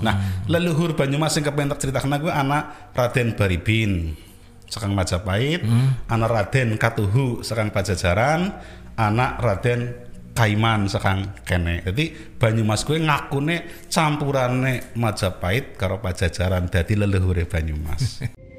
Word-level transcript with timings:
Nah, 0.00 0.46
leluhur 0.48 0.96
Banyumas 0.96 1.36
sing 1.36 1.44
kepen 1.44 1.68
tak 1.68 1.84
ceritakan 1.84 2.16
gue 2.22 2.32
anak 2.32 2.94
Raden 2.96 3.36
Baribin 3.36 4.16
sekang 4.72 4.96
Majapahit, 4.96 5.60
anak 6.08 6.28
Raden 6.32 6.80
Katuhu 6.80 7.44
sekang 7.44 7.68
Pajajaran, 7.68 8.48
anak 8.96 9.36
Raden 9.36 9.80
Kaiman 10.32 10.88
sekang 10.88 11.36
kene. 11.44 11.84
Jadi 11.84 12.36
Banyumas 12.40 12.88
gue 12.88 12.96
ngakune 12.96 13.88
campurane 13.92 14.96
Majapahit 14.96 15.76
karo 15.76 16.00
Pajajaran 16.00 16.72
dadi 16.72 16.96
leluhure 16.96 17.44
Banyumas. 17.44 18.24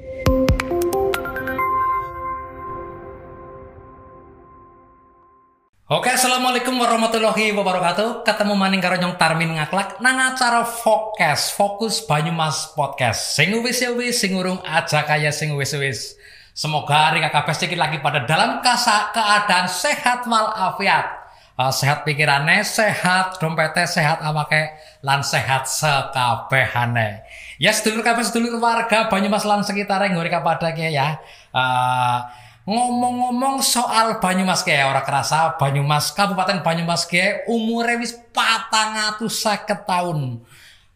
Oke, 5.84 6.08
assalamualaikum 6.08 6.80
warahmatullahi 6.80 7.52
wabarakatuh. 7.52 8.24
Ketemu 8.24 8.56
maning 8.56 8.80
karo 8.80 8.96
nyong 8.96 9.20
Tarmin 9.20 9.52
ngaklak 9.52 10.00
nang 10.00 10.16
acara 10.16 10.64
Fokus, 10.64 11.52
Fokus 11.52 12.00
Banyumas 12.08 12.72
Podcast. 12.72 13.36
Sing 13.36 13.52
wis 13.60 13.84
ya 13.84 13.92
wis, 13.92 14.16
sing 14.16 14.32
urung 14.32 14.64
aja 14.64 15.04
kaya 15.04 15.28
sing 15.28 15.52
wis 15.52 15.76
wis. 15.76 16.16
Semoga 16.56 17.12
hari 17.12 17.20
kabeh 17.20 17.52
sedikit 17.52 17.76
lagi 17.76 18.00
pada 18.00 18.24
dalam 18.24 18.64
kasa 18.64 19.12
keadaan 19.12 19.68
sehat 19.68 20.24
walafiat. 20.24 21.20
Uh, 21.60 21.68
sehat 21.68 22.08
pikirannya, 22.08 22.64
sehat 22.64 23.36
dompetnya, 23.36 23.84
sehat 23.84 24.24
awake 24.24 24.80
lan 25.04 25.20
sehat 25.20 25.68
sekabehane. 25.68 27.28
Ya 27.60 27.76
sedulur 27.76 28.00
kabeh 28.00 28.24
sedulur 28.24 28.56
warga 28.56 29.12
Banyumas 29.12 29.44
lan 29.44 29.60
sekitarnya 29.60 30.16
ngori 30.16 30.32
pada 30.32 30.72
ya. 30.80 31.20
Uh, 31.52 32.24
Ngomong-ngomong 32.64 33.60
soal 33.60 34.24
Banyumas 34.24 34.64
kayak 34.64 34.88
ora 34.88 35.04
kerasa 35.04 35.52
Banyumas 35.60 36.16
Kabupaten 36.16 36.64
Banyumas 36.64 37.04
kayak 37.04 37.44
umurnya 37.44 38.00
wis 38.00 38.16
patang 38.32 38.96
seket 39.28 39.84
tahun. 39.84 40.40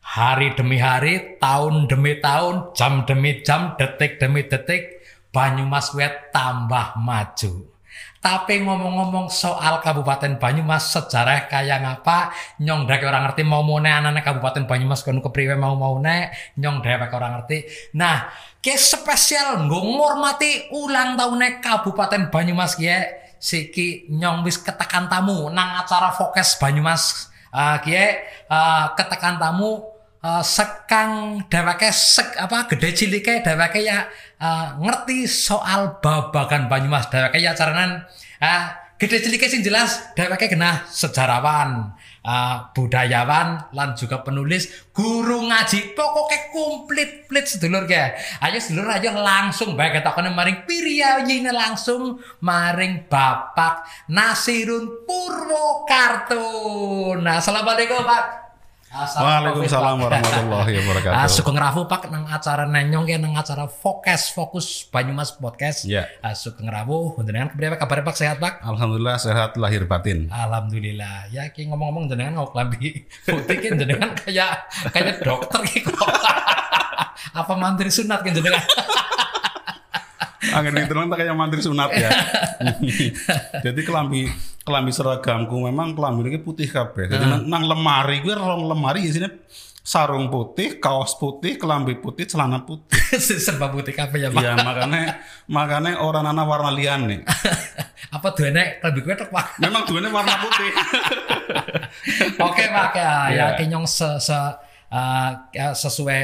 Hari 0.00 0.56
demi 0.56 0.80
hari, 0.80 1.36
tahun 1.36 1.84
demi 1.84 2.16
tahun, 2.24 2.72
jam 2.72 3.04
demi 3.04 3.44
jam, 3.44 3.76
detik 3.76 4.16
demi 4.16 4.48
detik, 4.48 5.04
Banyumas 5.28 5.92
wet 5.92 6.32
tambah 6.32 6.96
maju. 6.96 7.68
Tapi 8.18 8.66
ngomong-ngomong 8.66 9.30
soal 9.30 9.78
Kabupaten 9.78 10.42
Banyumas 10.42 10.90
sejarah 10.90 11.46
kayak 11.46 11.78
ngapa? 11.86 12.34
Nyong 12.58 12.90
dek 12.90 13.06
orang 13.06 13.30
ngerti 13.30 13.42
mau 13.46 13.62
mau 13.62 13.78
anak 13.78 14.26
Kabupaten 14.26 14.66
Banyumas 14.66 15.06
kono 15.06 15.22
kepriwe 15.22 15.54
mau 15.54 15.78
mau 15.78 16.02
nek 16.02 16.54
nyong 16.58 16.82
dek 16.82 17.14
orang 17.14 17.38
ngerti. 17.38 17.58
Nah, 17.94 18.26
ke 18.58 18.74
spesial 18.74 19.62
ngormati 19.70 20.74
ulang 20.74 21.14
tahunnya 21.14 21.62
Kabupaten 21.62 22.26
Banyumas 22.34 22.74
ya 22.82 23.06
siki 23.38 24.10
nyong 24.10 24.42
wis 24.42 24.58
ketekan 24.58 25.06
tamu 25.06 25.46
nang 25.54 25.86
acara 25.86 26.10
Fokus 26.10 26.58
Banyumas 26.58 27.30
uh, 27.54 27.78
kie. 27.78 28.18
Uh, 28.50 28.98
ketekan 28.98 29.38
tamu 29.38 29.97
uh, 30.28 30.44
sekang 30.44 31.40
dheweke 31.48 31.88
sek 31.88 32.36
apa 32.36 32.68
gede 32.68 32.92
cilike 32.92 33.40
dheweke 33.40 33.80
ya 33.80 34.04
uh, 34.36 34.76
ngerti 34.76 35.24
soal 35.24 35.96
babagan 36.04 36.68
Banyumas. 36.68 37.08
Dheweke 37.08 37.40
ya 37.40 37.56
caranan 37.56 38.04
uh, 38.44 38.64
gede 39.00 39.24
cilike 39.24 39.48
sing 39.48 39.64
jelas 39.64 40.12
dheweke 40.12 40.52
genah 40.52 40.84
sejarawan 40.90 41.96
uh, 42.26 42.56
budayawan 42.76 43.72
lan 43.72 43.96
juga 43.96 44.20
penulis 44.20 44.68
guru 44.92 45.48
ngaji. 45.48 45.96
Pokoknya 45.96 46.38
komplit 46.52 47.24
plit 47.24 47.46
sedulur 47.48 47.88
ya 47.88 48.12
ayo 48.44 48.58
sedulur 48.60 48.92
aja 48.92 49.14
langsung 49.16 49.78
baik 49.78 50.02
ketokane 50.02 50.28
maring 50.34 50.68
piriyayine 50.68 51.54
langsung 51.54 52.20
maring 52.44 53.08
Bapak 53.08 53.88
Nasirun 54.12 55.08
Purwokarto. 55.08 56.44
Nah 57.16 57.40
assalamualaikum 57.40 58.04
Pak 58.04 58.47
Waalaikumsalam 58.88 60.00
warahmatullahi 60.00 60.72
wabarakatuh. 60.80 61.16
Ah, 61.18 61.28
sugeng 61.28 61.58
rafu 61.60 61.84
Pak 61.84 62.08
nang 62.08 62.24
acara 62.24 62.64
nenyong 62.64 63.04
ya 63.04 63.18
nang 63.20 63.36
acara 63.36 63.68
Fokus 63.68 64.32
Fokus 64.32 64.88
Banyumas 64.88 65.36
Podcast. 65.36 65.84
Ya. 65.84 66.08
Ah, 66.24 66.32
sugeng 66.32 66.72
rafu 66.72 67.12
jenengan 67.20 67.52
kepriye 67.52 67.76
kabar 67.76 68.00
Pak 68.00 68.16
sehat 68.16 68.36
Pak? 68.40 68.64
Alhamdulillah 68.64 69.20
sehat 69.20 69.60
lahir 69.60 69.84
batin. 69.84 70.32
Alhamdulillah. 70.32 71.28
Ya 71.28 71.52
ki 71.52 71.68
ngomong-ngomong 71.68 72.08
jenengan 72.08 72.40
ngau 72.40 72.48
klambi 72.48 73.04
putih 73.28 73.56
ki 73.60 73.68
jenengan 73.76 74.16
kayak 74.16 74.64
kayak 74.96 75.20
dokter 75.20 75.60
ki 75.68 75.84
kok. 75.84 76.08
Apa 77.44 77.52
mantri 77.60 77.92
sunat 77.92 78.24
ki 78.24 78.32
jenengan? 78.32 78.64
Angin 80.54 80.74
itu 80.78 80.92
tak 80.94 81.18
kayak 81.18 81.34
mantri 81.34 81.58
sunat 81.58 81.90
ya. 81.90 82.10
Jadi 83.64 83.80
kelambi 83.82 84.30
kelambi 84.62 84.92
seragamku 84.92 85.56
memang 85.58 85.92
kelambi 85.92 86.30
ini 86.30 86.38
putih 86.38 86.68
kabeh. 86.68 87.10
Jadi 87.10 87.24
nang, 87.26 87.42
nang 87.44 87.62
lemari 87.64 88.22
gue 88.22 88.32
rong 88.32 88.68
lemari 88.68 89.02
di 89.02 89.12
sini 89.12 89.28
sarung 89.80 90.28
putih, 90.28 90.76
kaos 90.76 91.16
putih, 91.16 91.56
kelambi 91.56 91.96
putih, 91.96 92.28
celana 92.28 92.62
putih. 92.62 93.00
Serba 93.18 93.72
putih 93.72 93.96
kabeh 93.96 94.18
ya 94.20 94.28
Pak. 94.28 94.38
Iya 94.38 94.52
makanya 94.60 95.00
makanya 95.48 95.92
orang 95.98 96.28
anak 96.28 96.44
warna 96.44 96.70
lian 96.70 97.08
nih. 97.08 97.20
Apa 98.16 98.32
duene 98.32 98.78
klambi 98.78 99.00
gue 99.02 99.14
tek 99.16 99.32
Pak? 99.32 99.58
Memang 99.58 99.82
duanya 99.88 100.08
warna 100.12 100.38
putih. 100.38 100.70
Oke 102.38 102.64
Pak 102.68 102.92
ya, 102.94 103.02
ya 103.02 103.16
Iya. 103.32 103.46
ki 103.56 103.64
nyong 103.68 103.86
se, 103.88 104.06
se 104.20 104.36
uh, 104.92 105.30
sesuai 105.74 106.20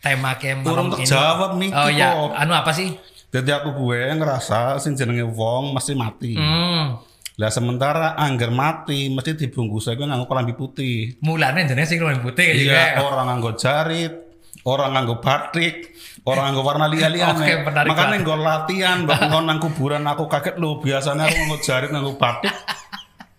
tema 0.00 0.32
ke 0.38 0.56
malam 0.56 0.88
Urung 0.88 0.88
ini. 0.96 1.04
terjawab 1.04 1.50
nih, 1.60 1.70
Oh 1.70 1.86
Kiko. 1.86 1.98
ya, 1.98 2.08
anu 2.38 2.52
apa 2.54 2.72
sih? 2.72 2.88
Jadi 3.30 3.50
aku 3.54 3.68
gue 3.78 4.10
ngerasa 4.10 4.82
sing 4.82 4.98
jenenge 4.98 5.22
wong 5.22 5.70
mesti 5.70 5.94
mati. 5.94 6.34
Hmm. 6.34 6.98
Lah 7.38 7.48
sementara 7.48 8.18
angger 8.18 8.50
mati 8.50 9.06
mesti 9.06 9.38
dibungkus 9.38 9.86
gue 9.86 10.02
nganggo 10.02 10.26
kelambi 10.26 10.52
putih. 10.58 11.14
Mulane 11.22 11.62
jenenge 11.64 11.86
sing 11.86 12.02
luwih 12.02 12.18
putih 12.18 12.58
gitu 12.58 12.74
Iya, 12.74 12.98
ya. 12.98 13.06
orang 13.06 13.30
nganggo 13.30 13.54
jarit, 13.54 14.12
orang 14.66 14.90
nganggo 14.98 15.22
batik, 15.22 15.94
orang 16.26 16.50
nganggo 16.50 16.62
warna 16.66 16.86
liya-liyane. 16.90 17.64
Makanya 17.64 17.86
banget. 17.86 18.20
nggo 18.26 18.34
latihan, 18.34 18.98
nggon 19.06 19.44
nang 19.46 19.58
kuburan 19.62 20.04
aku 20.10 20.26
kaget 20.26 20.58
lu 20.58 20.82
biasanya 20.82 21.30
aku 21.30 21.34
nganggo 21.38 21.58
jarit, 21.62 21.88
nganggo 21.94 22.18
batik. 22.18 22.50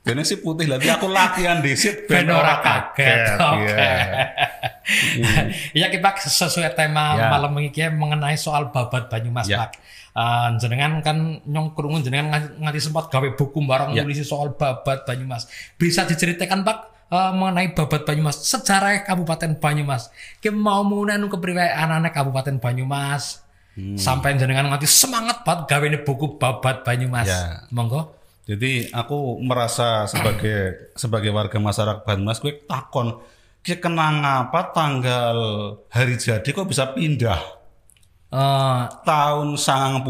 Jadi 0.02 0.22
si 0.26 0.36
putih 0.42 0.66
lagi 0.66 0.90
aku 0.90 1.06
latihan 1.06 1.62
disit 1.62 2.10
Ben 2.10 2.26
ora 2.26 2.58
kaget. 2.58 3.38
Oke. 3.38 3.70
Iya. 3.70 5.42
Iya 5.78 5.88
kita 5.94 6.18
sesuai 6.26 6.74
tema 6.74 7.14
Ya. 7.16 7.30
malam 7.30 7.54
ini 7.62 7.70
mengenai 7.94 8.34
soal 8.34 8.74
babat 8.74 9.08
Banyumas 9.14 9.46
Ya. 9.46 9.62
Pak. 9.62 9.78
Eh, 10.12 10.48
jenengan 10.58 11.00
kan 11.06 11.40
nyong 11.46 11.78
krungu 11.78 12.02
jenengan 12.02 12.34
nganti, 12.34 12.48
nganti 12.60 12.80
sempat 12.82 13.14
gawe 13.14 13.30
buku 13.38 13.62
barang 13.62 13.94
Ya. 13.94 14.02
nulis 14.02 14.26
soal 14.26 14.58
babat 14.58 15.06
Banyumas. 15.06 15.46
Bisa 15.78 16.04
diceritakan 16.10 16.66
Pak 16.66 16.78
eh, 17.14 17.32
mengenai 17.38 17.78
babat 17.78 18.02
Banyumas, 18.02 18.42
sejarah 18.42 19.06
Kabupaten 19.06 19.54
Banyumas. 19.62 20.10
Ki 20.42 20.50
mau 20.50 20.82
munan 20.82 21.30
kepriwe 21.30 21.62
anak-anak 21.78 22.12
Kabupaten 22.12 22.58
Banyumas. 22.58 23.46
Hmm. 23.78 23.96
Sampai 23.96 24.36
jenengan 24.36 24.68
nganti 24.68 24.90
semangat 24.90 25.46
banget 25.46 25.70
gawe 25.70 25.88
buku 26.04 26.42
babat 26.42 26.82
Banyumas. 26.84 27.30
Ya. 27.30 27.70
Monggo. 27.70 28.21
Jadi 28.42 28.90
aku 28.90 29.38
merasa 29.40 30.10
sebagai 30.10 30.92
sebagai 30.98 31.30
warga 31.30 31.62
masyarakat 31.62 32.02
Banyumas 32.04 32.42
gue 32.42 32.58
takon 32.66 33.22
ki 33.62 33.78
kenang 33.78 34.26
apa 34.26 34.74
tanggal 34.74 35.38
hari 35.94 36.18
jadi 36.18 36.42
kok 36.50 36.66
bisa 36.66 36.90
pindah 36.98 37.62
Eh, 38.32 38.82
tahun 39.04 39.60
90 39.60 40.08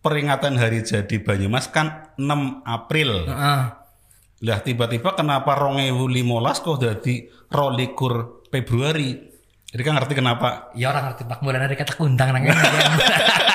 peringatan 0.00 0.56
hari 0.56 0.80
jadi 0.80 1.20
Banyumas 1.20 1.68
kan 1.68 2.16
6 2.16 2.64
April. 2.64 3.28
heeh. 3.28 3.62
Lah 4.40 4.58
tiba-tiba 4.64 5.12
kenapa 5.12 5.52
2015 5.52 6.64
kok 6.64 6.80
jadi 6.80 7.14
rolikur 7.52 8.40
Februari? 8.48 9.20
Jadi 9.68 9.82
kan 9.84 10.00
ngerti 10.00 10.16
kenapa? 10.16 10.72
Ya 10.72 10.88
orang 10.88 11.12
ngerti 11.12 11.28
Pak 11.28 11.44
mulai 11.44 11.60
dari 11.60 11.76
kata 11.76 11.92
kundang 11.92 12.32
nang. 12.32 12.48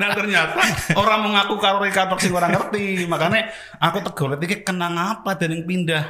Nah 0.00 0.08
ternyata 0.16 0.60
orang 0.96 1.20
mengaku 1.28 1.58
katok 1.58 2.18
sing 2.20 2.32
orang 2.32 2.56
ngerti. 2.56 3.04
Makanya 3.06 3.52
aku 3.78 4.00
tegolet 4.06 4.40
iki 4.44 4.64
kenang 4.64 4.96
apa 4.96 5.36
dan 5.36 5.52
yang 5.52 5.64
pindah. 5.64 6.04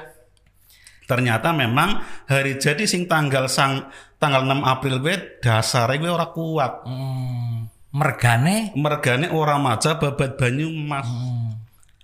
Ternyata 1.06 1.50
memang 1.50 2.00
hari 2.30 2.56
jadi 2.56 2.86
sing 2.86 3.10
tanggal 3.10 3.50
sang 3.50 3.90
tanggal 4.22 4.46
6 4.46 4.62
April 4.62 5.02
gue 5.02 5.16
dasare 5.42 5.98
gue 5.98 6.08
ora 6.08 6.30
kuat. 6.30 6.86
Hmm, 6.86 7.66
mergane 7.90 8.70
Mergane 8.78 9.28
ora 9.28 9.58
maca 9.58 9.98
babat 9.98 10.38
Banyumas. 10.38 11.08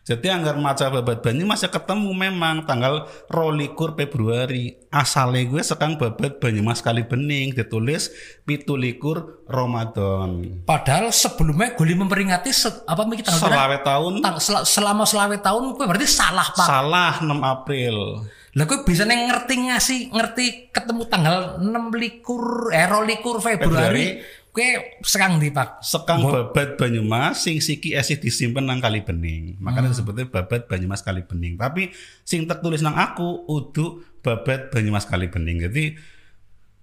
Jadi 0.08 0.24
anggar 0.26 0.56
maca 0.56 0.88
babat 0.88 1.20
Banyumas 1.20 1.60
ya 1.60 1.68
ketemu 1.68 2.08
memang 2.10 2.64
tanggal 2.64 3.04
rolikur 3.28 3.92
Februari. 3.92 4.72
Asale 4.88 5.44
gue 5.44 5.60
sekang 5.60 6.00
babat 6.00 6.40
Banyumas 6.40 6.80
kali 6.80 7.04
bening 7.04 7.52
ditulis 7.52 8.08
pitulikur 8.42 9.44
Ramadan. 9.44 10.64
padahal 10.64 11.12
sebelumnya 11.12 11.76
Guli 11.76 11.92
memperingati 11.92 12.48
se- 12.48 12.84
apa 12.84 13.04
berapa? 13.04 13.28
Selawe 13.28 13.76
tahun 13.78 14.12
Tang- 14.18 14.40
sel- 14.40 14.64
selama 14.64 15.04
selawe 15.04 15.36
tahun 15.36 15.76
gue 15.76 15.84
berarti 15.84 16.08
salah 16.08 16.48
Pak. 16.48 16.64
salah 16.64 17.12
6 17.20 17.36
April. 17.38 18.24
Lah 18.50 18.64
gue 18.64 18.80
bisa 18.82 19.04
nih 19.04 19.28
ngerti 19.28 19.54
ngasih 19.62 20.00
ngerti 20.08 20.46
ketemu 20.72 21.04
tanggal 21.04 21.36
6 21.60 21.68
likur 21.92 22.72
eh 22.72 22.88
2 22.88 23.04
likur 23.06 23.36
Februari. 23.38 24.24
Gue 24.58 24.98
sekarang 25.06 25.38
di 25.38 25.54
Pak. 25.54 25.86
Sekang 25.86 26.18
babat 26.18 26.74
Banyumas 26.74 27.46
sing 27.46 27.62
siki 27.62 27.94
esih 27.94 28.18
disimpen 28.18 28.66
nang 28.66 28.82
kali 28.82 29.06
bening. 29.06 29.54
Makanya 29.62 29.94
disebutnya 29.94 30.26
babat 30.26 30.66
Banyumas 30.66 30.98
kali 31.06 31.22
bening. 31.22 31.54
Tapi 31.54 31.94
sing 32.26 32.42
tertulis 32.42 32.82
nang 32.82 32.98
aku 32.98 33.46
udu 33.46 34.02
babat 34.18 34.74
Banyumas 34.74 35.06
kali 35.06 35.30
bening. 35.30 35.62
Jadi 35.62 35.84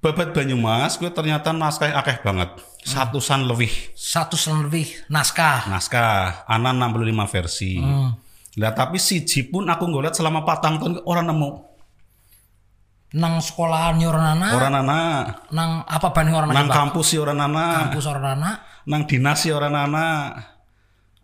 Babat 0.05 0.37
Banyumas 0.37 1.01
gue 1.01 1.09
ternyata 1.09 1.49
naskah 1.49 1.89
akeh 1.97 2.21
banget. 2.21 2.61
Satusan 2.85 3.49
lebih 3.49 3.73
Satu 3.97 4.37
lebih 4.61 4.85
naskah. 5.09 5.65
naskah. 5.65 6.45
Ana 6.45 6.69
65 6.77 7.25
versi. 7.25 7.81
Hmm. 7.81 8.13
Lah 8.61 8.71
tapi 8.77 9.01
siji 9.01 9.49
pun 9.49 9.65
aku 9.65 9.89
ngeliat 9.89 10.13
selama 10.13 10.45
patang 10.45 10.77
tahun 10.77 11.01
orang 11.09 11.25
nemu. 11.33 11.49
Nang 13.15 13.39
sekolahan 13.39 13.95
yo 14.03 14.11
ora 14.11 14.35
ana, 14.35 14.49
Orang 14.59 14.75
nana, 14.75 14.99
nang 15.47 15.87
apa 15.87 16.11
bani 16.11 16.35
orang 16.35 16.51
nang 16.51 16.67
ana 16.67 16.75
kampus 16.75 17.15
sih 17.15 17.19
orang 17.23 17.39
nana, 17.39 17.87
kampus 17.87 18.11
ora 18.11 18.35
ana. 18.35 18.51
nang 18.83 19.07
dinas 19.07 19.39
sih 19.39 19.55
orang 19.55 19.71
nana. 19.71 20.35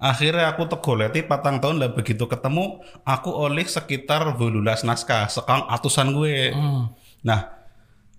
Akhirnya 0.02 0.50
aku 0.50 0.66
tegoleti 0.66 1.22
patang 1.22 1.60
tahun 1.62 1.78
lah 1.78 1.92
begitu 1.94 2.26
ketemu 2.26 2.82
aku 3.06 3.30
oleh 3.30 3.68
sekitar 3.68 4.34
belulas 4.34 4.88
naskah 4.88 5.28
sekang 5.28 5.68
atusan 5.68 6.16
gue. 6.16 6.56
Hmm. 6.56 6.90
Nah, 7.22 7.62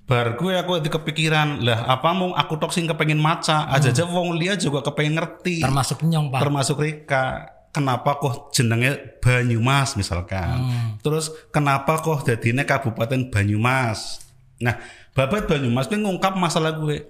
bar 0.07 0.37
gue 0.37 0.53
aku 0.53 0.79
di 0.79 0.93
kepikiran 0.93 1.65
lah 1.65 1.89
apa 1.89 2.13
mau 2.13 2.37
aku 2.37 2.61
tok 2.61 2.71
sing 2.71 2.85
kepengen 2.85 3.19
maca 3.19 3.73
aja 3.73 3.89
aja 3.89 4.05
wong 4.05 4.37
liya 4.37 4.55
juga 4.61 4.85
kepengen 4.85 5.17
ngerti 5.17 5.65
Termasuk 5.65 6.05
nyong, 6.05 6.29
Pak. 6.29 6.41
termasuk 6.45 6.77
Rika 6.79 7.49
kenapa 7.73 8.21
kok 8.21 8.53
jenenge 8.53 9.19
Banyumas 9.19 9.97
misalkan? 9.97 10.61
Terus 11.01 11.33
kenapa 11.49 11.99
kok 12.05 12.29
dadine 12.29 12.69
Kabupaten 12.69 13.33
Banyumas? 13.33 14.23
Nah 14.61 14.79
babat 15.17 15.49
Banyumas 15.49 15.89
gue 15.89 15.99
ngungkap 15.99 16.37
masalah 16.37 16.77
gue 16.77 17.09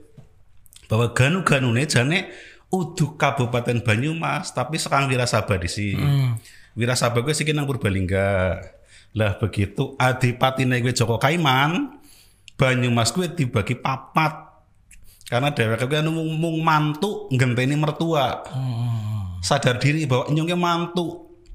bahwa 0.87 1.11
ganu-ganune 1.13 1.85
jane 1.91 2.31
udu 2.71 3.19
Kabupaten 3.19 3.83
Banyumas 3.83 4.55
tapi 4.55 4.79
sekarang 4.79 5.11
Wirasaba 5.11 5.59
di 5.59 5.69
sini. 5.69 6.01
Hmm. 6.01 6.39
Wirasaba 6.79 7.21
gue 7.21 7.35
sih 7.35 7.45
nang 7.51 7.67
Purbalingga. 7.69 8.63
Lah 9.13 9.37
begitu 9.37 9.99
adipatine 10.01 10.81
gue 10.81 10.95
Joko 10.95 11.19
Kaiman 11.21 12.01
Banyumas 12.55 13.11
gue 13.11 13.27
dibagi 13.29 13.75
papat. 13.75 14.55
Karena 15.27 15.49
dheweke 15.49 15.89
gue 15.89 15.99
anu 15.99 16.13
mung, 16.13 16.61
mantu 16.61 17.27
ngenteni 17.33 17.73
mertua 17.73 18.45
sadar 19.43 19.83
diri 19.83 20.07
bahwa 20.07 20.31
nyongke 20.31 20.57
mantu. 20.57 21.07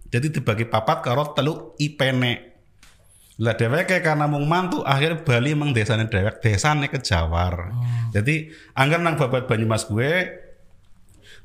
Jadi 0.08 0.40
dibagi 0.40 0.68
papat 0.68 1.04
karo 1.04 1.32
telu 1.36 1.76
ipene. 1.80 2.48
Lah 3.38 3.54
dheweke 3.54 4.02
karena 4.02 4.26
mung 4.26 4.50
mantu 4.50 4.82
akhirnya 4.82 5.22
Bali 5.22 5.54
emang 5.54 5.70
desane 5.70 6.10
dhewek 6.10 6.42
desane 6.42 6.90
kejawar 6.90 7.70
jadi 8.10 8.50
anggar 8.74 8.98
nang 8.98 9.14
babat 9.14 9.46
Banyumas 9.46 9.86
gue 9.86 10.26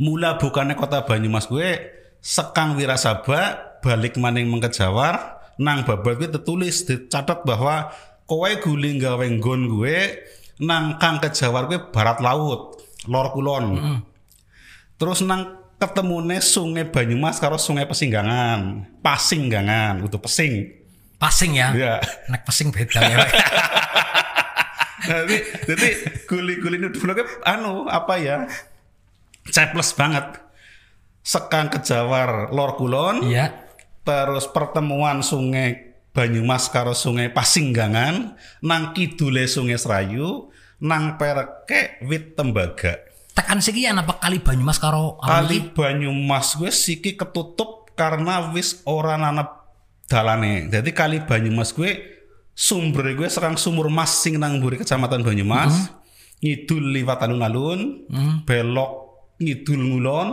mula 0.00 0.40
bukannya 0.40 0.72
kota 0.72 1.04
Banyumas 1.04 1.52
gue 1.52 1.92
sekang 2.24 2.80
Wirasaba 2.80 3.76
balik 3.84 4.16
maning 4.16 4.48
mengkejawar 4.48 5.36
nang 5.60 5.84
babat 5.84 6.16
gue 6.16 6.28
tertulis 6.32 6.88
dicatat 6.88 7.44
bahwa 7.44 7.92
kowe 8.24 8.48
guling 8.48 8.96
gawe 8.96 9.28
nggon 9.28 9.68
gue 9.68 9.96
nang 10.64 10.96
kang 10.96 11.20
kejawar 11.20 11.68
gue 11.68 11.92
barat 11.92 12.24
laut 12.24 12.80
lor 13.04 13.34
kulon. 13.36 13.76
Terus 14.96 15.26
nang 15.26 15.61
ketemune 15.82 16.38
sungai 16.38 16.86
Banyumas 16.86 17.42
karo 17.42 17.58
sungai 17.58 17.90
Pesinggangan. 17.90 18.86
Pasinggangan 19.02 20.06
itu 20.06 20.18
pesing. 20.22 20.70
Pasing 21.18 21.58
ya. 21.58 21.74
ya 21.74 21.94
Nek 22.30 22.46
pesing 22.46 22.70
beda 22.70 23.02
ya. 23.02 23.18
jadi 25.02 25.36
jadi 25.74 25.88
guli-guli 26.30 26.78
ini 26.78 26.88
dulu. 26.94 27.10
Kan 27.18 27.26
anu 27.42 27.90
apa 27.90 28.14
ya? 28.22 28.46
Ceples 29.50 29.90
banget. 29.98 30.38
Sekang 31.26 31.66
kejawar 31.66 32.54
lor 32.54 32.78
kulon. 32.78 33.26
Iya. 33.26 33.58
terus 34.02 34.50
pertemuan 34.50 35.22
sungai 35.22 35.94
Banyumas 36.10 36.70
karo 36.70 36.94
sungai 36.94 37.30
Pasinggangan. 37.34 38.38
Nang 38.62 38.94
kidule 38.94 39.50
sungai 39.50 39.78
Serayu. 39.78 40.50
Nang 40.82 41.18
perke 41.18 42.02
wit 42.06 42.34
tembaga 42.34 43.11
Tekan 43.32 43.64
sekian 43.64 43.96
apa 43.96 44.20
kali 44.20 44.44
Banyumas 44.44 44.76
karo 44.76 45.16
kali 45.16 45.72
Banyumas 45.72 46.52
gue 46.60 46.68
siki 46.68 47.16
ketutup 47.16 47.88
karena 47.96 48.52
wis 48.52 48.84
ora 48.84 49.16
nanep 49.16 49.48
dalane. 50.04 50.68
Jadi 50.68 50.90
kali 50.92 51.24
Banyumas 51.24 51.72
gue 51.72 51.96
sumber 52.52 53.16
gue 53.16 53.28
serang 53.32 53.56
sumur 53.56 53.88
mas 53.88 54.20
sing 54.20 54.36
nang 54.36 54.60
mburi 54.60 54.76
kecamatan 54.76 55.24
Banyumas. 55.24 55.92
Ngidul 56.42 56.92
liwat 56.92 57.22
alun-alun 57.24 58.10
belok 58.44 58.92
ngidul 59.40 59.80
ngulon 59.80 60.28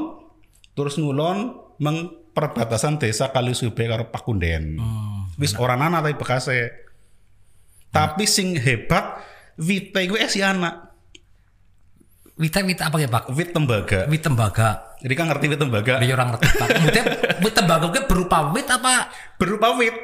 terus 0.73 0.97
ngulon 0.97 1.55
meng 1.79 2.11
perbatasan 2.35 2.99
desa 2.99 3.31
Kalisube 3.31 3.87
karo 3.87 4.11
Pakunden. 4.11 4.75
Wis 5.39 5.55
ora 5.55 5.79
nana 5.79 6.03
tapi 6.03 6.19
bekase. 6.19 6.67
Tapi 7.89 8.27
sing 8.27 8.59
hebat 8.59 9.23
wite 9.55 10.03
gue 10.03 10.19
si 10.27 10.43
anak 10.43 10.88
Wita 12.39 12.63
wita 12.63 12.87
apa 12.87 12.95
ya 13.03 13.11
Pak? 13.11 13.35
wit 13.35 13.51
tembaga 13.51 14.07
Wit 14.07 14.23
tembaga. 14.23 14.95
jadi 15.03 15.11
kan 15.11 15.27
ngerti 15.27 15.45
wit 15.51 15.59
tembaga 15.59 15.99
Dia 15.99 16.15
orang 16.15 16.31
ngerti 16.31 16.47
Pak. 16.55 16.67
Kemudian 16.71 17.05
wit 17.43 17.53
tembaga 17.53 17.85
ke 17.91 17.99
berupa 18.07 18.37
wit 18.55 18.67
apa? 18.71 19.11
berupa 19.35 19.75
wit 19.75 19.95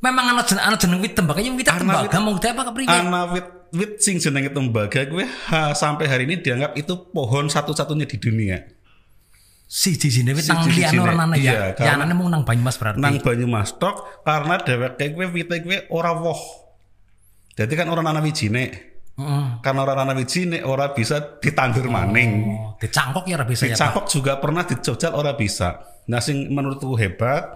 Memang 0.00 0.32
ana 0.32 0.46
jeneng 0.46 0.64
ana 0.64 0.76
jeneng 0.78 1.02
wit 1.02 1.18
tembaga 1.18 1.42
yang 1.42 1.58
wit 1.58 1.66
Ana 1.66 1.82
tembaga 1.82 2.16
mau 2.22 2.38
apa 2.38 2.62
kepriwe? 2.70 2.88
Ana 2.88 3.20
wit 3.34 3.46
wit 3.74 3.92
sing 3.98 4.22
jenenge 4.22 4.54
tembaga 4.54 5.02
gue 5.02 5.26
ha, 5.26 5.74
sampai 5.74 6.06
hari 6.06 6.24
ini 6.30 6.38
dianggap 6.38 6.78
itu 6.78 6.94
pohon 7.10 7.50
satu-satunya 7.50 8.06
di 8.06 8.16
dunia. 8.16 8.58
Si 9.70 9.94
di 9.98 10.08
sini 10.10 10.30
wit 10.30 10.46
nang 10.46 10.66
liyane 10.66 10.98
ora 10.98 11.14
ana 11.14 11.34
Iya, 11.36 11.74
ya. 11.74 11.84
Ya 11.84 11.90
anane 11.98 12.14
mung 12.14 12.30
nang 12.30 12.46
Banyumas 12.46 12.78
berarti. 12.78 13.02
Nang 13.02 13.18
Banyumas 13.20 13.76
tok 13.76 14.24
karena 14.24 14.62
dheweke 14.62 15.04
gue 15.10 15.26
wite 15.26 15.56
gue 15.62 15.78
ora 15.90 16.14
woh. 16.16 16.38
Jadi 17.54 17.72
kan 17.76 17.90
orang 17.92 18.08
nanam 18.08 18.24
wijine. 18.24 18.89
Heeh. 19.20 19.44
Karena 19.60 19.80
orang 19.84 19.96
nanam 20.00 20.16
wijine 20.24 20.64
ora 20.64 20.96
bisa 20.96 21.36
ditandur 21.36 21.84
maning. 21.92 22.48
Oh, 22.48 22.72
dicangkok 22.80 23.28
ya 23.28 23.36
ora 23.36 23.44
bisa 23.44 23.68
ya. 23.68 23.76
Dicangkok 23.76 24.08
juga 24.08 24.40
pernah 24.40 24.64
dijojal 24.64 25.12
ora 25.12 25.36
bisa. 25.36 25.84
Nah 26.08 26.24
sing 26.24 26.48
menurutku 26.48 26.96
hebat 26.96 27.52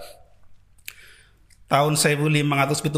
tahun 1.72 1.96
1571 1.96 2.92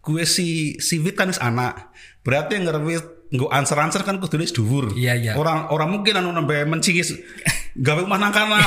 gue 0.00 0.24
si 0.24 0.76
si 0.76 0.94
wit 1.00 1.16
kan 1.16 1.32
anak. 1.40 1.92
Berarti 2.20 2.60
yang 2.60 2.68
ngerwit 2.68 3.04
nggo 3.30 3.46
anser-anser 3.46 4.02
kan 4.02 4.18
kudu 4.18 4.42
wis 4.42 4.50
dhuwur. 4.50 4.90
Iya, 4.92 5.14
iya. 5.14 5.32
Orang 5.38 5.70
orang 5.70 5.88
mungkin 5.94 6.18
anu 6.18 6.34
nembe 6.34 6.66
mencingis 6.66 7.14
gawe 7.86 8.02
omah 8.02 8.18
nang 8.18 8.34
kana. 8.34 8.58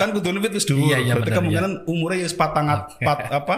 kan 0.00 0.14
kudu 0.14 0.30
wit 0.40 0.54
wis 0.54 0.64
dhuwur. 0.64 0.94
Iya, 0.94 0.98
iya, 1.02 1.12
Berarti 1.18 1.30
bener, 1.34 1.38
kemungkinan 1.42 1.72
umurnya 1.90 2.24
ya 2.24 2.28
patangat 2.32 2.80
pat 3.02 3.18
apa 3.34 3.56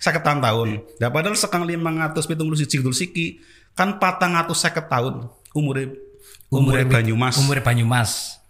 seketan 0.00 0.40
tahun. 0.42 0.82
Nah 0.98 1.08
padahal 1.12 1.36
sekang 1.38 1.62
571 1.62 2.82
Idul 2.82 2.96
Siki 2.96 3.38
kan 3.72 3.96
patang 3.96 4.36
atus 4.36 4.64
seket 4.64 4.88
tahun 4.88 5.28
umure 5.56 5.96
umure 6.52 6.84
Banyumas. 6.84 7.40
Umure 7.40 7.60
Banyumas. 7.64 8.40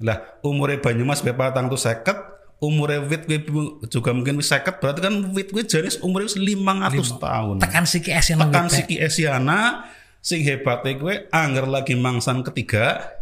Lah, 0.00 0.18
umure 0.40 0.80
Banyumas 0.80 1.20
be 1.20 1.30
patang 1.36 1.68
tuh 1.70 1.78
seket, 1.78 2.16
umure 2.58 3.04
wit 3.06 3.28
gue 3.28 3.38
juga 3.86 4.10
mungkin 4.10 4.40
wis 4.40 4.50
seket, 4.50 4.80
berarti 4.80 5.04
kan 5.04 5.14
wit 5.36 5.52
gue 5.52 5.62
jenis 5.62 6.00
umure 6.00 6.26
wis 6.26 6.34
500 6.34 7.20
tahun. 7.20 7.56
Tekan 7.62 7.84
siki 7.86 8.10
es 8.10 8.26
yang 8.32 8.42
Tekan 8.42 8.66
siki 8.72 8.96
Esiana, 8.98 9.86
sing 10.18 10.42
hebatnya 10.42 10.98
gue 10.98 11.14
angger 11.30 11.68
lagi 11.68 11.94
mangsan 11.94 12.42
ketiga, 12.42 13.12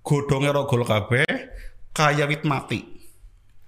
godonge 0.00 0.48
rogol 0.54 0.86
kabeh, 0.86 1.26
kaya 1.92 2.24
wit 2.24 2.46
mati. 2.48 2.80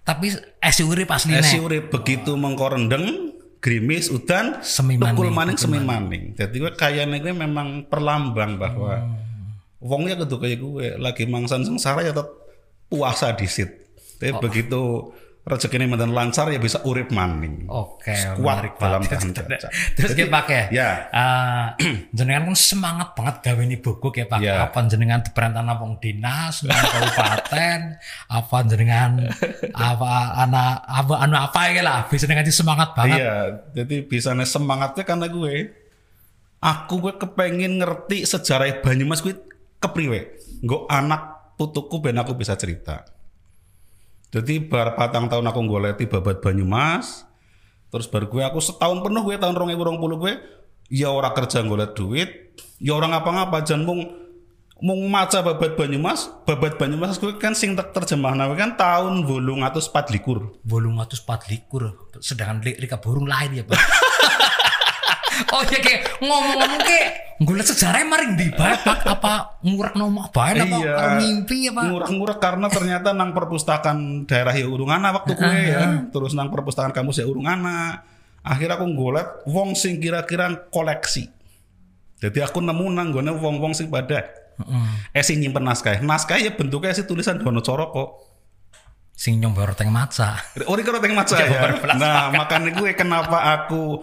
Tapi 0.06 0.32
es 0.62 0.78
urip 0.80 1.10
asline. 1.10 1.42
Esi 1.42 1.58
urip 1.58 1.90
begitu 1.90 2.38
mengkorendeng, 2.38 3.35
grimis, 3.66 4.06
udan, 4.14 4.62
Semi 4.62 4.94
tukul 4.94 5.34
maning, 5.34 5.58
semi 5.58 5.82
maning. 5.82 6.38
Jadi 6.38 6.54
gue 6.62 6.70
kayaknya 6.78 7.18
gue 7.18 7.34
memang 7.34 7.90
perlambang 7.90 8.54
bahwa 8.54 9.18
wong 9.82 10.06
ya 10.06 10.14
kudu 10.14 10.38
kayak 10.38 10.58
gue 10.62 10.86
lagi 11.02 11.26
mangsan 11.26 11.66
sengsara 11.66 12.06
ya 12.06 12.14
tetap 12.14 12.30
puasa 12.86 13.34
disit. 13.34 13.90
Tapi 14.22 14.38
begitu 14.38 15.10
rezekinya 15.46 15.86
mantan 15.86 16.10
lancar 16.10 16.50
ya 16.50 16.58
bisa 16.58 16.82
urip 16.82 17.14
maning. 17.14 17.70
Oke, 17.70 18.10
Kuat 18.34 18.66
dalam 18.82 19.06
cacat. 19.10 19.46
Terus 19.94 20.12
kita 20.18 20.26
pakai. 20.26 20.74
Ya. 20.74 21.06
Eh, 21.14 21.66
jenengan 22.18 22.50
kan 22.50 22.58
semangat 22.58 23.14
banget 23.14 23.46
gawe 23.46 23.62
ini 23.62 23.78
buku 23.78 24.10
ya 24.10 24.26
Pak. 24.26 24.38
Ya. 24.42 24.66
Apa 24.66 24.82
jenengan 24.90 25.22
diperantana 25.22 25.78
wong 25.78 26.02
dinas, 26.02 26.66
nang 26.66 26.74
kabupaten, 26.74 27.78
apa 28.26 28.56
jenengan 28.66 29.10
apa 29.70 30.10
anak 30.34 30.82
apa 30.82 31.14
anu 31.22 31.36
apa 31.38 31.60
ya 31.70 31.82
lah, 31.86 32.10
bisa 32.10 32.26
dengan 32.26 32.42
semangat 32.50 32.90
banget. 32.98 33.18
Iya, 33.22 33.36
jadi 33.70 33.96
bisanya 34.02 34.42
semangatnya 34.42 35.06
karena 35.06 35.30
gue 35.30 35.70
aku 36.58 36.94
gue 37.06 37.14
kepengen 37.22 37.78
ngerti 37.78 38.26
sejarah 38.26 38.82
Banyumas 38.82 39.22
gue 39.22 39.38
kepriwe. 39.78 40.42
Gue 40.66 40.90
anak 40.90 41.54
putuku 41.54 42.02
ben 42.02 42.18
aku 42.18 42.34
bisa 42.34 42.58
cerita. 42.58 43.06
Jadi 44.34 44.58
bar 44.58 44.98
patang 44.98 45.30
tahun 45.30 45.46
aku 45.48 45.60
goleti 45.66 46.04
babat 46.10 46.42
Banyumas. 46.42 47.24
Terus 47.90 48.10
baru 48.10 48.26
gue 48.26 48.42
aku 48.42 48.58
setahun 48.58 48.98
penuh 49.00 49.22
gue 49.22 49.36
tahun 49.38 49.54
2020 49.54 50.22
gue 50.22 50.32
ya 50.90 51.10
ora 51.10 51.30
kerja 51.34 51.62
golet 51.66 51.94
duit, 51.94 52.30
ya 52.78 52.94
orang 52.94 53.14
ngapa-ngapa 53.14 53.62
jan 53.66 53.82
mung 53.82 54.06
mung 54.82 55.08
maca 55.08 55.40
babat 55.40 55.74
Banyumas, 55.78 56.28
babat 56.44 56.76
Banyumas 56.76 57.16
gue 57.16 57.34
kan 57.40 57.56
sing 57.56 57.72
ter- 57.74 57.90
terjemah 57.94 58.36
kan 58.54 58.76
tahun 58.76 59.24
804 59.24 60.14
likur. 60.14 60.60
Bolong 60.62 61.00
atus 61.00 61.24
pat 61.24 61.48
likur, 61.48 62.10
sedangkan 62.20 62.60
lika 62.62 63.00
burung 63.00 63.24
lain 63.24 63.62
ya 63.62 63.64
Pak. 63.64 63.78
oh 65.52 65.62
iya 65.66 65.78
kayak 65.78 66.00
ngomong-ngomong 66.20 66.82
kayak 66.82 67.08
ngulet 67.36 67.66
sejarahnya 67.68 68.06
maring 68.08 68.32
di 68.34 68.48
bae 68.48 68.76
Pak 68.80 69.04
apa 69.04 69.60
ngurek 69.60 69.92
nomor 69.94 70.32
bae 70.32 70.56
apa 70.56 70.76
Iya. 70.80 71.20
ngimpi 71.20 71.68
apa? 71.68 71.80
Ngurek-ngurek 71.84 72.38
karena 72.40 72.66
ternyata 72.68 73.12
nang 73.12 73.30
perpustakaan 73.32 74.24
daerah 74.24 74.56
ya 74.56 74.64
urung 74.64 74.88
ana 74.88 75.12
waktu 75.12 75.36
kue 75.36 75.44
ya. 75.68 76.08
Terus 76.08 76.32
nang 76.32 76.48
perpustakaan 76.48 76.90
kampus 76.90 77.20
ya 77.20 77.28
urung 77.28 77.44
ana 77.44 78.00
akhirnya 78.40 78.80
aku 78.80 78.86
ngolet 78.88 79.28
wong 79.44 79.76
sing 79.76 80.00
kira-kira 80.00 80.48
koleksi. 80.70 81.28
Jadi 82.16 82.40
aku 82.40 82.64
nemu 82.64 82.86
nang 82.88 83.12
gone 83.12 83.36
wong-wong 83.36 83.76
sing 83.76 83.92
pada 83.92 84.24
eh 85.12 85.20
sing 85.20 85.36
nyimpen 85.36 85.60
naskah. 85.60 86.00
Naskah 86.00 86.40
ya 86.40 86.56
bentuknya 86.56 86.96
sih 86.96 87.04
tulisan 87.04 87.36
Dono 87.36 87.60
Coroko. 87.60 88.24
Sing 89.12 89.36
nyombar 89.36 89.72
teng 89.72 89.92
maca. 89.92 90.40
Ori 90.64 90.80
karo 90.80 91.00
teng 91.00 91.12
maca 91.12 91.36
Coba 91.36 91.44
ya. 91.72 91.96
Nah, 91.96 92.28
makanya 92.32 92.72
gue 92.72 92.92
kenapa 92.92 93.48
aku 93.52 94.00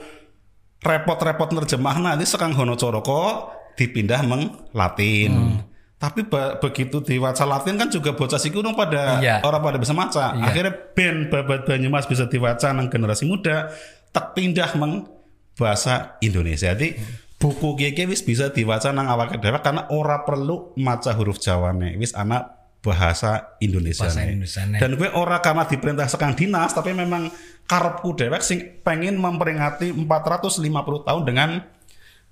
repot-repot 0.83 1.49
nerjemah 1.49 1.95
nanti 1.97 2.27
sekarang 2.27 2.53
Hono 2.53 2.75
Coroko 2.75 3.49
dipindah 3.73 4.21
meng 4.21 4.51
Latin. 4.71 5.31
Hmm. 5.31 5.57
Tapi 5.95 6.27
ba- 6.27 6.59
begitu 6.59 6.99
diwaca 6.99 7.47
Latin 7.47 7.79
kan 7.79 7.87
juga 7.87 8.11
bocah 8.11 8.35
sih 8.35 8.51
kurang 8.51 8.75
pada 8.75 9.23
Iya. 9.23 9.39
orang 9.41 9.63
pada 9.63 9.77
bisa 9.79 9.95
maca. 9.95 10.35
Iya. 10.35 10.43
Akhirnya 10.43 10.73
ben 10.91 11.31
babat 11.31 11.63
Banyumas 11.63 12.03
bisa 12.03 12.27
diwaca 12.27 12.69
nang 12.69 12.91
generasi 12.91 13.23
muda, 13.23 13.71
tak 14.11 14.35
pindah 14.35 14.75
meng 14.75 15.07
bahasa 15.55 16.19
Indonesia. 16.19 16.75
Jadi 16.75 16.99
buku 17.39 17.79
kiki 17.79 18.03
wis 18.03 18.19
bisa 18.19 18.51
diwaca 18.51 18.91
nang 18.91 19.07
awak 19.07 19.39
dhewe 19.39 19.59
karena 19.63 19.87
ora 19.89 20.27
perlu 20.27 20.75
maca 20.75 21.15
huruf 21.15 21.39
Jawane. 21.39 21.95
Wis 21.95 22.11
anak 22.11 22.62
bahasa 22.83 23.55
Indonesia. 23.63 24.03
Bahasa 24.05 24.27
Indonesiane. 24.27 24.77
Dan 24.77 24.99
gue 24.99 25.07
ora 25.15 25.39
karena 25.39 25.63
diperintah 25.63 26.11
sekang 26.11 26.35
dinas, 26.35 26.75
tapi 26.75 26.91
memang 26.91 27.31
karepku 27.63 28.11
dewek 28.19 28.43
sing 28.43 28.83
pengen 28.83 29.15
memperingati 29.15 29.95
450 29.95 31.07
tahun 31.07 31.23
dengan 31.23 31.49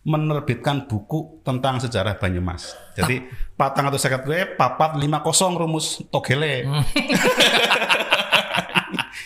menerbitkan 0.02 0.90
buku 0.92 1.40
tentang 1.46 1.80
sejarah 1.80 2.20
Banyumas. 2.20 2.76
Jadi 3.00 3.24
patang 3.56 3.88
atau 3.88 4.02
sekat 4.02 4.28
gue 4.28 4.58
papat 4.60 5.00
50 5.00 5.62
rumus 5.62 6.04
Togele. 6.12 6.68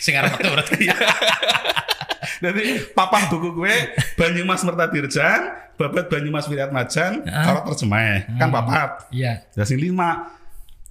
sing 0.04 0.12
arep 0.14 0.38
metu 0.38 0.52
berarti 0.52 0.86
Jadi 2.36 2.92
papat 2.92 3.32
buku 3.32 3.48
gue 3.56 3.74
Banyumas 4.20 4.60
Mertadirjan, 4.62 5.72
babat 5.80 6.12
Banyumas 6.12 6.44
Wiratmajan, 6.46 7.24
karo 7.24 7.64
terjemah 7.72 8.28
kan 8.36 8.48
papat. 8.52 9.08
iya 9.10 9.40
Jadi 9.56 9.88
lima 9.88 10.28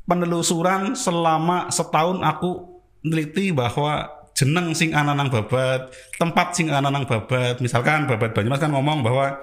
penelusuran 0.06 0.94
selama 0.94 1.70
setahun 1.74 2.22
aku 2.22 2.82
neliti 3.06 3.54
bahwa 3.54 4.10
jeneng 4.36 4.76
sing 4.76 4.92
ana 4.92 5.16
nang 5.16 5.30
babat, 5.32 5.90
tempat 6.18 6.54
sing 6.54 6.70
ana 6.70 6.90
nang 6.90 7.06
babat. 7.06 7.62
Misalkan 7.62 8.06
babat 8.06 8.34
Banyumas 8.34 8.62
kan 8.62 8.74
ngomong 8.74 9.02
bahwa 9.02 9.42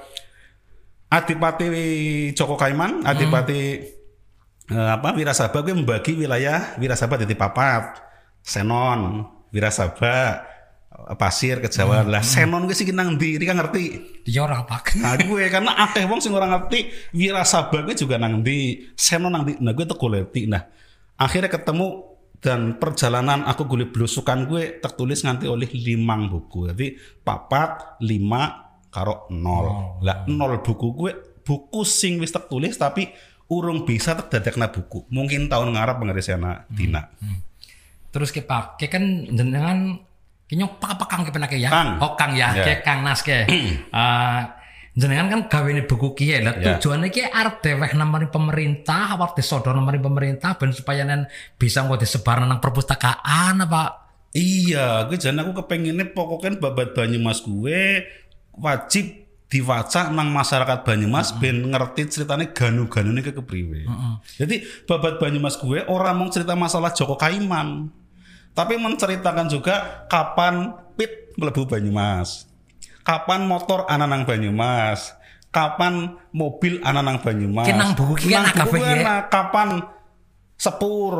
Adipati 1.12 1.68
Joko 2.32 2.56
Kaiman, 2.56 3.04
Adipati 3.04 3.60
eh, 4.68 4.90
apa 4.96 5.12
Wirasaba 5.12 5.60
gue 5.60 5.76
membagi 5.76 6.16
wilayah 6.16 6.76
Wirasaba 6.80 7.20
jadi 7.20 7.36
papat. 7.36 8.00
Senon, 8.42 9.28
Wirasaba, 9.54 10.44
Pasir, 11.18 11.58
Kejawa. 11.58 12.06
Lah 12.06 12.22
Senon 12.22 12.64
gue 12.70 12.76
sih 12.76 12.86
nang 12.94 13.18
ndi, 13.18 13.36
Iki 13.36 13.46
kan 13.46 13.58
ngerti. 13.58 13.84
iya 14.28 14.46
ora 14.46 14.62
pak 14.62 14.94
Nah 15.02 15.18
gue 15.18 15.44
karena 15.50 15.74
akeh 15.88 16.06
wong 16.06 16.22
sing 16.22 16.30
ora 16.30 16.46
ngerti 16.46 17.10
wirasaba 17.14 17.82
gue 17.82 17.94
juga 17.98 18.16
nang 18.22 18.40
di 18.40 18.86
seno 18.94 19.26
nang 19.26 19.42
nah 19.42 19.74
gue 19.74 19.82
tuh 19.82 19.98
goleti 19.98 20.46
nah 20.46 20.62
akhirnya 21.18 21.50
ketemu 21.50 22.12
dan 22.42 22.74
perjalanan 22.78 23.46
aku 23.46 23.70
golek 23.70 23.94
blusukan 23.94 24.50
gue 24.50 24.82
tertulis 24.82 25.22
nganti 25.22 25.46
oleh 25.46 25.70
limang 25.70 26.26
buku. 26.26 26.74
Jadi 26.74 26.98
papat 27.22 28.02
lima 28.02 28.74
karo 28.90 29.30
nol. 29.30 29.98
Lah 30.02 30.26
nol 30.26 30.58
buku 30.58 30.86
gue 30.90 31.12
buku 31.46 31.82
sing 31.86 32.18
wis 32.18 32.34
tertulis 32.34 32.74
tapi 32.74 33.06
urung 33.46 33.86
bisa 33.86 34.18
terdadakna 34.18 34.74
buku. 34.74 35.06
Mungkin 35.14 35.46
tahun 35.46 35.74
ngarep 35.78 36.02
pengerisiana 36.02 36.66
Dina. 36.66 37.06
Terus 38.10 38.34
ke 38.34 38.42
pak 38.42 38.76
ke 38.76 38.90
kan 38.90 39.02
jenengan 39.30 40.02
kinyok 40.52 40.76
pak 40.76 41.00
apa 41.00 41.04
kang 41.08 41.24
ke 41.24 41.32
penake 41.32 41.56
ya 41.56 41.72
Kang. 41.72 41.96
oh 41.96 42.12
kang 42.12 42.36
ya 42.36 42.52
Ya. 42.52 42.60
ke 42.62 42.84
kang 42.84 43.00
nas 43.00 43.24
ke 43.24 43.48
Eh, 43.96 44.40
jenengan 44.92 45.24
kan 45.26 45.40
gawe 45.48 45.70
buku 45.88 46.12
kiye 46.12 46.44
lah 46.44 46.52
Ya. 46.54 46.76
tujuannya 46.76 47.08
ki 47.08 47.24
arep 47.24 47.64
deweh 47.64 47.96
namanya 47.96 48.28
pemerintah 48.28 49.16
apa 49.16 49.32
disodor 49.32 49.72
namanya 49.72 50.04
pemerintah 50.04 50.52
ben 50.54 50.68
supaya 50.70 51.02
nen 51.02 51.24
bisa 51.56 51.80
nggak 51.80 52.04
disebar 52.04 52.44
nang 52.44 52.60
perpustakaan 52.60 53.64
apa 53.64 54.04
Iya, 54.32 55.04
gue 55.06 55.16
jangan 55.16 55.44
aku 55.44 55.60
kepengennya 55.60 56.12
pokoknya 56.12 56.56
babat 56.56 56.92
Banyumas 56.92 57.40
gue 57.40 58.08
wajib 58.54 59.04
diwaca 59.46 60.08
nang 60.08 60.32
masyarakat 60.32 60.88
Banyumas 60.88 61.36
ben 61.36 61.60
ngerti 61.60 62.08
ceritanya 62.08 62.48
ganu-ganune 62.48 63.20
ke 63.20 63.32
kepriwe. 63.32 63.84
Jadi 64.36 64.64
babat 64.84 65.20
Banyumas 65.20 65.56
gue 65.56 65.84
orang 65.84 66.16
mau 66.16 66.28
cerita 66.28 66.56
masalah 66.56 66.92
Joko 66.92 67.20
Kaiman. 67.20 67.92
Tapi 68.52 68.76
menceritakan 68.76 69.48
juga 69.48 70.04
kapan 70.12 70.76
pit 70.94 71.32
melebu 71.40 71.64
Banyumas. 71.64 72.44
Kapan 73.02 73.48
motor 73.48 73.88
ananang 73.88 74.28
Banyumas. 74.28 75.16
Kapan 75.48 76.16
mobil 76.32 76.80
ananang 76.84 77.20
Banyumas. 77.20 77.68
Ki 77.68 77.74
nang 77.76 77.92
buku 77.92 78.14
ki 78.16 78.28
Nang 78.32 78.44
ana 78.48 78.64
buku 78.64 78.76
kabeh 78.76 78.80
gue 78.80 78.96
ya. 79.04 79.16
kapan 79.28 79.68
sepur, 80.56 81.14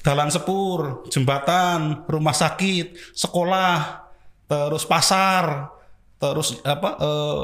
dalan 0.00 0.28
sepur, 0.30 1.04
jembatan, 1.10 2.04
rumah 2.08 2.32
sakit, 2.32 3.16
sekolah, 3.16 4.06
terus 4.46 4.84
pasar, 4.86 5.68
terus 6.16 6.60
apa 6.62 6.90
eh, 6.96 7.42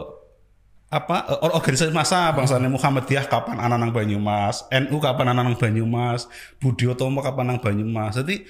apa 0.90 1.16
eh, 1.26 1.38
or- 1.44 1.54
organisasi 1.59 1.90
masa 1.90 2.30
bangsane 2.32 2.70
Muhammadiyah 2.70 3.26
kapan 3.26 3.59
anak 3.59 3.76
nang 3.82 3.92
Banyumas, 3.92 4.64
NU 4.70 4.97
kapan 4.97 5.35
anak 5.35 5.42
nang 5.44 5.56
Banyumas, 5.59 6.30
Budi 6.56 6.87
Utomo 6.87 7.20
kapan 7.20 7.52
nang 7.52 7.59
Banyumas. 7.59 8.16
Jadi 8.16 8.47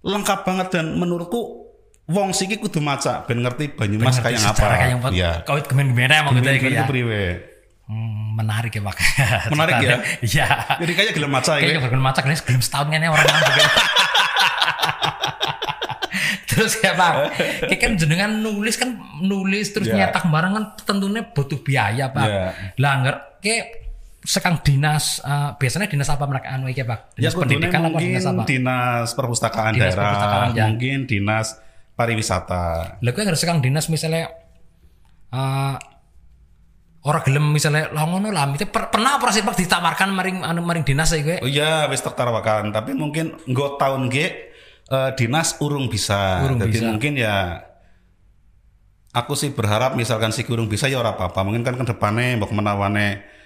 lengkap 0.00 0.38
banget 0.42 0.68
dan 0.72 0.94
menurutku 0.94 1.66
wong 2.06 2.30
siki 2.30 2.56
kudu 2.56 2.78
maca 2.78 3.22
ben 3.22 3.40
ngerti 3.40 3.68
Banyumas 3.70 4.16
kayak 4.18 4.40
apa. 4.40 4.54
sejarah 4.54 4.76
kayak 4.76 4.94
apa 4.96 5.08
Iya. 5.10 5.30
kau 5.42 5.58
gemen 5.60 5.92
gemen 5.92 6.08
mau 6.22 6.32
gitu 6.32 6.46
ya 6.46 6.54
ya 6.56 6.82
kepriwe? 6.82 7.22
Hmm, 7.84 8.36
menarik 8.36 8.68
ya 8.70 8.82
pak 8.82 8.96
Menarik 9.52 9.74
ya? 9.80 9.96
iya 10.28 10.46
Jadi 10.76 10.92
kayak 10.92 11.12
gelem 11.12 11.30
maca 11.30 11.56
ya. 11.56 11.64
Kayaknya 11.64 11.88
gelem 11.88 12.04
maca 12.04 12.20
gelis 12.20 12.40
gelem 12.42 12.60
setahun 12.60 12.86
ya 12.90 12.98
orang 13.00 13.24
orang 13.24 13.40
begitu. 13.42 13.70
terus 16.48 16.74
ya 16.82 16.90
pak, 16.90 17.12
kayak 17.64 17.78
kan 17.78 17.92
jenengan 17.94 18.30
nulis 18.34 18.74
kan 18.74 18.90
nulis 19.22 19.70
terus 19.70 19.86
Ya. 19.86 20.10
nyetak 20.10 20.26
barang 20.26 20.52
kan 20.52 20.64
tentunya 20.82 21.22
butuh 21.22 21.62
biaya 21.62 22.10
pak. 22.10 22.26
Ya. 22.26 22.50
Lah 22.76 22.92
nggak 22.98 23.16
kayak 23.38 23.64
sekang 24.28 24.60
dinas 24.60 25.24
eh, 25.24 25.56
biasanya 25.56 25.88
dinas 25.88 26.12
apa 26.12 26.28
mereka 26.28 26.52
anu 26.52 26.68
iki 26.68 26.84
pak? 26.84 27.16
Ya 27.16 27.32
Dinas 27.32 27.32
kudune 27.32 27.64
pendidikan 27.64 27.80
apa 27.80 27.88
mungkin 27.96 28.08
dinas 28.12 28.26
apa? 28.28 28.42
dinas 28.44 29.08
perpustakaan 29.16 29.72
Dinas 29.72 29.84
daerah, 29.88 30.04
perpustakaan, 30.04 30.48
ya. 30.52 30.64
mungkin 30.68 30.98
dinas 31.08 31.46
pariwisata. 31.96 32.64
Lah 33.00 33.10
kuwi 33.16 33.24
harus 33.24 33.40
sekang 33.40 33.64
dinas 33.64 33.88
misalnya 33.88 34.28
eh 35.32 35.76
orang 36.98 37.22
gelem 37.24 37.46
misalnya 37.48 37.88
lah 37.88 38.04
ngono 38.04 38.28
lah 38.28 38.44
itu 38.52 38.68
per- 38.68 38.92
pernah 38.92 39.16
apa 39.16 39.32
sih 39.32 39.40
pak 39.40 39.56
ditawarkan 39.56 40.12
maring 40.12 40.44
anu 40.44 40.60
maring 40.60 40.84
dinas 40.84 41.08
ya 41.08 41.24
gue 41.24 41.36
Oh 41.40 41.48
iya, 41.48 41.88
wis 41.88 42.04
tertawakan. 42.04 42.68
Tapi 42.68 42.92
mungkin 42.92 43.32
nggo 43.48 43.80
tahun 43.80 44.12
ge 44.12 44.52
eh, 44.92 45.10
dinas 45.16 45.56
urung 45.64 45.88
bisa. 45.88 46.44
Urung 46.44 46.60
Jadi 46.60 46.76
bisa. 46.76 46.84
mungkin 46.84 47.16
ya 47.16 47.64
aku 49.08 49.32
sih 49.32 49.56
berharap 49.56 49.96
misalkan 49.96 50.36
si 50.36 50.44
urung 50.44 50.68
bisa 50.68 50.84
ya 50.84 51.00
ora 51.00 51.16
apa-apa. 51.16 51.40
Mungkin 51.48 51.64
kan 51.64 51.80
ke 51.80 51.84
depannya 51.88 52.36
mbok 52.36 52.52
menawane 52.52 53.37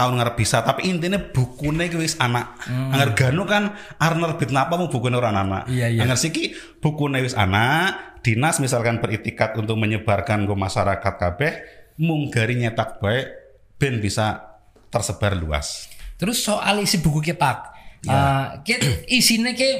tahun 0.00 0.16
ngarep 0.16 0.36
bisa 0.40 0.64
tapi 0.64 0.88
intinya 0.88 1.20
bukune 1.20 1.92
ki 1.92 2.00
wis 2.00 2.16
anak 2.16 2.56
anggar 2.64 3.12
ganu 3.12 3.44
kan 3.44 3.76
arep 4.00 4.16
nerbit 4.16 4.48
napa 4.48 4.80
mau 4.80 4.88
bukune 4.88 5.20
ora 5.20 5.28
anak 5.28 5.68
Hmm. 5.68 5.76
Iya, 5.76 5.86
iya. 5.92 6.00
anggar 6.08 6.16
siki 6.16 6.56
bukune 6.80 7.20
wis 7.20 7.36
anak 7.36 8.16
dinas 8.24 8.64
misalkan 8.64 8.96
beritikat 8.96 9.52
untuk 9.60 9.76
menyebarkan 9.76 10.48
ke 10.48 10.54
masyarakat 10.56 11.14
kabeh 11.20 11.52
mung 12.00 12.32
gari 12.32 12.56
nyetak 12.56 12.96
baik 12.96 13.28
ben 13.76 14.00
bisa 14.00 14.56
tersebar 14.88 15.36
luas 15.36 15.92
Terus 16.20 16.44
soal 16.44 16.84
isi 16.84 17.00
buku 17.00 17.32
ki 17.32 17.32
Pak, 17.32 17.58
eh, 18.04 18.46
ki 18.60 19.08
isinya 19.08 19.56
ki 19.56 19.70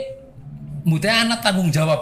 mute 0.88 1.12
anak 1.12 1.44
tanggung 1.44 1.68
jawab 1.68 2.00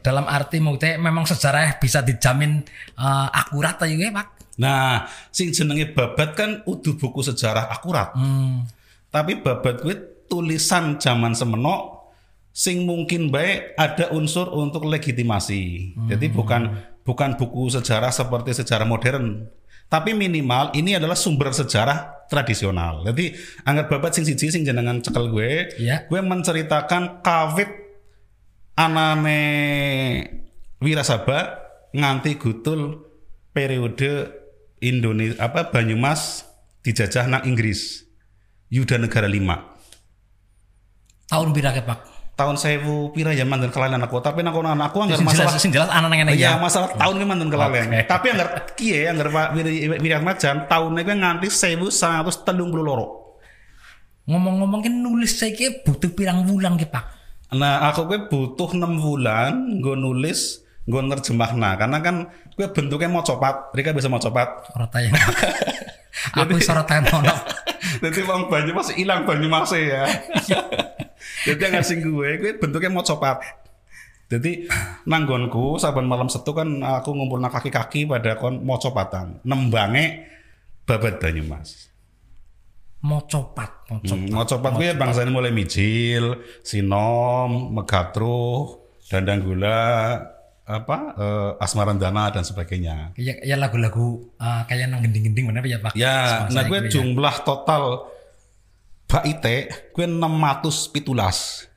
dalam 0.00 0.24
arti 0.24 0.64
mute 0.64 0.96
memang 0.96 1.28
sejarah 1.28 1.76
bisa 1.76 2.00
dijamin 2.00 2.64
eh, 2.96 3.28
akurat 3.36 3.76
ya 3.84 4.08
Pak. 4.12 4.35
Nah, 4.56 5.04
sing 5.28 5.52
jenenge 5.52 5.92
babat 5.92 6.32
kan 6.32 6.50
udah 6.64 6.94
buku 6.96 7.20
sejarah 7.20 7.68
akurat. 7.68 8.16
Hmm. 8.16 8.64
Tapi 9.12 9.40
babat 9.40 9.84
gue 9.84 9.94
tulisan 10.26 10.96
zaman 10.98 11.36
semeno 11.36 12.08
sing 12.56 12.88
mungkin 12.88 13.28
baik 13.28 13.76
ada 13.76 14.10
unsur 14.16 14.48
untuk 14.48 14.88
legitimasi. 14.88 15.92
Jadi 16.08 16.26
bukan 16.32 16.72
bukan 17.04 17.36
buku 17.36 17.68
sejarah 17.68 18.08
seperti 18.08 18.56
sejarah 18.56 18.88
modern. 18.88 19.44
Tapi 19.86 20.16
minimal 20.16 20.74
ini 20.74 20.98
adalah 20.98 21.14
sumber 21.14 21.52
sejarah 21.54 22.26
tradisional. 22.26 23.06
Jadi 23.06 23.30
anggap 23.62 23.86
babat 23.86 24.18
sing 24.18 24.26
siji 24.26 24.50
sing 24.50 24.66
jenengan 24.66 24.98
cekel 24.98 25.30
gue, 25.30 25.78
Iya. 25.78 26.10
gue 26.10 26.20
menceritakan 26.24 27.22
kawit 27.22 27.70
anane 28.74 29.40
Wirasaba 30.82 31.64
nganti 31.96 32.36
gutul 32.36 33.00
periode 33.54 34.28
Indonesia 34.80 35.36
apa 35.40 35.72
Banyumas 35.72 36.44
dijajah 36.84 37.26
nang 37.26 37.42
Inggris. 37.48 38.04
Yuda 38.66 38.98
negara 38.98 39.30
5. 39.30 41.30
Tahun 41.30 41.48
pira 41.54 41.70
ke 41.74 41.82
Pak? 41.86 41.98
Tahun 42.36 42.56
sewu 42.60 43.16
pira 43.16 43.32
ya 43.32 43.48
mantan 43.48 43.72
kelalen 43.72 44.04
aku, 44.04 44.20
tapi 44.20 44.44
nang 44.44 44.52
kono 44.52 44.68
aku 44.68 45.08
anggar 45.08 45.16
masalah 45.24 45.56
sing 45.56 45.72
jelas 45.72 45.88
anak 45.88 46.12
ngene 46.12 46.36
Iya 46.36 46.54
ya. 46.54 46.60
masalah 46.60 46.92
tahun 46.92 47.16
ki 47.16 47.24
mantan 47.24 47.48
kelalen. 47.48 47.88
Oke. 47.88 48.04
Tapi 48.04 48.26
anggar 48.36 48.48
kiye 48.76 49.08
anggar 49.08 49.32
Pak 49.32 49.56
Wiri 49.56 49.88
Wiri 49.96 50.12
Atmajan 50.12 50.68
tahun 50.68 51.00
niku 51.00 51.16
nganti 51.16 51.48
1932. 51.48 53.24
Ngomong-ngomong 54.26 54.82
kan 54.84 54.92
nulis 54.92 55.38
saya 55.38 55.54
ki 55.56 55.86
butuh 55.86 56.10
pirang 56.12 56.44
wulan 56.44 56.76
ki 56.76 56.90
Pak. 56.92 57.04
Nah, 57.56 57.88
aku 57.88 58.10
gue 58.10 58.26
butuh 58.26 58.74
6 58.74 58.82
bulan 58.98 59.78
gue 59.78 59.94
nulis, 59.96 60.66
gue 60.84 60.98
nerjemahna 60.98 61.78
karena 61.78 62.02
kan 62.02 62.26
gue 62.56 62.66
bentuknya 62.72 63.08
mau 63.12 63.20
copat, 63.20 63.70
Rika 63.76 63.92
bisa 63.92 64.08
mau 64.12 64.20
copat. 64.20 64.48
Sorotan 64.72 65.00
ya. 65.04 65.12
Aku 66.32 66.58
sorotan 66.58 67.04
ono. 67.12 67.34
Jadi 68.02 68.20
bang 68.24 68.42
Banyumas 68.48 68.88
hilang 68.96 69.28
Banyumas 69.28 69.70
ya. 69.76 70.08
Jadi 71.46 71.60
yang 71.60 71.72
ngasih 71.78 71.96
gue, 72.02 72.28
gue 72.40 72.52
bentuknya 72.58 72.90
mau 72.90 73.04
copat. 73.04 73.44
Jadi 74.26 74.66
nanggonku 75.06 75.78
saban 75.78 76.08
malam 76.08 76.26
setu 76.26 76.50
kan 76.50 76.66
aku 76.82 77.14
ngumpul 77.14 77.38
kaki-kaki 77.46 78.10
pada 78.10 78.34
kon 78.34 78.58
mau 78.66 78.80
copatan, 78.80 79.38
nembange 79.46 80.26
babat 80.82 81.22
Banyumas. 81.22 81.86
Mau 83.06 83.22
copat, 83.22 83.86
mau 83.86 84.02
copat. 84.02 84.18
Hmm, 84.18 84.34
mau 84.34 84.42
copat 84.42 84.72
gue 84.82 84.88
bangsanya 84.98 85.30
mulai 85.30 85.54
mijil, 85.54 86.42
sinom, 86.66 87.70
megatruh, 87.70 88.82
dandang 89.06 89.46
gula, 89.46 90.18
apa 90.66 91.14
eh, 91.14 91.52
asmarandana 91.62 92.34
dan 92.34 92.42
sebagainya. 92.42 93.14
Ya, 93.14 93.38
ya 93.38 93.54
lagu-lagu 93.54 94.34
eh, 94.34 94.62
kayak 94.66 94.90
nang 94.90 95.00
gending-gending 95.06 95.46
mana 95.46 95.62
ya 95.62 95.78
Pak? 95.78 95.94
Ya, 95.94 96.50
nah 96.50 96.66
gue 96.66 96.90
ya. 96.90 96.98
jumlah 96.98 97.46
total 97.46 98.10
baite 99.06 99.70
gue 99.94 100.04
600 100.04 100.92
pitulas. 100.92 101.70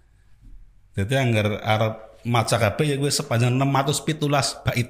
Jadi 0.98 1.14
anggar 1.16 1.62
arep 1.62 2.26
maca 2.26 2.58
kabeh 2.58 2.86
ya 2.92 2.96
gue 2.98 3.14
sepanjang 3.14 3.54
600 3.54 4.08
pitulas 4.10 4.58
bait. 4.66 4.90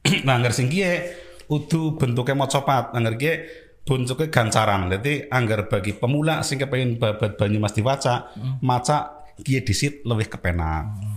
nah, 0.24 0.40
anggar 0.40 0.56
sing 0.56 0.72
kiye 0.72 1.12
udu 1.52 2.00
bentuknya 2.00 2.32
mau 2.32 2.48
copat, 2.48 2.96
anggar 2.96 3.20
kiye 3.20 3.44
bentuknya 3.84 4.32
gancaran. 4.32 4.88
Jadi 4.88 5.28
anggar 5.28 5.68
bagi 5.68 5.92
pemula 5.92 6.40
sing 6.40 6.56
kepengin 6.56 6.96
babat 6.96 7.36
Banyumas 7.36 7.76
diwaca, 7.76 8.32
maca 8.64 9.28
kiye 9.44 9.60
disit 9.60 10.00
lebih 10.08 10.32
kepenak. 10.32 11.09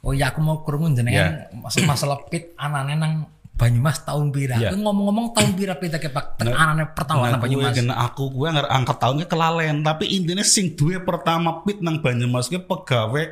Oh 0.00 0.16
ya 0.16 0.32
aku 0.32 0.40
mau 0.40 0.64
krungu 0.64 0.90
jenengan 0.92 1.52
masalah, 1.60 1.86
masalah 1.86 2.18
pit 2.26 2.56
anane 2.56 2.96
nang 2.96 3.14
Banyumas 3.52 4.00
tahun 4.00 4.32
pira. 4.32 4.56
Ya. 4.56 4.72
Aku 4.72 4.80
ngomong-ngomong 4.80 5.36
tahun 5.36 5.52
pira 5.52 5.76
pit 5.76 5.92
ke 5.92 6.08
Pak. 6.08 6.40
Tek 6.40 6.48
anane 6.48 6.88
pertama 6.96 7.28
Nah, 7.28 7.36
nang 7.36 7.44
gue 7.44 7.52
Banyumas. 7.52 7.76
kena 7.76 7.94
aku 8.00 8.32
gue 8.32 8.48
nggak 8.48 8.72
angkat 8.72 8.96
tahunnya 8.96 9.26
kelalen 9.28 9.76
tapi 9.84 10.04
intinya 10.08 10.40
sing 10.40 10.72
duwe 10.72 10.96
pertama 11.04 11.60
pit 11.60 11.84
nang 11.84 12.00
Banyumas 12.00 12.48
gue 12.48 12.56
pegawai 12.56 13.24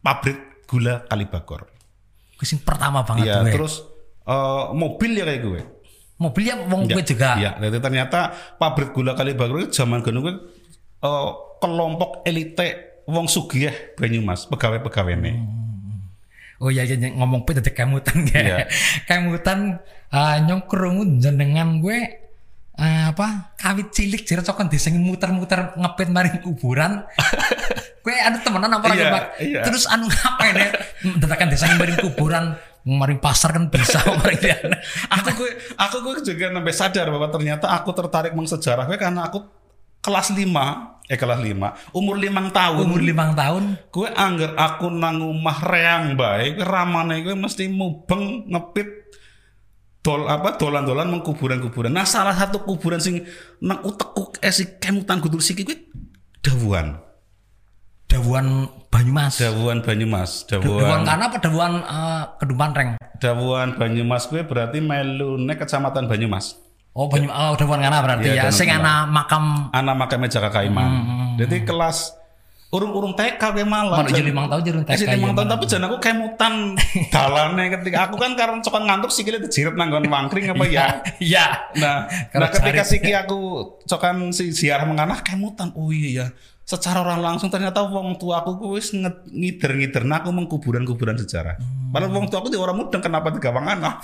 pabrik 0.00 0.64
gula 0.64 1.04
Kalibagor. 1.04 1.68
Ku 2.34 2.48
sing 2.48 2.64
pertama 2.64 3.04
banget 3.04 3.28
Iya, 3.28 3.44
gue. 3.44 3.52
terus 3.52 3.84
eh, 4.24 4.64
mobil 4.72 5.12
ya 5.12 5.28
kayak 5.28 5.42
gue. 5.44 5.60
Mobilnya 6.16 6.54
wong 6.64 6.88
gue 6.88 7.04
juga. 7.04 7.36
Iya, 7.36 7.60
jadi 7.60 7.78
ternyata 7.84 8.32
pabrik 8.56 8.96
gula 8.96 9.12
Kalibagor 9.12 9.60
itu 9.60 9.76
zaman 9.76 10.00
gue 10.00 10.08
gue 10.08 10.34
eh, 11.04 11.30
kelompok 11.60 12.24
elite 12.24 13.04
wong 13.04 13.28
sugih 13.28 13.92
Banyumas, 14.00 14.48
pegawai-pegawai 14.48 15.20
ini. 15.20 15.32
Oh 16.62 16.70
iya, 16.70 16.86
iya 16.86 16.94
iya, 16.94 17.10
ngomong 17.14 17.42
pit 17.42 17.58
ada 17.58 17.72
kemutan 17.72 18.26
gue. 18.26 18.38
Iya. 18.38 18.66
kemutan 19.10 19.82
uh, 20.14 20.36
nyong 20.44 20.70
krungu 20.70 21.18
jenengan 21.18 21.82
gue 21.82 21.98
eh, 22.74 23.04
apa 23.06 23.54
kawit 23.54 23.94
cilik 23.94 24.26
jero 24.26 24.42
cokon 24.42 24.66
diseng 24.66 24.98
muter-muter 24.98 25.74
ngepit 25.74 26.08
maring 26.10 26.38
kuburan. 26.42 27.02
gue 28.04 28.14
ada 28.14 28.36
temenan 28.38 28.68
apa 28.68 28.86
lagi 28.92 29.04
Pak? 29.08 29.24
iya. 29.40 29.60
Terus 29.64 29.88
anu 29.88 30.06
ngapain 30.06 30.54
ya? 30.54 30.68
Dadakan 31.18 31.48
diseng 31.50 31.72
maring 31.80 31.98
kuburan 32.04 32.54
maring 32.84 33.16
pasar 33.16 33.56
kan 33.56 33.72
bisa 33.72 33.96
maring 34.20 34.44
aku 35.08 35.28
gue 35.40 35.50
aku 35.80 35.96
gue 36.04 36.14
juga 36.20 36.52
sampai 36.52 36.74
sadar 36.76 37.08
bahwa 37.08 37.32
ternyata 37.32 37.72
aku 37.72 37.96
tertarik 37.96 38.36
mengsejarah 38.36 38.84
gue 38.84 39.00
karena 39.00 39.24
aku 39.24 39.40
kelas 40.04 40.36
5 40.36 41.08
eh 41.08 41.16
kelas 41.16 41.40
5 41.40 41.96
umur 41.96 42.20
limang 42.20 42.52
tahun. 42.52 42.84
Umur 42.84 43.00
limang 43.00 43.32
tahun? 43.32 43.76
Gue 43.88 44.12
angger 44.12 44.52
aku 44.52 44.92
nang 44.92 45.24
omah 45.24 45.58
reang 45.64 46.12
bae 46.20 46.52
gue 46.52 46.64
ramane 46.64 47.24
gue 47.24 47.32
mesti 47.32 47.72
mubeng 47.72 48.44
ngepit 48.52 49.04
dol 50.04 50.28
apa 50.28 50.60
dolan-dolan 50.60 51.08
mengkuburan-kuburan 51.08 51.88
nah 51.88 52.04
salah 52.04 52.36
satu 52.36 52.60
kuburan 52.60 53.00
sing 53.00 53.24
nang 53.64 53.80
utekuk 53.80 54.36
esi 54.44 54.76
kemutan 54.76 55.16
gudur 55.16 55.40
siki 55.40 55.64
gue 55.64 55.78
dawuan 56.44 57.00
Dawuan 58.04 58.68
Banyumas. 58.92 59.40
dawuan 59.40 59.80
Banyumas 59.80 60.44
Dawuan 60.44 60.86
dawuan 60.86 61.02
kana 61.08 61.24
apa? 61.32 61.40
Dawuan 61.40 61.72
eh, 61.82 62.24
Kedumpan 62.36 62.70
Reng? 62.76 62.90
dawuan 63.16 63.80
Banyumas 63.80 64.28
gue 64.28 64.44
berarti 64.44 64.84
melune 64.84 65.56
kecamatan 65.56 66.04
Banyumas 66.04 66.60
Oh, 66.94 67.10
Banyu, 67.10 67.26
oh 67.26 67.58
dawuan 67.58 67.82
kana 67.82 67.98
berarti 68.00 68.30
Iya, 68.30 68.34
ya. 68.38 68.42
Dawuan 68.46 68.54
Sing 68.54 68.70
kana. 68.70 68.78
ana 68.78 68.94
makam 69.04 69.66
anak 69.70 69.94
makamnya 69.98 70.30
Jaka 70.30 70.46
Kaiman 70.48 70.86
Hmm, 70.86 71.26
jadi 71.34 71.66
kelas 71.66 72.14
urung-urung 72.70 73.14
TK 73.14 73.38
gue 73.38 73.62
malah 73.62 73.98
Mana 73.98 74.10
jadi 74.10 74.30
limang 74.30 74.46
tahun 74.46 74.62
jadi 74.62 74.78
TK 74.84 75.02
ya, 75.02 75.14
limang 75.14 75.34
tahun 75.34 75.46
mana. 75.46 75.52
tapi 75.52 75.64
jangan 75.66 75.86
aku 75.86 75.96
kemutan 75.98 76.52
dalane 77.14 77.64
ketika 77.70 77.98
aku 78.06 78.14
kan 78.14 78.30
karena 78.34 78.58
cokan 78.58 78.82
ngantuk 78.82 79.10
sikile 79.10 79.38
dijiret 79.38 79.74
nanggon 79.74 80.06
wangkring 80.06 80.50
apa 80.50 80.64
ya. 80.66 80.86
Iya. 81.22 81.70
Nah, 81.78 82.06
nah 82.34 82.48
ketika 82.50 82.82
siki 82.82 83.10
aku 83.10 83.38
cokan 83.86 84.30
si 84.30 84.50
ziarah 84.50 84.86
menganah 84.86 85.18
kemutan. 85.18 85.74
Oh 85.74 85.90
iya 85.90 86.10
ya. 86.14 86.26
Secara 86.62 87.02
orang 87.02 87.20
langsung 87.20 87.50
ternyata 87.50 87.82
wong 87.84 88.16
tua 88.16 88.40
aku 88.40 88.56
ku 88.56 88.66
wis 88.74 88.90
ngider-ngider 88.90 90.00
aku 90.00 90.30
mengkuburan-kuburan 90.30 91.14
sejarah. 91.14 91.58
Hmm. 91.58 91.90
Padahal 91.90 92.10
wong 92.10 92.26
tua 92.26 92.38
aku 92.38 92.50
di 92.50 92.58
orang 92.58 92.74
mudeng 92.74 93.02
kenapa 93.02 93.30
digawang 93.30 93.66
anak? 93.66 93.98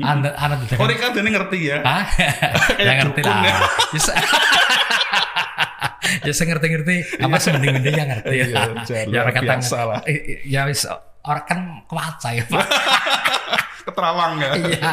Anda 0.00 0.30
tidak 0.64 0.78
Oh, 0.78 0.86
ini 0.88 1.30
ngerti 1.30 1.58
ya. 1.66 1.78
Hah? 1.82 2.04
Ya 2.86 2.92
ngerti 3.02 3.20
ya. 3.20 3.28
lah. 3.28 3.42
Ya, 3.92 4.00
se- 4.06 4.16
ya 6.26 6.32
saya 6.32 6.46
ngerti-ngerti 6.54 6.96
apa 7.20 7.36
semending-mending 7.36 7.94
ya 7.94 8.04
ngerti 8.08 8.34
ya. 8.34 8.46
Iya, 8.48 8.62
ya 9.08 9.18
orang 9.22 9.34
kata 9.34 9.44
biasa 9.44 9.78
lah. 9.84 10.00
Eh, 10.06 10.40
ya 10.46 10.64
wis 10.64 10.86
orang 11.22 11.44
kan 11.44 11.58
kuaca 11.84 12.28
ya 12.32 12.42
Pak. 12.46 12.66
Keterawang 13.84 14.32
ya. 14.40 14.50
Iya. 14.56 14.92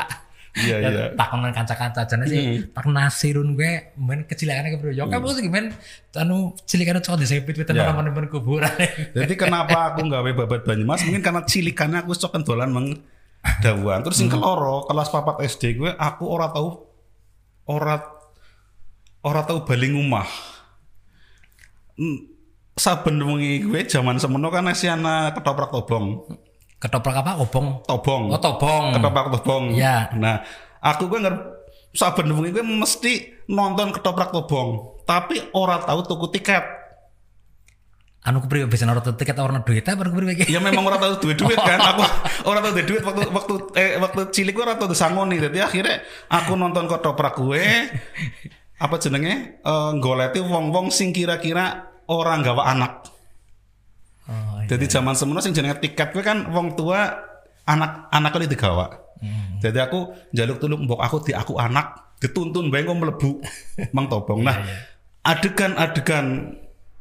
Iya, 0.56 0.76
Ya, 0.80 0.88
iya. 0.88 1.06
takonan 1.20 1.52
kanca-kanca 1.52 2.08
jane 2.08 2.32
sih 2.32 2.64
Pak 2.72 2.88
Nasirun 2.88 3.60
gue 3.60 3.92
men 4.00 4.24
kecilikannya 4.24 4.72
ke 4.72 4.78
bro. 4.80 4.88
Ya 4.88 5.04
kamu 5.04 5.28
sih 5.36 5.44
gimana 5.44 5.76
anu 6.16 6.56
cilikannya 6.64 7.04
cocok 7.04 7.20
di 7.20 7.28
sepit-pitan 7.28 7.76
Ya. 7.76 7.92
teman-teman 7.92 8.32
kuburan. 8.32 8.72
Jadi 9.12 9.36
kenapa 9.36 9.92
aku 9.92 10.08
nggawe 10.08 10.32
babat 10.32 10.64
Banyumas? 10.64 11.04
Mungkin 11.04 11.20
karena 11.20 11.44
cilikannya 11.44 12.08
aku 12.08 12.16
sok 12.16 12.40
dolan 12.48 12.72
meng 12.72 13.04
dawuan. 13.62 14.02
Terus 14.02 14.18
Hmm. 14.18 14.28
yang 14.28 14.32
keloro 14.38 14.86
kelas 14.86 15.10
papat 15.10 15.36
SD 15.46 15.78
gue 15.78 15.92
aku 15.92 16.24
ora 16.26 16.50
tahu 16.50 16.70
ora 17.66 18.02
ora 19.22 19.42
tahu 19.42 19.64
bali 19.64 19.90
ngumah. 19.90 20.28
Hmm, 21.96 22.20
Saben 22.76 23.16
wengi 23.24 23.64
gue 23.64 23.88
zaman 23.88 24.20
semono 24.20 24.52
kan 24.52 24.68
esi 24.68 24.92
ana 24.92 25.32
ketoprak 25.32 25.72
tobong. 25.72 26.28
Ketoprak 26.76 27.24
apa? 27.24 27.40
Obong. 27.40 27.80
Tobong. 27.88 28.36
Oh, 28.36 28.42
tobong. 28.42 28.92
Ketoprak 28.92 29.32
tobong. 29.32 29.72
Iya. 29.72 30.12
Nah, 30.20 30.44
aku 30.84 31.08
gue 31.08 31.24
nger 31.24 31.36
saben 31.96 32.28
wengi 32.36 32.52
gue 32.52 32.66
mesti 32.68 33.14
nonton 33.48 33.96
ketoprak 33.96 34.36
tobong, 34.36 35.00
tapi 35.08 35.40
ora 35.56 35.80
tahu 35.80 36.04
tuku 36.04 36.36
tiket. 36.36 36.68
Anu 38.26 38.42
kepriwe 38.42 38.66
bisa 38.66 38.90
naruh 38.90 39.06
tiket 39.06 39.38
orang 39.38 39.62
duit 39.62 39.86
apa 39.86 40.02
kepriwe 40.02 40.34
iki? 40.34 40.50
Ya 40.50 40.58
memang 40.58 40.82
orang 40.82 40.98
tahu 40.98 41.30
duit 41.30 41.38
duit 41.38 41.62
kan. 41.62 41.78
Aku 41.94 42.02
orang 42.50 42.62
tahu 42.66 42.82
duit 42.82 43.06
waktu 43.06 43.22
waktu 43.30 43.54
eh 43.78 43.90
waktu 44.02 44.34
cilik 44.34 44.58
orang 44.58 44.82
tahu 44.82 44.90
disangoni. 44.90 45.38
Jadi 45.38 45.62
akhirnya 45.62 46.02
aku 46.26 46.58
nonton 46.58 46.90
ketoprak 46.90 47.38
gue 47.38 47.62
apa 48.82 48.96
jenenge 48.98 49.62
eh 49.62 49.92
goleti 50.02 50.42
wong-wong 50.42 50.90
sing 50.90 51.14
kira-kira 51.14 51.94
orang 52.10 52.42
gawa 52.42 52.74
anak. 52.74 52.94
Oh, 54.26 54.58
iya. 54.58 54.74
Jadi 54.74 54.90
zaman 54.90 55.14
semono 55.14 55.38
sing 55.38 55.54
jenenge 55.54 55.78
tiket 55.86 56.10
gue 56.10 56.26
kan 56.26 56.50
wong 56.50 56.74
tua 56.74 57.14
anak 57.70 58.10
anak 58.10 58.34
kali 58.34 58.50
digawa. 58.50 58.90
Hmm. 59.22 59.62
Jadi 59.62 59.78
aku 59.78 60.18
jaluk 60.34 60.58
tulung 60.58 60.90
mbok 60.90 60.98
aku 60.98 61.30
di 61.30 61.32
aku 61.38 61.62
anak 61.62 62.18
dituntun 62.18 62.74
bae 62.74 62.82
kok 62.82 62.98
mlebu 62.98 63.32
mang 63.96 64.10
tobong. 64.10 64.42
Iya, 64.42 64.50
Nah, 64.50 64.58
adegan-adegan 65.26 66.26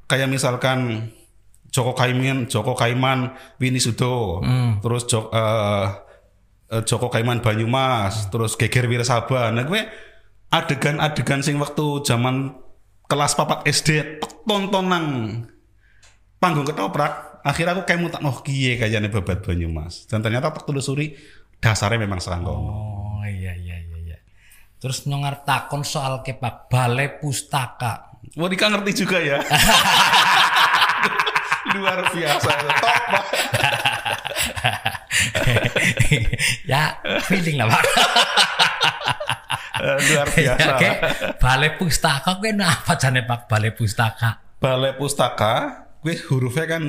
kayak 0.04 0.28
misalkan 0.28 1.10
Joko 1.68 1.90
Kaiman, 1.92 2.46
Joko 2.46 2.72
Kaiman, 2.72 3.34
Winnie 3.58 3.78
Sudo, 3.78 4.38
Hmm. 4.40 4.78
terus 4.78 5.04
Jo- 5.04 5.28
eh, 5.28 5.86
eh, 6.70 6.82
Joko 6.82 7.08
Kaiman 7.08 7.40
Banyumas, 7.40 8.28
terus 8.28 8.54
Geger 8.54 8.86
Wirasaba. 8.86 9.50
Nah, 9.50 9.64
gue 9.64 9.82
adegan-adegan 10.48 11.42
sing 11.42 11.58
waktu 11.58 11.82
zaman 12.02 12.54
kelas 13.04 13.34
papat 13.34 13.66
SD 13.66 14.22
tek 14.22 14.46
tonton 14.46 14.86
nang 14.86 15.06
panggung 16.38 16.64
ketoprak 16.64 17.42
akhirnya 17.42 17.74
aku 17.74 17.82
kayak 17.84 18.00
mutak 18.00 18.20
oh 18.22 18.38
kiye 18.40 18.78
kayaknya 18.78 19.10
babat 19.10 19.42
Banyumas 19.42 20.06
dan 20.06 20.22
ternyata 20.22 20.48
tak 20.48 20.64
telusuri 20.64 21.12
dasarnya 21.58 22.00
memang 22.00 22.22
serang. 22.22 22.46
Oh 22.46 23.20
iya 23.24 23.50
iya 23.52 23.76
iya 23.76 23.98
iya. 23.98 24.16
Terus 24.78 25.04
nyongar 25.04 25.42
takon 25.42 25.82
soal 25.82 26.22
kepak 26.22 26.70
balai 26.70 27.18
pustaka. 27.18 28.13
Dika 28.32 28.66
ngerti 28.68 28.92
juga 29.04 29.18
ya. 29.20 29.38
Luar 31.74 32.00
biasa. 32.08 32.50
Top. 32.54 32.94
Pak. 33.10 33.24
ya 36.70 36.98
feeling 37.26 37.56
lah 37.58 37.66
pak. 37.70 37.82
Eh, 39.74 39.96
Luar 40.08 40.26
biasa. 40.30 40.66
Oke, 40.76 40.88
balai 41.37 41.70
pustaka 41.74 42.30
kan 42.38 42.58
apa 42.62 42.92
jane 42.96 43.20
pak 43.22 43.40
balai 43.46 43.70
pustaka? 43.74 44.30
Balai 44.62 44.94
pustaka, 44.96 45.54
gue 46.00 46.14
hurufnya 46.30 46.64
kan 46.66 46.82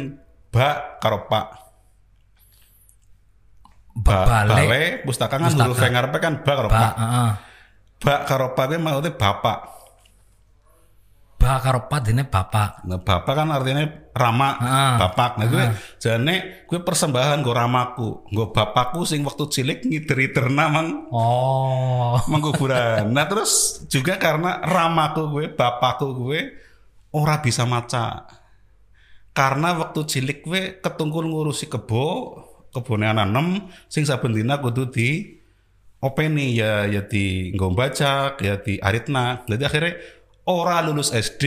ba 0.53 0.99
karo 1.01 1.25
pak. 1.27 1.45
Ba, 3.95 4.27
Balai- 4.27 4.67
balai, 4.67 4.85
pustaka 5.01 5.39
kan 5.39 5.49
pustaka. 5.49 5.65
hurufnya 5.65 5.89
ngarepe 5.91 6.17
kan 6.19 6.33
ba 6.43 6.51
karo 6.53 6.67
Ba, 6.69 6.77
pak. 6.77 6.93
heeh. 6.99 7.29
Ba 8.03 8.15
karo 8.23 8.45
pak 8.53 8.65
gue 8.69 8.77
maksudnya 8.77 9.11
bapak. 9.15 9.59
Ba 11.45 11.61
karo 11.61 11.85
pat 11.85 12.09
dene 12.09 12.25
bapak. 12.25 12.81
Nah, 12.89 12.97
bapak 12.97 13.33
kan 13.37 13.53
artinya 13.53 13.85
rama, 14.17 14.57
Ah. 14.57 14.97
bapak. 14.97 15.37
Nah, 15.37 15.45
gue 15.45 15.63
jane 16.01 16.65
gue 16.65 16.81
persembahan 16.81 17.45
gue 17.45 17.53
ramaku, 17.53 18.33
gue 18.33 18.49
bapakku 18.49 19.05
sing 19.05 19.21
waktu 19.21 19.45
cilik 19.53 19.85
ngideri 19.85 20.33
terna 20.33 20.73
mang 20.73 21.05
Oh. 21.13 22.17
mengkuburan. 22.33 23.13
nah, 23.13 23.29
terus 23.29 23.85
juga 23.93 24.17
karena 24.17 24.57
ramaku 24.65 25.21
gue, 25.37 25.45
bapakku 25.53 26.17
gue 26.17 26.49
ora 27.13 27.37
bisa 27.45 27.61
maca. 27.69 28.25
Karena 29.29 29.77
waktu 29.77 30.01
cilik 30.01 30.41
gue 30.41 30.61
ketungkul 30.81 31.29
ngurusi 31.29 31.69
kebo, 31.69 32.41
kebone 32.73 33.05
anak 33.05 33.29
sing 33.85 34.01
saben 34.01 34.33
dina 34.33 34.57
kudu 34.57 34.89
di 34.89 35.37
openi 36.03 36.53
ya 36.53 36.85
ya 36.85 37.01
di 37.07 37.53
ngombajak 37.55 38.41
ya 38.41 38.57
di 38.61 38.77
aritna. 38.77 39.41
Jadi 39.47 39.63
akhirnya 39.65 39.93
ora 40.45 40.77
lulus 40.85 41.09
SD, 41.09 41.43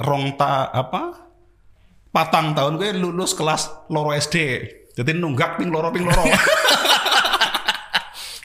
rong 0.00 0.40
ta 0.40 0.72
apa? 0.72 1.28
Patang 2.10 2.56
tahun 2.56 2.80
gue 2.80 2.96
lulus 2.98 3.36
kelas 3.36 3.92
loro 3.92 4.16
SD. 4.16 4.36
Jadi 4.96 5.14
nunggak 5.14 5.60
ping 5.60 5.70
loro 5.70 5.92
ping 5.94 6.02
loro. 6.02 6.26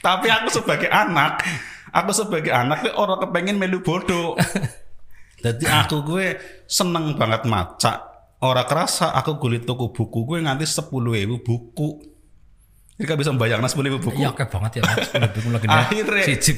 Tapi 0.06 0.30
aku 0.30 0.48
sebagai 0.54 0.86
anak, 0.86 1.42
aku 1.90 2.14
sebagai 2.14 2.54
anak 2.54 2.86
gue 2.86 2.94
orang 2.94 3.26
kepengen 3.26 3.58
melu 3.58 3.82
bodoh. 3.82 4.38
Jadi 5.42 5.66
aku 5.66 6.06
gue 6.06 6.38
seneng 6.70 7.18
banget 7.18 7.42
maca. 7.50 8.14
Ora 8.38 8.62
kerasa 8.68 9.16
aku 9.16 9.40
gulit 9.40 9.66
toko 9.66 9.90
buku 9.90 10.28
gue 10.28 10.38
nganti 10.46 10.68
sepuluh 10.68 11.18
ribu 11.18 11.42
buku. 11.42 12.15
Jadi 12.96 13.12
gak 13.12 13.20
bisa 13.20 13.30
membayangkan 13.36 13.68
sepuluh 13.68 13.92
ribu 13.92 14.08
buku. 14.08 14.24
Iya 14.24 14.32
oke 14.32 14.48
banget 14.48 14.80
ya. 14.80 14.82
Sepuluh 15.04 15.28
bingung 15.36 15.52
lagi 15.52 15.66
Akhirnya. 15.68 16.24
Siji. 16.24 16.52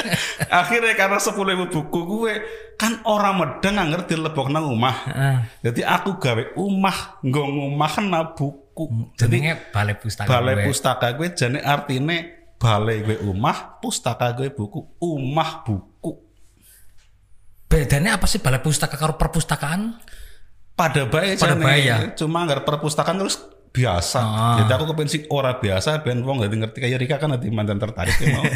Akhirnya 0.62 0.94
karena 0.94 1.18
sepuluh 1.18 1.58
ribu 1.58 1.66
buku 1.74 2.00
gue 2.06 2.34
kan 2.78 3.02
orang 3.02 3.42
medeng 3.42 3.74
nggak 3.74 3.88
ngerti 3.90 4.14
lebok 4.14 4.46
nang 4.54 4.70
rumah. 4.70 4.94
Jadi 5.58 5.82
aku 5.82 6.22
gawe 6.22 6.54
umah, 6.54 7.18
nggo 7.26 7.42
ngumah 7.42 7.90
kena 7.98 8.20
buku. 8.30 9.10
Jadi 9.18 9.42
Jenenge 9.42 9.54
balai 9.74 9.94
pustaka. 9.98 10.28
balai 10.30 10.54
gue. 10.54 10.64
pustaka 10.70 11.06
gue 11.18 11.28
jane 11.34 11.58
artine 11.58 12.16
balai 12.62 13.02
gue 13.02 13.18
umah, 13.26 13.82
pustaka 13.82 14.30
gue 14.38 14.54
buku, 14.54 15.02
umah 15.02 15.66
buku. 15.66 16.14
Bedanya 17.66 18.22
apa 18.22 18.30
sih 18.30 18.38
balai 18.38 18.62
pustaka 18.62 18.94
karo 18.94 19.18
perpustakaan? 19.18 19.98
Pada 20.78 21.10
baik 21.10 21.42
Pada 21.42 21.58
baik 21.58 21.82
ya? 21.82 21.96
Cuma 22.14 22.46
nggak 22.46 22.62
perpustakaan 22.62 23.18
terus 23.18 23.42
biasa. 23.72 24.20
Ah. 24.20 24.56
Jadi 24.60 24.70
aku 24.70 24.84
kepengen 24.92 25.08
sing 25.08 25.22
ora 25.28 25.56
biasa 25.56 26.04
ben 26.04 26.20
wong 26.20 26.38
dadi 26.38 26.60
ngerti 26.60 26.78
kayak 26.78 26.98
Rika 27.00 27.16
kan 27.16 27.32
nanti 27.32 27.48
mantan 27.48 27.80
tertarik 27.80 28.14
ya 28.16 28.28
mau. 28.30 28.44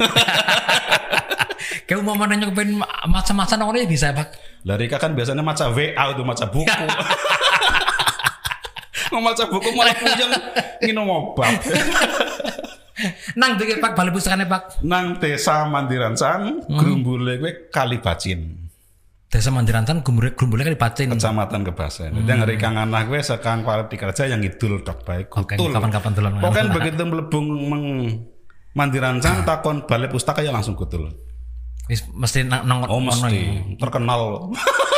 Kayak 1.86 2.02
mau 2.02 2.18
mana 2.18 2.34
nyobain 2.34 2.66
macam-macam 3.06 3.62
orang 3.62 3.86
ya 3.86 3.88
bisa 3.88 4.10
Pak. 4.10 4.28
Lah 4.66 4.74
Rika 4.74 4.98
kan 4.98 5.14
biasanya 5.14 5.38
maca 5.38 5.70
WA 5.70 5.94
itu 6.10 6.22
maca 6.22 6.46
buku. 6.50 6.66
Mau 9.14 9.22
maca 9.22 9.46
buku 9.46 9.70
malah 9.70 9.94
puyeng 9.94 10.30
nginum 10.82 11.06
obat. 11.06 11.62
Nang 13.38 13.54
dikit 13.54 13.78
Pak 13.78 13.94
balai 13.94 14.10
pustakanya 14.10 14.50
Pak. 14.50 14.82
Nang 14.82 15.22
desa 15.22 15.62
Mandirancan, 15.62 16.66
Hmm. 16.66 16.74
grumbule 16.74 17.38
gue 17.38 17.52
Kalibacin. 17.70 18.65
Desa 19.26 19.50
Mandirantan 19.50 20.06
gumbule 20.06 20.38
gumbule 20.38 20.62
kan 20.62 20.72
dipacin. 20.72 21.10
Kecamatan 21.10 21.66
Kebasen. 21.66 22.14
Jadi 22.14 22.30
yang 22.30 22.46
Rika 22.46 22.68
nganah 22.70 23.02
gue 23.10 23.18
sekarang 23.18 23.66
para 23.66 23.90
dikerja 23.90 24.30
yang 24.30 24.38
ngidul 24.38 24.86
tok 24.86 25.02
baik. 25.02 25.26
Oke, 25.34 25.58
kapan-kapan 25.58 26.12
dolan. 26.14 26.30
Pokoknya 26.38 26.70
begitu 26.70 27.02
melebung 27.02 27.46
meng 27.66 27.84
Mandirancan 28.76 29.42
takon 29.48 29.88
balai 29.88 30.06
pustaka 30.12 30.44
ya 30.44 30.52
langsung 30.52 30.76
kutul. 30.76 31.08
Mesti 31.90 32.44
nang 32.46 32.68
nang 32.68 32.86
Oh 32.86 33.02
mesti 33.02 33.74
terkenal. 33.80 34.52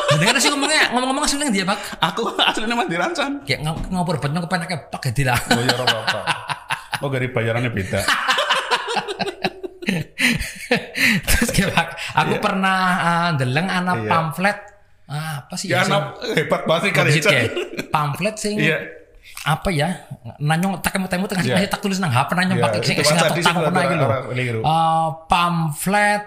Dengar 0.08 0.40
sih 0.40 0.48
ngomongnya 0.48 0.92
ngomong-ngomong 0.92 1.24
asli 1.24 1.36
nang 1.40 1.52
dia 1.52 1.64
Pak. 1.64 1.78
Aku 2.12 2.28
aslinya 2.52 2.76
Mandirancan. 2.76 3.46
Kayak 3.48 3.60
ng- 3.64 3.92
ngobrol 3.94 4.20
banyak 4.20 4.44
kepenak 4.44 4.92
Pak 4.92 5.08
ya 5.08 5.32
lah. 5.32 5.40
Oh 5.56 5.62
ya 5.62 5.72
apa. 5.78 6.20
Oh 7.00 7.08
dari 7.08 7.30
bayarannya 7.32 7.70
beda. 7.72 8.02
Terus 11.26 11.48
kayak 11.50 11.72
aku 12.12 12.34
Iya. 12.34 12.42
pernah 12.42 12.78
uh, 12.98 13.26
ndeleng 13.34 13.68
anak 13.68 13.96
Iya. 13.98 14.10
pamflet 14.10 14.58
Ah, 15.08 15.40
apa 15.40 15.56
sih 15.56 15.72
Ya 15.72 15.80
anak 15.82 16.20
hebat 16.36 16.68
banget 16.68 16.92
Richard. 16.92 17.32
kayak 17.32 17.48
pamflet 17.88 18.36
sing 18.36 18.60
Iya. 18.60 18.76
apa 19.40 19.68
ya 19.70 19.88
nanyong 20.36 20.80
tak 20.80 20.96
temu 20.96 21.08
temu 21.08 21.24
tengah 21.24 21.44
Iya. 21.44 21.64
tak 21.64 21.80
tulis 21.80 21.96
nang 21.96 22.12
HP 22.12 22.28
nanyong 22.30 22.60
Iya, 22.60 22.64
pakai 22.68 22.80
sing 22.82 22.96
sing 23.00 23.16
iki 23.32 23.96
lho. 23.96 24.04
arah 24.04 24.20
keliru. 24.26 24.60
Eh, 24.60 25.08
pamflet 25.26 26.22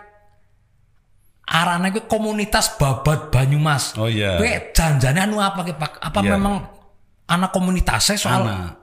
arane 1.45 1.87
kuwi 1.91 2.03
komunitas 2.07 2.79
babat 2.79 3.29
Banyumas. 3.29 3.93
Oh 3.99 4.07
iya. 4.07 4.39
Kuwi 4.39 4.71
janjane 4.71 5.19
anu 5.21 5.37
apa 5.37 5.61
ki 5.61 5.75
Pak? 5.75 5.99
Apa 5.99 6.19
Iya. 6.23 6.39
memang 6.39 6.63
anak 7.27 7.51
komunitasnya 7.51 8.17
soal 8.17 8.41
Anak. 8.43 8.80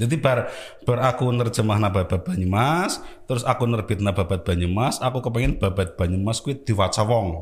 Jadi 0.00 0.16
bar, 0.16 0.48
bar 0.88 0.98
aku 1.12 1.28
nerjemah 1.28 1.76
babat 1.92 2.24
Banyumas, 2.24 3.04
terus 3.28 3.44
aku 3.44 3.68
nerbit 3.68 4.00
babat 4.00 4.48
Banyumas, 4.48 4.96
aku 4.96 5.20
kepengen 5.20 5.60
babat 5.60 6.00
Banyumas 6.00 6.40
kuwi 6.40 6.64
diwaca 6.64 7.04
wong. 7.04 7.36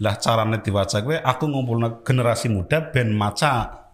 Lah 0.00 0.16
carane 0.16 0.64
diwaca 0.64 1.04
gue, 1.04 1.20
aku 1.20 1.52
ngumpulna 1.52 2.00
generasi 2.00 2.48
muda 2.48 2.88
ben 2.88 3.12
maca. 3.12 3.84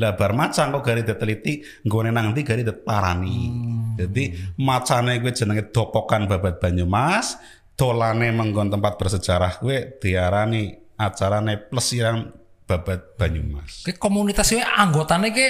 Lah 0.00 0.16
bar 0.16 0.32
maca 0.32 0.64
kok 0.64 0.80
gari 0.80 1.04
diteliti, 1.04 1.60
nggone 1.84 2.08
nang 2.08 2.32
ndi 2.32 2.40
gari 2.40 2.64
parani. 2.72 3.52
Jadi 4.00 4.56
macane 4.56 5.20
gue 5.20 5.32
jenenge 5.36 5.68
dopokan 5.68 6.24
babat 6.24 6.56
Banyumas, 6.56 7.36
dolane 7.76 8.32
menggon 8.32 8.72
tempat 8.72 8.96
bersejarah 8.96 9.60
gue 9.60 10.00
diarani 10.00 10.72
acarane 10.96 11.60
plesiran 11.68 12.32
babat 12.64 13.20
Banyumas. 13.20 13.84
kuwi 13.84 14.00
komunitas 14.00 14.48
kuwi 14.48 14.64
anggotane 14.64 15.28
ki 15.30 15.48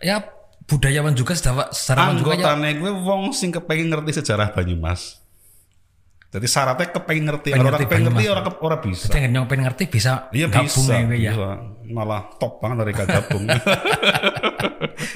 ya 0.00 0.33
budayawan 0.64 1.12
juga 1.12 1.36
secara 1.36 1.68
juga 2.16 2.34
ya. 2.34 2.48
anggotane 2.48 2.70
gue 2.76 2.92
wong 2.92 3.30
sing 3.30 3.52
kepengen 3.52 3.92
ngerti 3.92 4.22
sejarah 4.22 4.50
Banyumas. 4.50 5.20
Jadi 6.34 6.50
syaratnya 6.50 6.90
kepengen 6.90 7.24
ngerti, 7.30 7.48
Pengen 7.54 7.62
orang 7.62 7.78
ngerti 7.78 7.84
kepengen 7.86 8.04
ngerti 8.10 8.24
orang 8.26 8.44
ora 8.58 8.76
bisa. 8.82 9.06
Pengen 9.06 9.30
yang 9.30 9.46
pengen 9.46 9.70
ngerti 9.70 9.84
bisa 9.86 10.26
Iya 10.34 10.50
gabung 10.50 10.66
bisa, 10.66 10.90
ya, 10.90 11.06
kuwi 11.06 11.18
ya. 11.22 11.30
bisa. 11.30 11.50
Malah 11.94 12.22
top 12.42 12.52
banget 12.58 12.76
dari 12.82 12.92
gabung. 12.98 13.44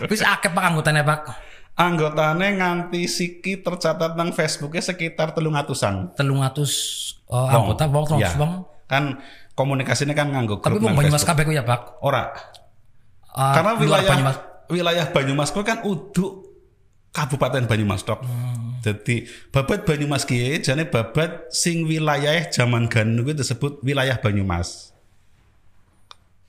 Wis 0.06 0.22
akeh 0.22 0.50
Pak 0.50 0.62
anggotane 0.64 1.02
Pak. 1.02 1.20
Anggotane 1.74 2.46
nganti 2.54 3.06
siki 3.06 3.62
tercatat 3.62 4.14
nang 4.14 4.30
Facebooknya 4.30 4.82
sekitar 4.82 5.30
telung 5.30 5.54
atusan. 5.54 6.14
telung 6.14 6.42
atus 6.42 6.70
oh, 7.26 7.46
anggota 7.46 7.86
wong 7.86 8.04
terus 8.06 8.22
Iya. 8.22 8.30
wong 8.38 8.52
Kan 8.86 9.04
komunikasinya 9.52 10.14
kan 10.14 10.30
nganggo 10.30 10.58
tapi 10.58 10.74
grup 10.74 10.86
wong 10.86 10.94
nang 10.94 10.98
Banyumas 11.02 11.22
kabeh 11.22 11.44
ya 11.50 11.62
Pak 11.62 11.98
Ora. 12.02 12.30
Ah, 13.30 13.54
Karena 13.54 13.70
wilayah 13.74 14.06
Banyumas 14.06 14.36
wilayah 14.68 15.08
Banyumas 15.08 15.50
kuwi 15.50 15.64
kan 15.64 15.82
uduk 15.82 16.46
Kabupaten 17.08 17.64
Banyumas 17.64 18.04
tok. 18.04 18.20
Hmm. 18.20 18.78
Jadi 18.78 19.24
babat 19.48 19.82
Banyumas 19.82 20.22
ki 20.22 20.60
jane 20.60 20.84
babat 20.84 21.50
sing 21.50 21.82
wilayah 21.82 22.46
zaman 22.48 22.86
Ganu 22.86 23.24
kuwi 23.24 23.34
disebut 23.34 23.80
wilayah 23.80 24.16
Banyumas. 24.16 24.92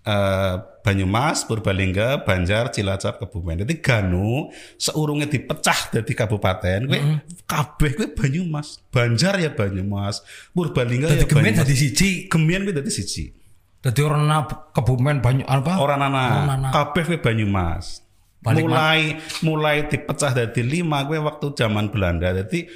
Eh 0.01 0.55
Banyumas, 0.79 1.43
Purbalingga, 1.43 2.23
Banjar, 2.23 2.71
Cilacap, 2.71 3.19
Kebumen. 3.19 3.61
Jadi 3.61 3.77
Ganu 3.77 4.47
seurunge 4.75 5.27
dipecah 5.27 5.91
dadi 5.91 6.13
kabupaten 6.13 6.87
kuwi 6.87 6.97
Hmm. 6.97 7.19
kabeh 7.45 7.91
kuwi 7.93 8.07
Banyumas. 8.13 8.79
Banjar 8.89 9.37
ya 9.37 9.51
Banyumas, 9.51 10.23
Purbalingga 10.51 11.07
ya 11.09 11.23
gemen 11.23 11.51
Banyumas. 11.51 11.59
dadi 11.61 11.75
siji 11.75 12.09
Gemian 12.27 12.63
kuwi 12.63 12.73
dadi 12.73 12.89
siji. 12.89 13.35
dadi 13.79 14.01
orang 14.03 14.43
kebumen 14.71 15.23
banyak 15.23 15.47
apa 15.47 15.79
Orang 15.79 16.03
anak, 16.03 16.71
kabeh 16.73 17.03
kuwi 17.05 17.19
Banyumas. 17.19 18.03
Balik 18.39 18.63
mulai 18.63 19.19
mulai 19.43 19.77
dipecah 19.91 20.31
dari 20.31 20.63
lima 20.63 21.03
gue 21.03 21.19
waktu 21.19 21.51
zaman 21.59 21.91
Belanda. 21.91 22.31
Jadi 22.31 22.71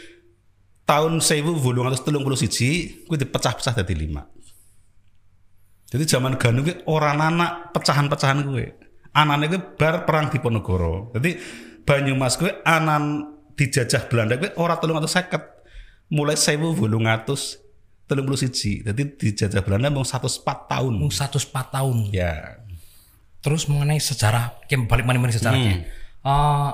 tahun 0.84 1.24
1831 1.24 3.08
gue 3.08 3.18
dipecah-pecah 3.24 3.72
dari 3.72 3.96
lima. 3.96 4.28
Jadi 5.88 6.04
zaman 6.04 6.36
Ganu 6.36 6.68
gue 6.68 6.84
orang 6.90 7.22
anak 7.22 7.72
pecahan-pecahan 7.72 8.44
gue. 8.44 8.66
Anane 9.14 9.46
kuwi 9.46 9.62
bar 9.78 10.10
perang 10.10 10.34
Diponegoro. 10.34 11.14
Jadi 11.16 11.38
Banyumas 11.84 12.36
kuwi 12.36 12.52
anan 12.66 13.36
dijajah 13.56 14.10
Belanda 14.10 14.36
kuwi 14.36 14.52
ora 14.60 14.76
350 14.82 16.12
mulai 16.12 16.36
1831. 16.36 18.84
Jadi 18.84 19.04
dijajah 19.16 19.64
Belanda 19.64 19.88
mau 19.94 20.04
104 20.04 20.44
tahun. 20.68 20.94
Mung 20.98 21.14
104 21.14 21.72
tahun. 21.72 22.12
Ya. 22.12 22.63
Terus 23.44 23.68
mengenai 23.68 24.00
sejarah, 24.00 24.64
kayak 24.66 24.88
balik 24.88 25.04
mana 25.04 25.20
mana 25.20 25.36
sejarahnya. 25.36 25.84
Eh, 26.24 26.72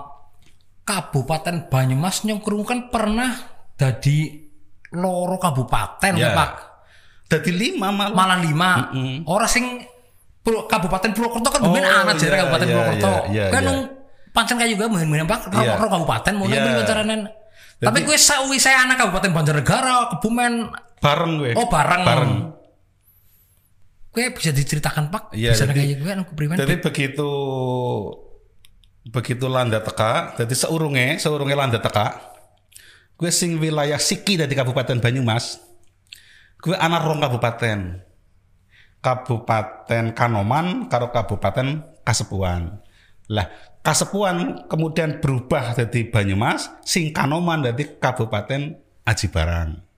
Kabupaten 0.86 1.70
Banyumas 1.70 2.22
nyongkrung 2.24 2.66
kan 2.66 2.90
pernah 2.90 3.38
jadi 3.74 4.50
loro 4.92 5.38
kabupaten 5.38 6.14
Ya. 6.14 6.34
Pak. 6.34 6.52
Jadi 7.30 7.50
lima 7.54 7.94
malah. 7.94 8.14
Malah 8.14 8.40
lima. 8.42 8.72
Orang 9.26 9.46
sing 9.46 9.66
Pur- 10.40 10.66
Kabupaten 10.66 11.14
Purwokerto 11.14 11.50
kan 11.52 11.62
Oh, 11.62 11.76
anak 11.76 12.16
jadi 12.18 12.32
iya, 12.32 12.40
Kabupaten 12.42 12.66
iya, 12.66 12.74
Purwokerto. 12.74 13.14
iya, 13.30 13.46
kan 13.52 13.62
iya. 13.62 13.70
nung 13.70 13.80
pancen 14.30 14.56
kayak 14.58 14.72
juga 14.72 14.84
mungkin 14.88 15.28
Pak 15.28 15.40
ro 15.52 15.62
Iya. 15.62 15.74
ro 15.78 15.88
kabupaten 15.90 16.34
Iya. 16.34 16.42
yeah. 16.80 16.88
caranya. 16.88 17.16
Tapi 17.80 18.00
gue 18.04 18.18
sawi 18.18 18.58
saya 18.58 18.84
anak 18.84 18.98
Kabupaten 18.98 19.32
Banjarnegara, 19.32 19.96
Kebumen, 20.18 20.68
Bareng 21.00 21.34
gue. 21.40 21.52
oh 21.56 21.68
bareng. 21.70 22.02
Bareng. 22.04 22.34
Gue 24.20 24.36
bisa 24.36 24.52
diceritakan 24.52 25.08
Pak, 25.08 25.24
Iya, 25.32 25.56
bisa 25.56 25.64
jadi- 25.64 25.80
kayak 25.80 25.98
gue 26.04 26.12
anu 26.12 26.24
keprimen. 26.28 26.60
Jadi 26.60 26.76
begitu 26.84 27.30
begitu 29.08 29.46
landa 29.48 29.80
teka, 29.80 30.36
jadi 30.36 30.52
seurunge, 30.52 31.24
seurunge 31.24 31.56
landa 31.56 31.80
teka, 31.80 32.20
gue 33.16 33.32
sing 33.32 33.56
wilayah 33.56 33.96
Siki 33.96 34.36
dari 34.36 34.52
Kabupaten 34.52 35.00
Banyumas, 35.00 35.64
gue 36.60 36.76
anak 36.76 37.08
rong 37.08 37.24
kabupaten, 37.24 38.04
Kabupaten 39.00 40.12
Kanoman 40.12 40.92
karo 40.92 41.16
Kabupaten 41.16 41.88
Kasepuan. 42.04 42.84
Lah 43.32 43.48
Kasepuan 43.80 44.68
kemudian 44.68 45.24
berubah 45.24 45.72
jadi 45.72 46.12
Banyumas, 46.12 46.68
sing 46.84 47.16
Kanoman 47.16 47.64
dari 47.64 47.96
Kabupaten 47.96 48.76
Aji 49.08 49.28
Barang. 49.32 49.89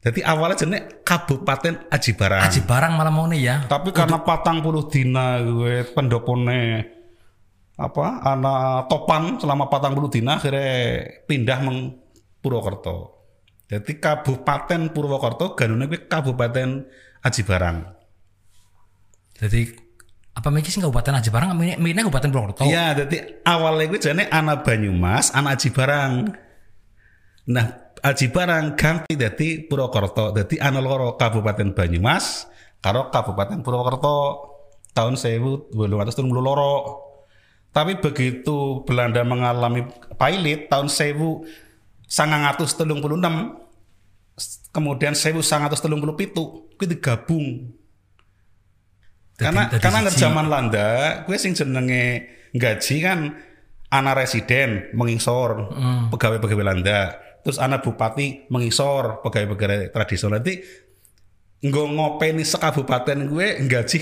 Jadi 0.00 0.24
awalnya 0.24 0.64
jenis 0.64 1.04
Kabupaten 1.04 1.92
Aji 1.92 2.16
Barang. 2.16 2.48
Aji 2.48 2.64
barang 2.64 2.92
malah 2.96 3.12
mau 3.12 3.28
nih 3.28 3.40
ya. 3.44 3.56
Tapi 3.68 3.92
karena 3.92 4.24
patang 4.24 4.64
puluh 4.64 4.88
dina 4.88 5.36
gue 5.44 5.84
pendopone 5.92 6.88
apa 7.76 8.24
anak 8.24 8.88
topan 8.88 9.36
selama 9.36 9.68
patang 9.68 9.92
puluh 9.92 10.08
dina 10.08 10.40
akhirnya 10.40 11.04
pindah 11.28 11.58
meng 11.60 12.00
Purwokerto. 12.40 13.20
Jadi 13.68 14.00
Kabupaten 14.00 14.88
Purwokerto 14.88 15.52
ganune 15.52 15.84
gue 15.84 16.08
Kabupaten 16.08 16.68
Aji 17.20 17.42
Barang. 17.44 17.84
Jadi 19.36 19.68
apa 20.32 20.48
mikir 20.48 20.72
sih 20.72 20.80
Kabupaten 20.80 21.20
Aji 21.20 21.28
Barang, 21.28 21.52
ini 21.60 22.00
Kabupaten 22.00 22.32
Purwokerto. 22.32 22.64
Iya, 22.64 23.04
jadi 23.04 23.44
awalnya 23.44 23.84
gue 23.92 24.00
jane 24.00 24.24
anak 24.32 24.64
Banyumas, 24.64 25.36
anak 25.36 25.60
Aji 25.60 25.68
Barang. 25.76 26.32
Nah, 27.52 27.89
Aji 28.00 28.26
Barang 28.28 28.74
ganti 28.74 29.12
jadi 29.12 29.64
Purwokerto. 29.64 30.32
Jadi 30.32 30.56
anak 30.56 30.80
loro 30.80 31.08
Kabupaten 31.14 31.70
Banyumas 31.70 32.48
karo 32.80 33.08
Kabupaten 33.08 33.60
Purwokerto 33.60 34.16
tahun 34.90 35.14
1872 35.14 36.40
loro. 36.40 36.74
Tapi 37.70 37.96
begitu 37.96 38.82
Belanda 38.82 39.22
mengalami 39.22 39.86
pailit 40.16 40.66
tahun 40.66 40.88
1936 40.88 42.10
kemudian 44.70 45.14
1937 45.14 46.74
gue 46.74 46.86
digabung 46.88 47.46
karena 49.36 49.68
Dadi- 49.68 49.72
dadi 49.76 49.82
karena 49.82 50.00
siji. 50.10 50.20
zaman 50.20 50.46
Landa 50.48 50.88
gue 51.22 51.36
sing 51.36 51.52
jenenge 51.54 52.26
gaji 52.52 52.96
kan 53.00 53.18
anak 53.88 54.14
residen 54.18 54.90
mengisor 54.92 55.70
pegawai-pegawai 56.10 56.66
Landa 56.66 57.00
terus 57.42 57.58
anak 57.60 57.84
bupati 57.84 58.50
mengisor 58.52 59.24
pegawai-pegawai 59.24 59.92
tradisional. 59.92 60.40
Nanti 60.40 60.60
nggo 61.60 61.84
ngopeni 61.92 62.44
sekabupaten 62.44 63.18
gue 63.28 63.46
gaji 63.68 63.98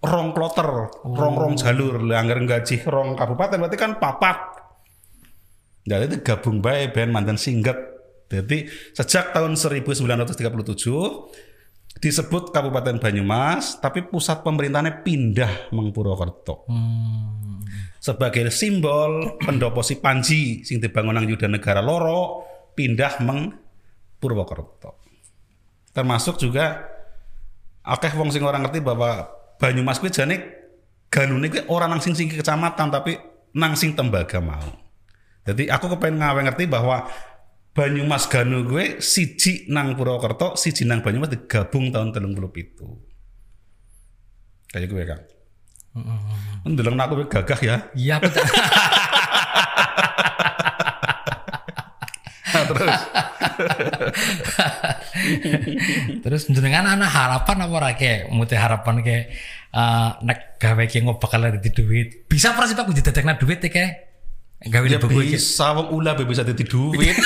rong 0.00 0.32
kloter 0.32 0.68
rong 1.04 1.34
rong 1.36 1.54
jalur. 1.58 2.00
Anggar 2.10 2.38
gaji 2.42 2.86
rong 2.86 3.18
kabupaten 3.18 3.60
berarti 3.60 3.78
kan 3.78 3.98
papat. 3.98 4.38
Jadi 5.86 6.12
itu 6.12 6.16
gabung 6.22 6.60
bae 6.60 6.92
ben 6.92 7.08
mantan 7.08 7.40
singget 7.40 7.90
jadi 8.30 8.70
sejak 8.94 9.34
tahun 9.34 9.58
1937 9.58 11.98
disebut 11.98 12.54
Kabupaten 12.54 13.02
Banyumas, 13.02 13.82
tapi 13.82 14.06
pusat 14.06 14.46
pemerintahannya 14.46 15.02
pindah 15.02 15.74
meng 15.74 15.90
Purwokerto. 15.90 16.70
Sebagai 17.98 18.54
simbol 18.54 19.34
pendopo 19.42 19.82
si 19.82 19.98
Panji 19.98 20.62
sing 20.62 20.78
dibangun 20.78 21.18
nang 21.18 21.26
Yuda 21.26 21.50
Negara 21.50 21.82
Loro 21.82 22.46
pindah 22.80 23.20
meng 23.20 23.52
Purwokerto. 24.16 24.96
Termasuk 25.92 26.40
juga 26.40 26.88
akeh 27.84 28.16
wong 28.16 28.32
sing 28.32 28.40
orang 28.40 28.64
ngerti 28.64 28.80
bahwa 28.80 29.36
Banyumas 29.60 30.00
kuwi 30.00 30.08
jane 30.08 30.40
ganune 31.12 31.52
kuwi 31.52 31.68
ora 31.68 31.84
nang 31.84 32.00
sing 32.00 32.16
sing 32.16 32.32
kecamatan 32.32 32.88
tapi 32.88 33.20
nang 33.52 33.76
sing 33.76 33.92
tembaga 33.92 34.40
mau. 34.40 34.72
Jadi 35.44 35.68
aku 35.68 35.92
kepengen 35.92 36.24
ngawe 36.24 36.40
ngerti 36.48 36.64
bahwa 36.64 37.04
Banyumas 37.76 38.24
Ganu 38.32 38.64
gue 38.64 39.04
siji 39.04 39.68
nang 39.68 39.92
Purwokerto, 39.92 40.56
siji 40.56 40.88
nang 40.88 41.04
Banyumas 41.04 41.28
digabung 41.28 41.92
tahun 41.92 42.16
37. 42.16 44.72
Kayak 44.72 44.88
gue 44.88 45.02
kan. 45.04 45.20
Ndeleng 46.64 46.96
aku 46.96 47.20
gue 47.20 47.28
gagah 47.28 47.60
ya. 47.60 47.76
Iya 47.92 48.16
betul. 48.24 48.40
Nah, 52.50 52.66
terus 56.20 56.20
Terus 56.24 56.42
jenengan 56.50 56.86
anak 56.86 57.10
harapan 57.10 57.56
apa 57.66 57.74
ora 57.74 57.90
ke? 57.96 58.28
Muti 58.30 58.56
harapan 58.56 59.02
ke 59.02 59.16
eh, 59.74 60.10
nek 60.24 60.58
gawe 60.60 60.84
ki 60.86 61.02
ngo 61.06 61.18
bakal 61.18 61.44
ada 61.46 61.58
duit. 61.58 62.26
Bisa 62.30 62.54
ora 62.56 62.66
sih 62.66 62.76
Pak 62.76 62.86
kudu 62.86 63.02
dadekna 63.02 63.36
duit 63.38 63.60
ya 63.62 63.70
ke? 63.70 63.86
Gawe 64.60 64.84
ya 64.84 65.00
buku 65.00 65.24
iki. 65.24 65.40
bisa 65.40 65.72
wong 65.72 65.88
ulah 65.96 66.12
bisa 66.20 66.44
dadi 66.44 66.64
duit. 66.68 67.16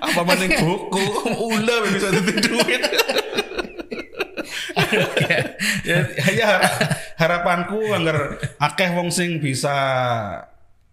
Apa 0.00 0.22
maning 0.22 0.54
buku 0.62 1.02
ulah 1.34 1.78
bisa 1.90 2.08
dadi 2.14 2.34
duit. 2.38 2.82
ya, 5.86 5.98
ya 6.34 6.48
harapanku 7.18 7.78
agar 7.94 8.38
akeh 8.58 8.90
wong 8.94 9.10
sing 9.10 9.38
bisa 9.38 9.74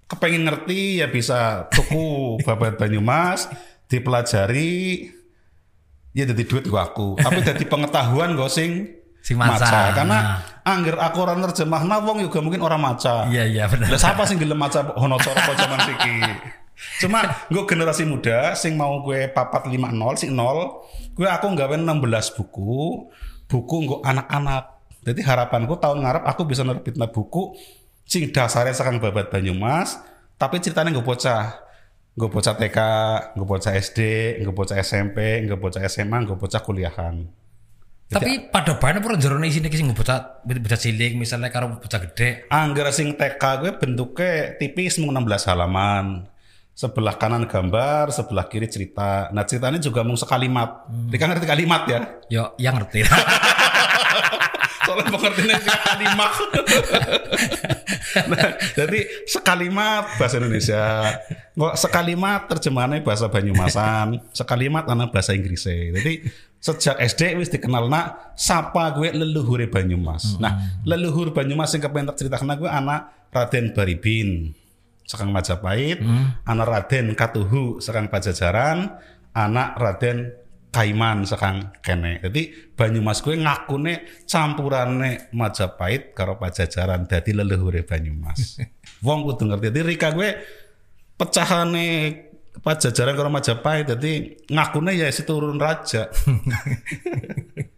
kepengen 0.08 0.48
ngerti 0.48 1.04
ya 1.04 1.08
bisa 1.12 1.67
tuku 1.72 2.36
babat 2.48 2.80
Banyumas 2.80 3.52
dipelajari 3.91 5.12
ya 6.15 6.24
jadi 6.26 6.43
duit 6.48 6.65
gua 6.67 6.89
aku. 6.89 7.20
Tapi 7.20 7.43
jadi 7.43 7.63
pengetahuan 7.72 8.34
gue 8.34 8.50
sing 8.50 8.72
Sing 9.22 9.36
maca. 9.36 9.91
karena 9.91 10.39
angger 10.63 10.96
aku 10.96 11.20
orang 11.20 11.43
nerjemahna 11.43 12.00
wong 12.00 12.24
juga 12.24 12.39
mungkin 12.39 12.63
orang 12.63 12.80
maca. 12.80 13.28
Iya 13.28 13.43
iya 13.43 13.63
benar. 13.67 13.91
lah 13.91 14.00
siapa 14.00 14.24
sing 14.24 14.39
gelem 14.39 14.56
maca 14.56 14.96
Honocara 14.96 15.36
apa 15.36 15.52
zaman 15.60 15.80
siki? 15.84 16.15
Cuma 17.04 17.20
gue 17.52 17.63
generasi 17.67 18.08
muda 18.08 18.56
sing 18.56 18.80
mau 18.80 19.04
gue 19.04 19.28
papat 19.28 19.67
50 19.67 19.84
sing 20.15 20.32
nol 20.32 20.86
gue 21.17 21.28
aku 21.28 21.50
nggawe 21.52 21.76
16 21.76 22.38
buku 22.39 23.12
buku 23.52 23.76
gue 23.84 24.00
anak-anak. 24.08 24.80
Jadi 25.04 25.20
harapanku 25.28 25.76
tahun 25.76 26.08
ngarep 26.08 26.24
aku 26.24 26.41
bisa 26.48 26.63
nerbitna 26.63 27.12
buku 27.12 27.52
sing 28.08 28.32
dasarnya 28.32 28.72
sekarang 28.72 29.04
babat 29.04 29.28
Banyumas 29.28 30.00
tapi 30.39 30.63
ceritanya 30.63 30.96
gue 30.96 31.04
bocah 31.04 31.67
gue 32.17 32.30
bocah 32.32 32.56
TK 32.58 32.80
gue 33.36 33.46
bocah 33.46 33.74
SD 33.76 34.00
gue 34.41 34.54
bocah 34.56 34.80
SMP 34.80 35.43
gue 35.46 35.60
bocah 35.60 35.84
SMA 35.86 36.17
gue 36.26 36.39
bocah 36.39 36.63
kuliahan 36.63 37.28
Tapi 38.08 38.48
pada 38.48 38.80
banyak 38.80 39.04
pura 39.04 39.20
jerone 39.20 39.52
isine 39.52 39.67
ki 39.67 39.84
sing 39.84 39.91
bocah 39.91 40.39
bocah 40.39 40.80
cilik 40.80 41.20
misalnya 41.20 41.52
karo 41.52 41.76
bocah 41.76 42.00
gede. 42.08 42.48
Angger 42.48 42.88
sing 42.96 43.20
TK 43.20 43.43
gue 43.60 43.72
bentuknya 43.76 44.56
tipis 44.56 44.96
mung 45.04 45.12
16 45.12 45.52
halaman. 45.52 46.24
Sebelah 46.72 47.20
kanan 47.20 47.52
gambar, 47.52 48.08
sebelah 48.15 48.48
kiri 48.48 48.72
cerita. 48.72 49.28
Nah 49.36 49.43
ceritanya 49.43 49.76
juga 49.76 50.08
mung 50.08 50.15
sekalimat. 50.15 50.88
Rika 50.88 51.28
ngerti 51.28 51.48
kalimat 51.52 51.84
ya? 51.84 52.00
Yo 52.32 52.56
yang 52.56 52.80
ngerti. 52.80 53.04
Soalnya 54.98 55.14
pengertiannya 55.14 55.78
kalimat. 55.86 56.32
nah, 58.34 58.50
jadi 58.74 59.00
sekalimat 59.30 60.04
bahasa 60.18 60.36
Indonesia. 60.42 60.84
Kok 61.54 61.76
sekalimat 61.78 62.42
terjemahannya 62.50 63.06
bahasa 63.06 63.30
Banyumasan. 63.30 64.26
Sekalimat 64.34 64.90
anak 64.90 65.14
bahasa 65.14 65.38
Inggrisnya. 65.38 66.02
Jadi 66.02 66.26
sejak 66.58 66.98
SD 66.98 67.38
wis 67.38 67.54
dikenal 67.54 67.86
nak 67.86 68.34
sapa 68.34 68.98
gue 68.98 69.14
leluhur 69.14 69.62
Banyumas. 69.70 70.42
Nah, 70.42 70.82
leluhur 70.82 71.30
Banyumas 71.30 71.78
yang 71.78 71.86
kepengen 71.86 72.18
ceritakan 72.18 72.58
gue 72.58 72.70
anak 72.70 73.30
Raden 73.30 73.78
Baribin. 73.78 74.58
Sekang 75.08 75.32
Majapahit, 75.32 76.04
anak 76.44 76.68
Raden 76.68 77.16
Katuhu, 77.16 77.80
sekang 77.80 78.12
Pajajaran, 78.12 78.92
anak 79.32 79.80
Raden 79.80 80.36
Kaiman 80.67 81.23
sekarang 81.25 81.73
kene. 81.82 82.19
Jadi 82.21 82.73
Banyumas 82.75 83.23
gue 83.23 83.39
ngakune 83.39 84.25
campurane 84.30 85.32
Majapahit 85.34 86.13
karo 86.13 86.38
Pajajaran 86.38 87.08
dadi 87.10 87.32
leluhure 87.34 87.82
Banyumas. 87.88 88.62
Wong 89.06 89.25
kudu 89.25 89.49
ngerti. 89.49 89.71
Jadi 89.73 89.80
Rika 89.82 90.10
gue 90.13 90.30
pecahane 91.17 91.88
Pajajaran 92.58 93.13
karo 93.15 93.30
Majapahit 93.30 93.86
jadi 93.97 94.12
ngakune 94.49 94.91
ya 94.97 95.08
si 95.13 95.23
turun 95.23 95.62
raja. 95.62 96.10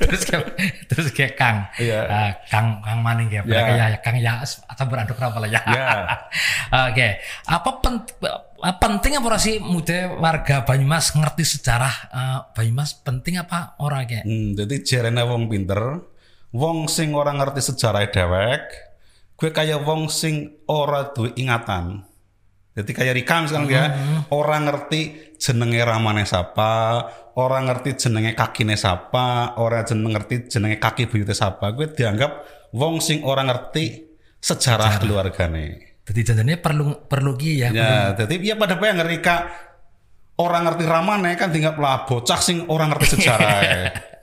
terus 0.00 0.22
kayak 0.24 0.44
terus 0.86 1.08
kayak 1.10 1.34
Kang 1.34 1.70
Iya. 1.76 2.00
Ah, 2.04 2.30
Kang 2.46 2.80
Kang 2.80 3.00
Maning 3.00 3.30
ya 3.30 3.42
Ya. 3.46 3.62
ya. 3.70 3.86
ya 3.88 3.98
Kang 3.98 4.16
ya 4.16 4.42
atau 4.42 4.84
beraduk 4.86 5.16
apa 5.16 5.38
lah 5.38 5.48
ya 5.48 5.62
Ya. 5.64 5.86
oke 6.90 7.08
apa 7.44 7.70
pen- 7.78 8.06
eh, 8.60 8.76
penting 8.76 9.12
apa 9.16 9.36
sih 9.36 9.56
muda 9.58 10.14
warga 10.14 10.62
Banyumas 10.62 11.12
ngerti 11.12 11.44
sejarah 11.44 11.94
eh, 12.10 12.38
Banyumas 12.52 12.98
penting 12.98 13.38
apa 13.38 13.78
ora 13.78 14.02
kayak 14.02 14.24
Hmm, 14.24 14.54
jadi 14.54 14.74
jarene 14.82 15.22
wong 15.22 15.46
pinter, 15.46 15.80
wong 16.50 16.86
sing 16.86 17.12
ora 17.12 17.30
ngerti 17.30 17.60
sejarah 17.60 18.08
dewek, 18.08 18.62
gue 19.34 19.50
kayak 19.50 19.82
wong 19.82 20.06
sing 20.06 20.58
ora 20.64 21.10
duwe 21.10 21.34
ingatan. 21.34 22.02
Jadi 22.74 22.90
kayak 22.90 23.14
Rika 23.14 23.46
misalnya 23.46 23.70
ya, 23.70 23.84
orang 24.34 24.66
ngerti 24.66 25.00
jenenge 25.38 25.78
ramane 25.86 26.26
sapa, 26.26 27.06
orang 27.38 27.70
ngerti 27.70 27.94
jenenge 27.94 28.34
kakine 28.34 28.74
sapa, 28.74 29.54
orang 29.62 29.86
jeneng 29.86 30.10
ngerti 30.10 30.50
jenenge 30.50 30.82
kaki 30.82 31.06
buyute 31.06 31.38
sapa. 31.38 31.70
Gue 31.70 31.86
dianggap 31.94 32.42
wong 32.74 32.98
sing 32.98 33.22
ora 33.22 33.46
ngerti 33.46 34.10
sejarah 34.42 34.98
keluargane. 35.00 35.94
jadi 36.04 36.20
janjinya 36.20 36.60
perlu 36.60 37.08
perlu 37.08 37.32
ki 37.32 37.64
ya 37.64 37.68
Ya, 37.72 38.12
jadi 38.12 38.36
ya 38.42 38.54
pada 38.60 38.76
yang 38.76 39.00
Rika 39.08 39.48
orang 40.36 40.68
ngerti 40.68 40.84
ramane 40.84 41.32
kan 41.38 41.48
tinggal 41.54 41.78
lah 41.78 42.04
bocah 42.04 42.40
sing 42.42 42.66
orang 42.66 42.90
ngerti 42.92 43.16
sejarah. 43.16 43.58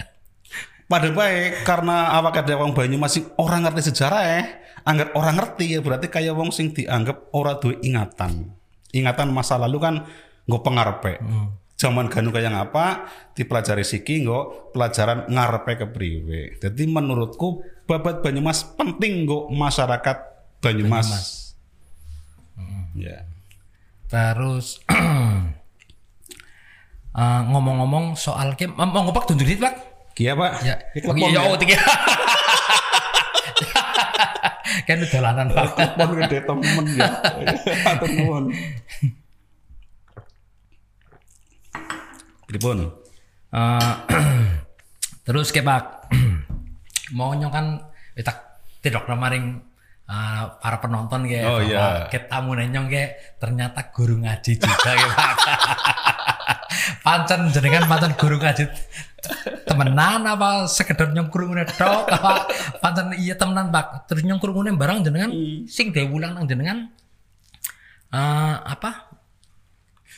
pada 0.92 1.08
baik 1.08 1.64
karena 1.64 2.12
awak 2.20 2.44
ada 2.44 2.60
wong 2.60 2.76
Banyumas 2.76 3.16
sing 3.16 3.24
orang 3.40 3.64
ngerti 3.64 3.96
sejarah 3.96 4.24
eh, 4.28 4.60
anggar 4.84 5.16
orang 5.16 5.40
ngerti 5.40 5.72
ya 5.72 5.80
berarti 5.80 6.12
kayak 6.12 6.36
wong 6.36 6.52
sing 6.52 6.76
dianggap 6.76 7.32
ora 7.32 7.56
duwe 7.56 7.80
ingatan. 7.80 8.52
Ingatan 8.92 9.32
masa 9.32 9.56
lalu 9.56 9.80
kan 9.80 10.04
nggo 10.44 10.60
pengarepe. 10.60 11.24
Zaman 11.80 12.12
ganu 12.12 12.36
kayak 12.36 12.52
apa 12.52 13.08
dipelajari 13.32 13.88
siki 13.88 14.28
nggo 14.28 14.76
pelajaran 14.76 15.32
ngarepe 15.32 15.88
kepriwe. 15.88 16.60
Jadi 16.60 16.84
menurutku 16.92 17.64
babat 17.88 18.20
Banyumas 18.20 18.68
penting 18.76 19.24
nggo 19.24 19.48
masyarakat 19.48 20.18
Banyumas. 20.60 21.40
Ya. 22.92 23.24
terus 24.12 24.84
eh, 24.92 25.40
ngomong-ngomong 27.48 28.20
soal 28.20 28.60
game 28.60 28.76
mau 28.76 29.08
ngopak 29.08 29.32
tunjuk 29.32 29.56
pak 29.56 29.91
Kia 30.22 30.38
pak. 30.38 30.52
ya 30.62 30.78
Iki 30.94 31.10
oh, 31.10 31.18
iya 31.18 31.42
oh 31.50 31.58
tiga 31.58 31.82
kan 34.86 35.02
udah 35.02 35.10
dolanan 35.10 35.48
pak 35.50 35.66
Klepon 35.98 36.10
gede 36.22 36.40
temen 36.46 36.86
ya. 36.94 37.10
Atur 37.90 38.10
nuwun. 38.14 38.46
Pripun? 42.46 42.78
Eh, 43.50 43.94
terus 45.26 45.50
kayak 45.50 45.66
pak 45.66 45.84
mau 47.18 47.34
kan 47.50 47.82
kita 48.14 48.62
tidak 48.86 49.10
kemarin 49.10 49.58
eh, 50.06 50.44
para 50.62 50.78
penonton 50.78 51.26
kayak 51.26 51.50
Oh, 51.50 51.58
iya. 51.66 52.06
kita 52.14 52.30
tamu 52.30 52.54
nenyong 52.54 52.86
kayak 52.94 53.42
ternyata 53.42 53.90
guru 53.90 54.22
ngaji 54.22 54.52
juga 54.54 54.78
kayak 54.86 55.10
pak 55.18 55.34
pancen 57.02 57.50
jenengan 57.52 57.86
pancen 57.86 58.12
guru 58.15 58.38
ngaji 58.38 58.65
temenan 59.70 60.26
apa 60.26 60.65
sekedar 60.65 61.13
nyong 61.13 61.30
krungune 61.30 61.63
tok 61.70 62.10
apa 62.10 62.50
pancen 62.82 63.13
iya 63.17 63.38
temenan 63.38 63.70
pak 63.70 64.10
terus 64.10 64.26
nyong 64.26 64.41
krungune 64.41 64.74
barang 64.74 65.06
jenengan 65.06 65.32
sing 65.70 65.94
dewulang 65.94 66.34
nang 66.34 66.46
jenengan 66.50 66.89
eh 68.12 68.56
apa 68.58 69.12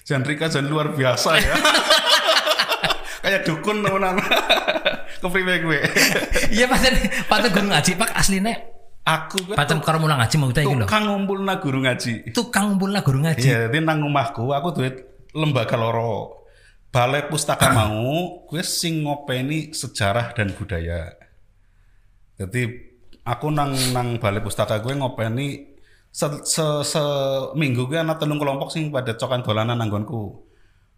Jan 0.03 0.19
Rika 0.27 0.51
jan 0.51 0.67
luar 0.67 0.91
biasa 0.91 1.39
ya. 1.39 1.55
Kayak 3.23 3.47
dukun 3.47 3.79
temenan. 3.79 4.19
Kepriwe 5.23 5.63
gue. 5.63 5.79
iya 6.59 6.67
pancen 6.67 6.91
pancen 7.31 7.49
guru 7.55 7.67
ngaji 7.71 7.91
pak 7.95 8.11
aslinya 8.11 8.51
Aku 9.03 9.55
pancen 9.55 9.79
karo 9.79 9.99
mulang 9.99 10.19
ngaji 10.19 10.35
mau 10.39 10.51
iki 10.51 10.63
lho 10.63 10.83
tukang 10.87 11.03
ngumpulna 11.07 11.59
guru 11.59 11.79
ngaji. 11.83 12.31
tukang 12.35 12.71
ngumpulna 12.71 12.99
guru 13.03 13.19
ngaji 13.23 13.47
Iya, 13.47 13.71
jadi 13.71 13.79
nang 13.83 14.03
omahku 14.03 14.51
aku 14.51 14.67
duwe 14.75 14.89
lembaga 15.31 15.75
loro. 15.79 16.42
Balai 16.93 17.25
pustaka 17.25 17.73
mau, 17.73 18.45
gue 18.45 18.61
sing 18.61 19.01
ngopeni 19.01 19.73
sejarah 19.73 20.29
dan 20.37 20.53
budaya. 20.53 21.09
Jadi 22.37 22.69
aku 23.25 23.49
nang 23.49 23.73
nang 23.97 24.21
balai 24.21 24.45
pustaka 24.45 24.77
gue 24.77 24.93
ngopeni 24.93 25.73
se, 26.13 26.27
se, 26.45 26.61
seminggu 26.85 27.89
gue 27.89 27.97
ana 27.97 28.13
telung 28.13 28.37
kelompok 28.37 28.69
sing 28.69 28.93
pada 28.93 29.17
cokan 29.17 29.41
dolanan 29.41 29.81
nanggonku. 29.81 30.37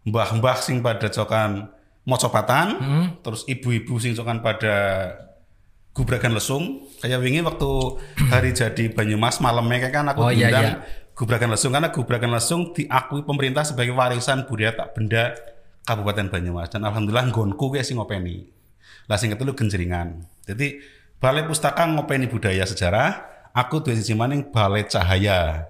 Mbah-mbah 0.04 0.60
sing 0.60 0.84
pada 0.84 1.08
cokan 1.08 1.72
mocopatan, 2.04 2.68
Hmm. 2.78 3.06
terus 3.24 3.48
ibu-ibu 3.48 3.96
sing 3.96 4.20
cokan 4.20 4.44
pada 4.44 4.76
gubragan 5.96 6.36
lesung. 6.36 6.92
Kayak 7.00 7.24
wingi 7.24 7.40
waktu 7.40 7.72
hari 8.28 8.52
jadi 8.52 8.92
Banyumas 8.92 9.40
malamnya 9.40 9.88
kayak 9.88 9.96
kan 9.96 10.06
aku 10.12 10.28
Oh, 10.28 10.30
iya, 10.30 10.52
diundang 10.52 10.66
iya. 10.76 11.04
Gubrakan 11.16 11.48
Lesung 11.56 11.72
karena 11.72 11.96
Gubrakan 11.96 12.28
Lesung 12.36 12.76
diakui 12.76 13.24
pemerintah 13.24 13.64
sebagai 13.64 13.96
warisan 13.96 14.44
budaya 14.44 14.76
tak 14.76 15.00
benda 15.00 15.32
Kabupaten 15.86 16.34
Banyumas 16.34 16.74
dan 16.74 16.82
alhamdulillah 16.82 17.30
nggonku 17.30 17.70
gue 17.72 17.86
sing 17.86 18.02
ngopeni. 18.02 18.50
Lah 19.06 19.22
sing 19.22 19.30
ketelu 19.30 19.54
genjeringan. 19.54 20.26
Jadi 20.44 20.82
Balai 21.22 21.46
Pustaka 21.46 21.86
ngopeni 21.86 22.26
budaya 22.26 22.66
sejarah, 22.66 23.22
aku 23.54 23.86
duwe 23.86 23.94
siji 23.96 24.18
maning 24.18 24.50
Balai 24.50 24.84
Cahaya. 24.86 25.70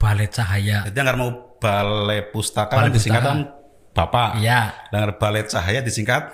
balai 0.00 0.32
cahaya 0.32 0.88
Jadi 0.88 0.96
yang 0.96 1.12
mau 1.20 1.60
Balai 1.60 2.24
Pustaka 2.32 2.72
Balai 2.72 2.88
disingkatan 2.88 3.52
Bapak. 3.92 4.40
iya 4.40 4.72
Dan 4.88 5.12
Balai 5.20 5.44
Cahaya 5.44 5.84
disingkat 5.84 6.32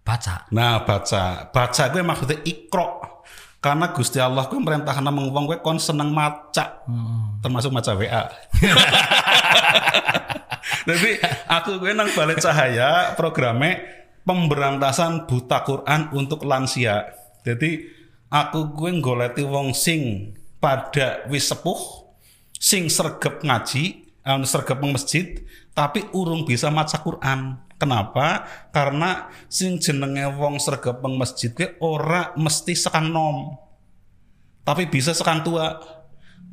baca 0.00 0.48
Nah, 0.48 0.84
baca. 0.84 1.48
Baca 1.52 1.82
gue 1.88 2.00
maksudnya 2.04 2.36
ikro. 2.44 3.00
Karena 3.60 3.88
Gusti 3.92 4.20
Allah 4.20 4.44
gue 4.44 4.60
merintahkan 4.60 5.00
nang 5.00 5.16
wong 5.32 5.44
gue 5.48 5.60
kon 5.60 5.80
seneng 5.80 6.12
maca. 6.12 6.84
Termasuk 7.40 7.72
maca 7.72 7.96
WA. 7.96 8.28
Jadi 10.88 11.20
aku 11.48 11.76
gue 11.80 11.92
nang 11.92 12.08
balik 12.16 12.40
cahaya 12.40 13.12
programnya 13.14 13.84
pemberantasan 14.24 15.28
buta 15.28 15.60
Quran 15.62 16.12
untuk 16.16 16.44
lansia. 16.48 17.12
Jadi 17.44 17.84
aku 18.32 18.72
gue 18.72 18.90
goleti 19.04 19.44
wong 19.44 19.76
sing 19.76 20.32
pada 20.56 21.28
wis 21.28 21.52
sepuh 21.52 22.04
sing 22.64 22.88
sergep 22.88 23.44
ngaji, 23.44 23.84
eh, 24.24 24.44
sergep 24.48 24.80
masjid, 24.80 25.44
tapi 25.76 26.08
urung 26.16 26.48
bisa 26.48 26.72
maca 26.72 26.96
Quran. 27.04 27.60
Kenapa? 27.76 28.48
Karena 28.72 29.28
sing 29.52 29.76
jenenge 29.76 30.32
wong 30.40 30.56
sergep 30.56 31.04
masjid 31.04 31.52
ke 31.52 31.76
ora 31.84 32.32
mesti 32.38 32.72
sekan 32.72 33.12
nom. 33.12 33.60
Tapi 34.64 34.88
bisa 34.88 35.12
sekan 35.12 35.44
tua. 35.44 35.76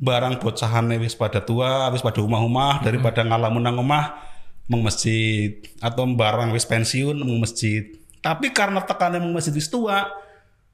Barang 0.02 0.34
bocahane 0.42 0.98
wis 0.98 1.14
pada 1.14 1.38
tua, 1.38 1.86
wis 1.94 2.02
pada 2.02 2.18
umah-umah 2.18 2.82
daripada 2.82 3.22
ngalamun 3.22 3.62
nang 3.62 3.78
omah 3.78 4.18
meng 4.66 4.82
masjid 4.82 5.62
atau 5.78 6.02
barang 6.10 6.50
wis 6.50 6.66
pensiun 6.66 7.22
meng 7.22 7.38
masjid. 7.38 7.86
Tapi 8.18 8.50
karena 8.50 8.82
tekanan 8.82 9.22
meng 9.22 9.38
masjid 9.38 9.54
wis 9.54 9.70
tua, 9.70 10.10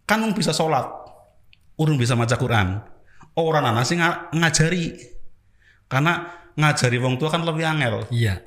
kan 0.08 0.24
mung 0.24 0.32
bisa 0.32 0.56
sholat, 0.56 0.88
urung 1.76 2.00
bisa 2.00 2.16
maca 2.16 2.40
Quran. 2.40 2.80
Orang 3.36 3.68
anak 3.68 3.84
sih 3.84 4.00
nga- 4.00 4.32
ngajari, 4.32 4.96
karena 5.92 6.32
ngajari 6.56 6.96
wong 6.96 7.20
tua 7.20 7.28
kan 7.28 7.44
lebih 7.44 7.68
angel, 7.68 8.08
iya 8.08 8.40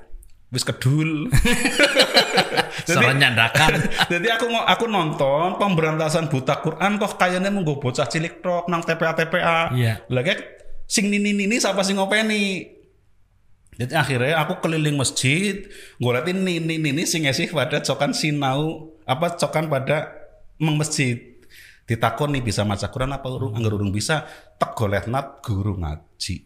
wis 0.51 0.67
kedul. 0.67 1.31
Soal 2.87 3.15
nyandakan 3.15 3.77
Jadi 4.11 4.27
aku 4.27 4.51
aku 4.51 4.85
nonton 4.89 5.55
pemberantasan 5.55 6.27
buta 6.27 6.59
Quran 6.59 6.99
kok 6.99 7.15
kayaknya 7.15 7.47
mau 7.53 7.63
bocah 7.63 8.07
cilik 8.07 8.43
tok 8.43 8.67
nang 8.67 8.83
TPA 8.83 9.15
TPA. 9.15 9.71
Iya. 9.71 10.03
Lah 10.11 10.21
kayak 10.23 10.60
sing 10.91 11.07
nini 11.07 11.31
nini 11.31 11.55
siapa 11.55 11.87
sing 11.87 11.95
ngopeni? 11.95 12.67
Jadi 13.79 13.95
akhirnya 13.95 14.43
aku 14.43 14.59
keliling 14.59 14.99
masjid, 14.99 15.63
ngeliatin 15.95 16.43
nini 16.43 16.75
nini 16.75 17.07
sing 17.07 17.23
ngasih 17.23 17.55
pada 17.55 17.79
cokan 17.79 18.11
sinau 18.11 18.91
apa 19.07 19.39
cokan 19.39 19.71
pada 19.71 20.11
meng 20.59 20.75
masjid. 20.75 21.31
Ditakon 21.87 22.35
nih 22.35 22.43
bisa 22.43 22.67
maca 22.67 22.91
Quran 22.91 23.15
apa 23.15 23.27
urung 23.31 23.55
anggar 23.55 23.73
urung 23.73 23.89
bisa 23.95 24.27
tek 24.59 24.75
goletnat 24.75 25.39
guru 25.43 25.79
ngaji. 25.79 26.45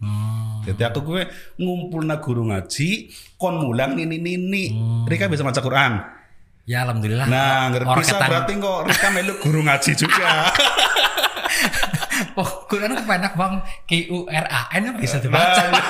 Jadi 0.66 0.82
aku 0.82 1.00
gue 1.06 1.22
ngumpulna 1.60 2.18
guru 2.24 2.50
ngaji 2.50 3.12
kon 3.36 3.60
mulang 3.60 3.98
nini 3.98 4.22
nini. 4.22 4.64
Rika 5.10 5.28
bisa 5.28 5.42
maca 5.42 5.60
Quran. 5.60 6.15
Ya 6.66 6.82
alhamdulillah 6.84 7.26
Nah, 7.30 7.70
Orang 7.72 8.02
bisa 8.02 8.18
berarti 8.18 8.54
kok 8.58 8.80
Rika 8.90 9.08
melu 9.14 9.34
guru 9.40 9.62
ngaji 9.62 9.92
juga. 9.94 10.50
oh 12.42 12.50
Quran 12.66 12.98
kepenak 12.98 13.34
bang 13.38 13.54
Q 13.86 13.92
U 14.12 14.20
R 14.28 14.46
A 14.50 14.62
N 14.74 14.98
bisa 14.98 15.22
dibaca 15.22 15.62
Nah, 15.70 15.86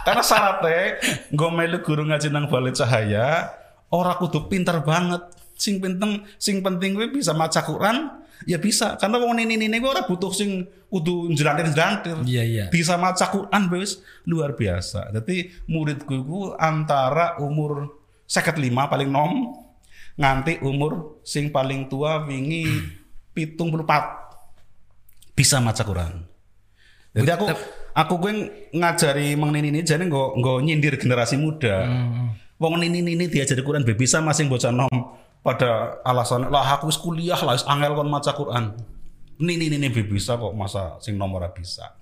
Karena 0.00 0.22
syaratnya 0.24 0.96
gue 1.28 1.50
melu 1.52 1.78
guru 1.84 2.08
ngaji 2.08 2.32
nang 2.32 2.48
Balai 2.48 2.72
Cahaya, 2.72 3.52
ora 3.92 4.16
kudu 4.16 4.48
pinter 4.48 4.80
banget. 4.80 5.20
Sing 5.60 5.76
penting 5.76 6.24
sing 6.40 6.64
penting 6.64 6.96
gue 6.96 7.12
bisa 7.12 7.36
maca 7.36 7.60
Quran, 7.60 8.08
ya 8.48 8.56
bisa. 8.56 8.96
Karena 8.96 9.20
wong 9.20 9.36
ini 9.44 9.60
ini 9.60 9.76
gue 9.76 9.90
ora 9.92 10.08
butuh 10.08 10.32
sing 10.32 10.64
kudu 10.88 11.28
jelantir-jelantir. 11.36 12.24
Iya, 12.24 12.42
iya. 12.42 12.64
Bisa 12.72 12.96
maca 12.96 13.28
Quran 13.28 13.68
wis 13.76 14.00
luar 14.24 14.56
biasa. 14.56 15.12
Jadi 15.12 15.52
muridku 15.68 16.16
itu 16.16 16.40
antara 16.56 17.36
umur 17.44 17.99
55 18.30 18.70
paling 18.86 19.10
nom 19.10 19.58
nganti 20.14 20.62
umur 20.62 21.18
sing 21.26 21.50
paling 21.50 21.90
tua 21.90 22.22
wingi 22.22 22.62
pitung 23.34 23.74
puluh 23.74 23.82
bisa 25.34 25.58
maca 25.58 25.82
Quran. 25.82 26.30
Jadi 27.10 27.30
aku 27.34 27.46
aku 27.90 28.14
gue 28.22 28.32
ngajari 28.70 29.34
Mang 29.34 29.50
Nini 29.50 29.74
ini 29.74 29.80
jadi 29.82 30.06
nggak 30.06 30.38
nggak 30.38 30.58
nyindir 30.62 30.94
generasi 30.94 31.34
muda. 31.34 31.90
Wong 32.60 32.78
Nini 32.78 33.02
ini 33.02 33.26
diajari 33.26 33.66
Quran 33.66 33.82
bisa 33.82 34.22
masing 34.22 34.46
bocah 34.46 34.70
nom 34.70 34.92
pada 35.40 35.98
alasan 36.04 36.52
lah 36.52 36.76
aku 36.76 36.92
kuliah 37.00 37.40
lah 37.40 37.58
angel 37.66 37.98
kon 37.98 38.12
maca 38.12 38.30
Quran. 38.30 38.78
Nini 39.40 39.72
ini 39.72 39.88
be 39.90 40.04
bisa 40.04 40.36
kok 40.36 40.54
masa 40.54 41.00
sing 41.02 41.18
nomor 41.18 41.42
bisa. 41.50 41.98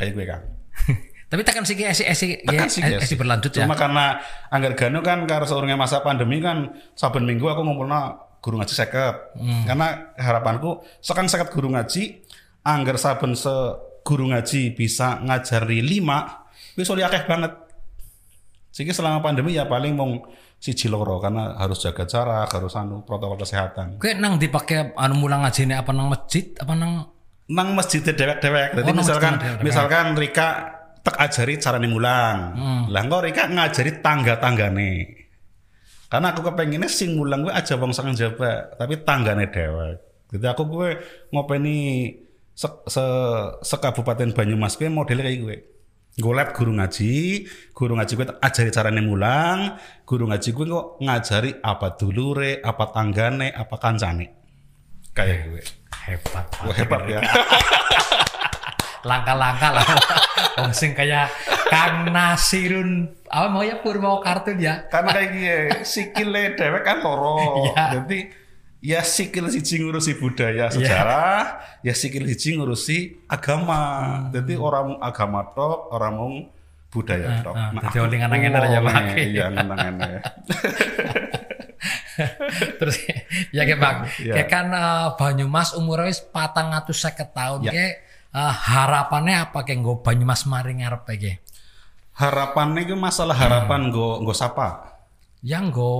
Kayak 0.00 0.12
gue 0.14 0.24
kan. 0.24 0.42
Tapi 1.26 1.42
tekan 1.42 1.66
sih 1.66 1.74
esi 1.74 2.06
esi 2.06 2.38
ya, 2.38 2.46
Tekan 2.46 2.70
esi 3.02 3.14
berlanjut 3.18 3.50
ya. 3.50 3.66
Cuma 3.66 3.74
karena 3.74 4.22
anggar 4.46 4.78
gano 4.78 5.02
kan 5.02 5.26
karena 5.26 5.42
seurangnya 5.42 5.74
masa 5.74 5.98
pandemi 5.98 6.38
kan 6.38 6.70
saben 6.94 7.26
minggu 7.26 7.42
aku 7.50 7.66
ngumpulna 7.66 8.14
guru 8.38 8.62
ngaji 8.62 8.74
seket. 8.74 9.34
Hmm. 9.34 9.66
Karena 9.66 10.14
harapanku 10.14 10.86
sekarang 11.02 11.26
seket 11.26 11.50
guru 11.50 11.74
ngaji 11.74 12.22
anggar 12.62 12.94
saben 12.94 13.34
se 13.34 13.50
guru 14.06 14.30
ngaji 14.30 14.70
bisa 14.78 15.18
ngajari 15.18 15.82
lima 15.82 16.46
wis 16.78 16.86
oleh 16.94 17.02
akeh 17.02 17.26
banget. 17.26 17.50
Sehingga 18.70 18.94
selama 18.94 19.18
pandemi 19.18 19.58
ya 19.58 19.66
paling 19.66 19.98
mau 19.98 20.14
siji 20.62 20.86
loro 20.86 21.18
karena 21.18 21.58
harus 21.58 21.82
jaga 21.82 22.06
jarak, 22.06 22.48
harus 22.54 22.70
anu 22.78 23.02
protokol 23.02 23.40
kesehatan. 23.40 23.98
Oke, 23.98 24.14
nang 24.14 24.38
dipakai 24.38 24.94
anu 24.94 25.16
mulang 25.18 25.42
ngaji 25.42 25.74
apa 25.74 25.90
nang 25.90 26.06
masjid 26.06 26.54
apa 26.54 26.74
nang 26.78 26.92
Nang 27.46 27.78
masjid 27.78 28.02
dewek-dewek. 28.02 28.74
Jadi 28.74 28.90
Oh, 28.90 28.94
misalkan 28.98 29.38
masjid 29.38 29.46
dewek-dewek. 29.54 29.62
misalkan 29.62 30.04
Rika 30.18 30.48
tak 31.06 31.14
ajari 31.22 31.54
carane 31.62 31.86
mulang. 31.86 32.38
Hmm. 32.58 32.82
Lah 32.90 33.06
engko 33.06 33.22
Rika 33.22 33.46
ngajari 33.46 34.02
tangga-tanggane. 34.02 34.92
Karena 36.10 36.34
aku 36.34 36.42
kepengennya 36.50 36.90
sing 36.90 37.14
mulang 37.14 37.46
gue 37.46 37.54
aja 37.54 37.78
wong 37.78 37.94
sang 37.94 38.10
jaba, 38.18 38.74
tapi 38.74 38.98
tanggane 39.06 39.46
dewek. 39.46 40.02
Jadi 40.34 40.46
aku 40.50 40.66
gue 40.66 40.88
ngopeni 41.30 42.10
se, 42.50 42.66
se, 42.90 43.04
sekabupaten 43.62 44.34
Banyumas 44.34 44.74
gue 44.74 44.90
modelnya 44.90 45.30
kayak 45.30 45.38
gue. 45.46 45.56
Golep 46.16 46.56
guru 46.56 46.72
ngaji, 46.74 47.44
guru 47.76 47.92
ngaji 48.00 48.12
gue 48.16 48.26
tak 48.26 48.38
ajari 48.40 48.70
carane 48.72 49.02
mulang, 49.04 49.76
guru 50.08 50.26
ngaji 50.26 50.48
gue 50.50 50.66
kok 50.66 50.86
ngajari 51.04 51.50
apa 51.60 51.86
dulure, 51.94 52.64
apa 52.64 52.84
tanggane, 52.90 53.54
apa 53.54 53.76
kancane. 53.78 54.26
Kayak 55.14 55.38
gue. 55.54 55.62
hebat. 56.06 56.46
Hebat 56.74 57.02
ya. 57.10 57.20
Langkah-langkah 59.06 59.70
lah. 59.72 59.86
Wong 60.58 60.72
sing 60.72 60.92
kayak 60.92 61.30
Kang 61.66 62.10
Nasirun 62.10 63.06
apa 63.26 63.46
mau 63.46 63.60
ya 63.60 63.76
Purwo 63.78 64.18
kartun 64.18 64.56
ya. 64.56 64.86
karena 64.86 65.10
kayak 65.12 65.28
gini 65.28 65.50
sikile 65.82 66.54
dewek 66.54 66.80
kan 66.80 67.02
loro 67.02 67.66
Iya. 67.66 68.00
jadi 68.00 68.18
ya 68.78 69.00
sikil 69.02 69.50
siji 69.50 69.82
ngurusi 69.82 70.14
budaya 70.14 70.70
sejarah 70.70 71.58
ya 71.82 71.90
sikil 71.90 72.22
siji 72.24 72.54
ngurusi 72.54 73.26
agama 73.26 73.82
jadi 74.30 74.54
orang 74.54 74.96
agama 75.02 75.42
tok 75.52 75.90
orang 75.90 76.12
mau 76.14 76.30
budaya 76.88 77.42
tok 77.42 77.52
ah, 77.52 77.68
jadi 77.74 77.86
aku 77.92 77.98
oli 78.00 78.16
ngenang-ngenar 78.16 78.62
ya, 78.64 78.78
wonge, 78.78 78.94
Pak. 78.94 79.18
iya 79.18 79.44
ngenang-ngenar 79.50 80.10
Terus 82.80 82.96
ya 83.52 83.62
kayak 83.64 83.76
Bang, 83.78 83.96
Iya. 84.16 84.32
kayak 84.40 84.48
kan 84.48 84.66
eh, 84.72 85.06
Banyumas 85.20 85.76
umurnya 85.76 86.08
wis 86.08 86.24
450 86.24 87.36
tahun 87.36 87.58
Ya. 87.60 87.72
kayak 87.74 87.94
eh, 88.36 88.54
harapannya 88.68 89.48
apa 89.48 89.64
kayak 89.64 89.80
nggo 89.80 89.94
Banyumas 90.04 90.44
maring 90.44 90.84
ngarep 90.84 91.02
kayak 91.08 91.40
harapannya 92.16 92.84
itu 92.84 92.96
masalah 92.96 93.36
harapan 93.36 93.88
go 93.92 94.20
go 94.24 94.32
sapa? 94.32 94.96
Yang 95.44 95.72
nggo 95.72 95.92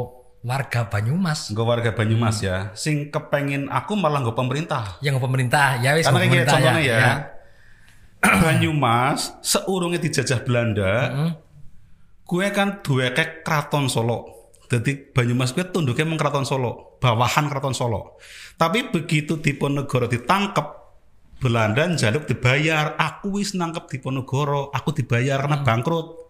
warga 0.47 0.89
Banyumas. 0.89 1.53
Go 1.53 1.69
warga 1.69 1.93
Banyumas 1.93 2.41
ya. 2.41 2.73
Sing 2.73 3.13
kepengin 3.13 3.69
aku 3.69 3.99
malah 3.99 4.25
go 4.25 4.33
pemerintah. 4.33 4.97
Yang 5.05 5.21
nggo 5.21 5.25
pemerintah. 5.29 5.81
Ya 5.81 5.93
wis 5.99 6.09
Karena 6.09 6.19
kayak 6.21 6.31
gini 6.31 6.43
pemerintah 6.45 6.55
contohnya 6.57 6.83
ya, 6.83 7.13
Banyumas 8.47 9.21
seurungnya 9.45 10.01
dijajah 10.01 10.41
Belanda, 10.43 10.93
gue 12.27 12.47
kan 12.51 12.81
duwe 12.81 13.13
kayak 13.13 13.45
keraton 13.45 13.87
Solo. 13.93 14.35
Jadi 14.67 15.15
Banyumas 15.15 15.55
gue 15.55 15.63
tunduknya 15.69 16.09
emang 16.09 16.19
keraton 16.19 16.49
Solo, 16.49 16.99
bawahan 16.99 17.47
keraton 17.47 17.77
Solo. 17.77 18.19
Tapi 18.57 18.89
begitu 18.89 19.39
Diponegoro 19.39 20.09
ditangkep, 20.09 20.67
Belanda 21.37 21.85
jaluk 21.95 22.25
dibayar. 22.25 22.97
Aku 22.97 23.37
wis 23.37 23.53
nangkep 23.53 23.87
Diponegoro, 23.93 24.73
aku 24.73 24.93
dibayar 24.97 25.41
karena 25.45 25.61
bangkrut. 25.61 26.27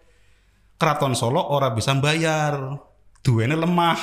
Keraton 0.77 1.17
Solo 1.17 1.41
ora 1.41 1.73
bisa 1.73 1.97
bayar, 1.97 2.77
duwene 3.25 3.57
lemah. 3.57 3.97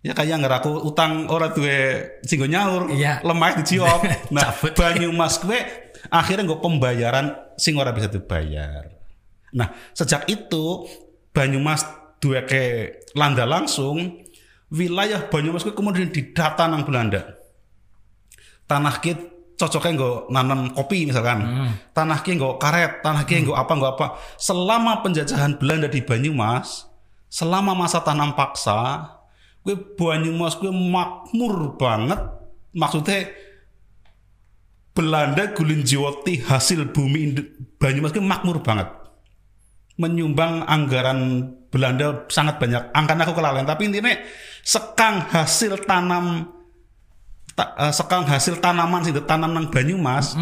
Ya 0.00 0.16
kayak 0.16 0.40
nggak 0.40 0.64
aku 0.64 0.80
utang 0.82 1.28
ora 1.28 1.52
duwe 1.52 2.08
singgo 2.24 2.48
nyaur, 2.48 2.88
Iya. 2.90 3.20
lemah 3.20 3.60
dijawab. 3.60 4.00
Nah, 4.34 4.48
Cabut. 4.50 4.72
Banyumas 4.74 5.38
gue 5.38 5.60
akhirnya 6.08 6.48
gue 6.48 6.58
pembayaran 6.58 7.36
sing 7.60 7.76
ora 7.76 7.92
bisa 7.92 8.08
dibayar. 8.08 8.88
Nah, 9.54 9.70
sejak 9.92 10.26
itu 10.26 10.88
Banyumas 11.30 11.86
dua 12.18 12.42
ke 12.42 12.90
landa 13.14 13.46
langsung 13.46 14.18
wilayah 14.72 15.22
Banyumas 15.30 15.62
gue 15.62 15.76
kemudian 15.76 16.10
didata 16.10 16.66
nang 16.66 16.82
Belanda. 16.82 17.36
Tanah 18.66 18.98
kita 18.98 19.39
cocoknya 19.60 19.92
nggak 20.00 20.16
nanam 20.32 20.60
kopi 20.72 21.04
misalkan. 21.04 21.44
Tanah 21.92 22.24
kita 22.24 22.40
nggak 22.40 22.56
karet, 22.56 22.92
tanah 23.04 23.22
kita 23.28 23.52
nggak 23.52 23.58
apa 23.60 23.72
nggak 23.76 23.92
apa. 23.98 24.06
Selama 24.40 25.04
penjajahan 25.04 25.60
Belanda 25.60 25.92
di 25.92 26.00
Banyumas, 26.00 26.88
selama 27.28 27.76
masa 27.76 28.00
tanam 28.00 28.32
paksa, 28.32 29.12
gue 29.60 29.76
Banyumas 29.76 30.56
gue 30.56 30.72
makmur 30.72 31.76
banget. 31.76 32.20
Maksudnya 32.72 33.28
Belanda 34.96 35.52
gulinjiwati 35.52 36.48
hasil 36.48 36.88
bumi 36.94 37.36
Banyumas 37.76 38.16
gue 38.16 38.24
makmur 38.24 38.64
banget 38.64 39.00
menyumbang 40.00 40.64
anggaran 40.64 41.52
Belanda 41.68 42.24
sangat 42.32 42.56
banyak. 42.56 42.88
Angkanya 42.96 43.28
aku 43.28 43.36
kelalen, 43.36 43.68
tapi 43.68 43.86
intinya 43.86 44.10
sekang 44.64 45.20
hasil 45.28 45.84
tanam 45.84 46.48
ta- 47.60 47.76
eh, 47.76 47.92
sekang 47.92 48.24
hasil 48.24 48.56
tanaman 48.64 49.04
sih 49.04 49.12
tanam 49.20 49.52
nang 49.52 49.68
Banyumas, 49.68 50.32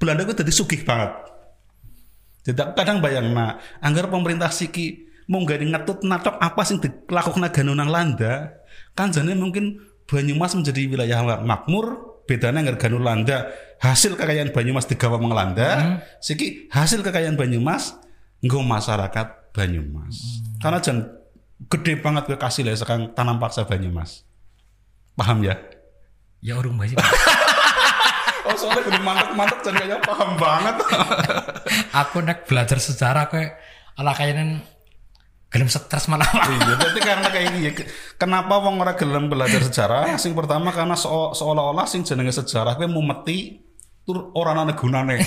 Belanda 0.00 0.24
gue 0.24 0.32
jadi 0.32 0.48
sugih 0.48 0.80
banget. 0.80 1.12
Jadi 2.48 2.58
aku 2.58 2.72
kadang 2.74 3.04
bayang 3.04 3.36
nah, 3.36 3.60
anggar 3.84 4.08
pemerintah 4.08 4.48
siki 4.48 5.04
mau 5.30 5.44
gak 5.46 5.62
ngetut 5.62 6.02
natok 6.02 6.40
apa 6.42 6.62
sih 6.66 6.80
dilakukan 6.80 7.46
gano 7.52 7.72
nang 7.76 7.92
Landa, 7.92 8.56
kan 8.96 9.12
jane 9.12 9.36
mungkin 9.36 9.78
Banyumas 10.08 10.56
menjadi 10.58 10.90
wilayah 10.90 11.38
makmur, 11.44 12.18
bedanya 12.26 12.64
anggar 12.64 12.80
gano 12.80 12.98
Landa 12.98 13.52
hasil 13.78 14.18
kekayaan 14.18 14.50
Banyumas 14.50 14.88
digawa 14.90 15.20
mengelanda, 15.20 16.00
siki 16.18 16.66
hasil 16.72 17.04
kekayaan 17.06 17.38
Banyumas 17.38 17.94
nggo 18.42 18.64
masyarakat 18.64 19.54
Banyumas. 19.54 20.42
Karena 20.58 20.82
jan 20.82 21.06
gede 21.70 21.94
banget 22.02 22.26
gue 22.26 22.38
kasih 22.40 22.66
lah 22.66 22.74
sekarang 22.74 23.14
tanam 23.14 23.38
paksa 23.38 23.62
Banyumas. 23.62 24.26
Paham 25.14 25.46
ya? 25.46 25.54
Ya 26.42 26.58
urung 26.58 26.76
bayi 26.76 26.98
Oh 28.42 28.58
soalnya 28.58 28.82
gue 28.90 28.98
mantep-mantep 29.06 29.58
dan 29.62 29.72
kayaknya 29.78 29.98
paham 30.02 30.34
banget. 30.34 30.74
aku 32.02 32.26
nek 32.26 32.42
belajar 32.42 32.74
sejarah 32.82 33.30
kayak 33.30 33.54
ala 33.94 34.18
kayaknya 34.18 34.66
gelem 35.46 35.70
stres 35.70 36.10
malah 36.10 36.26
iya, 36.26 36.74
berarti 36.74 37.00
karena 37.06 37.28
kayak 37.30 37.46
gini. 37.54 37.70
Kenapa 38.18 38.58
wong 38.58 38.82
ora 38.82 38.98
gelem 38.98 39.30
belajar 39.30 39.62
sejarah? 39.62 40.18
Sing 40.18 40.34
pertama 40.34 40.74
karena 40.74 40.98
seo- 40.98 41.30
seolah-olah 41.38 41.86
sing 41.86 42.02
jenenge 42.02 42.34
sejarah 42.34 42.74
kuwi 42.74 42.90
mumeti 42.90 43.61
tur 44.02 44.34
ora 44.34 44.58
ana 44.58 44.74
gunane. 44.74 45.22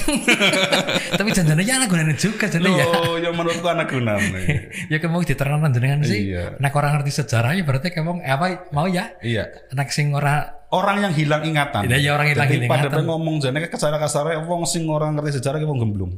tapi 1.20 1.32
janjane 1.32 1.64
ya 1.64 1.80
anak 1.80 1.88
gunanya 1.88 2.12
juga 2.20 2.52
jane 2.52 2.68
ya 2.76 2.84
Loh, 2.84 3.16
ya 3.16 3.32
menurutku 3.32 3.64
ana 3.72 3.88
gunane. 3.88 4.68
ya 4.92 4.98
kayak 5.00 5.12
mau 5.12 5.24
diterangkan 5.24 5.72
jenengan 5.72 6.04
sih 6.04 6.36
Iya. 6.36 6.60
nek 6.60 6.76
orang 6.76 7.00
ngerti 7.00 7.24
sejarah 7.24 7.56
ya 7.56 7.64
berarti 7.64 7.96
eh, 7.96 8.04
apa 8.28 8.68
mau 8.76 8.84
ya 8.92 9.16
Iya. 9.24 9.72
nek 9.72 9.90
sing 9.96 10.12
ora 10.12 10.52
Orang 10.76 11.00
yang 11.00 11.14
hilang 11.16 11.40
ingatan. 11.46 11.88
Iya, 11.88 11.96
iya, 12.04 12.12
orang 12.12 12.36
hilang 12.36 12.52
Jadi 12.52 12.68
ingatan. 12.68 12.92
pengen 12.92 13.08
ngomong 13.08 13.36
jane 13.40 13.64
kasar 13.72 13.96
kasarnya 13.96 14.44
wong 14.44 14.68
sing 14.68 14.84
orang 14.92 15.16
ngerti 15.16 15.40
sejarah 15.40 15.62
ki 15.62 15.68
wong 15.72 15.80
gemblung. 15.80 16.12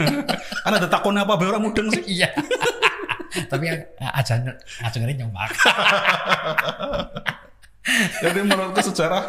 Kan 0.64 0.72
ada 0.72 0.88
takonnya 0.88 1.28
apa 1.28 1.36
bae 1.36 1.50
ora 1.52 1.60
mudeng 1.60 1.92
sih. 1.92 2.00
iya 2.16 2.32
tapi 3.50 3.70
aja 3.70 4.34
aja 4.82 4.96
nyombak 4.98 5.52
Jadi 8.20 8.38
menurutku 8.44 8.80
sejarah 8.92 9.26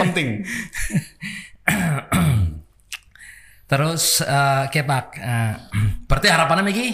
penting. 0.00 0.42
Terus 3.70 4.20
eh 4.20 4.64
kayak 4.68 4.86
Pak, 4.86 5.06
eh, 5.16 5.52
berarti 6.08 6.28
harapannya 6.28 6.64
Miki? 6.64 6.88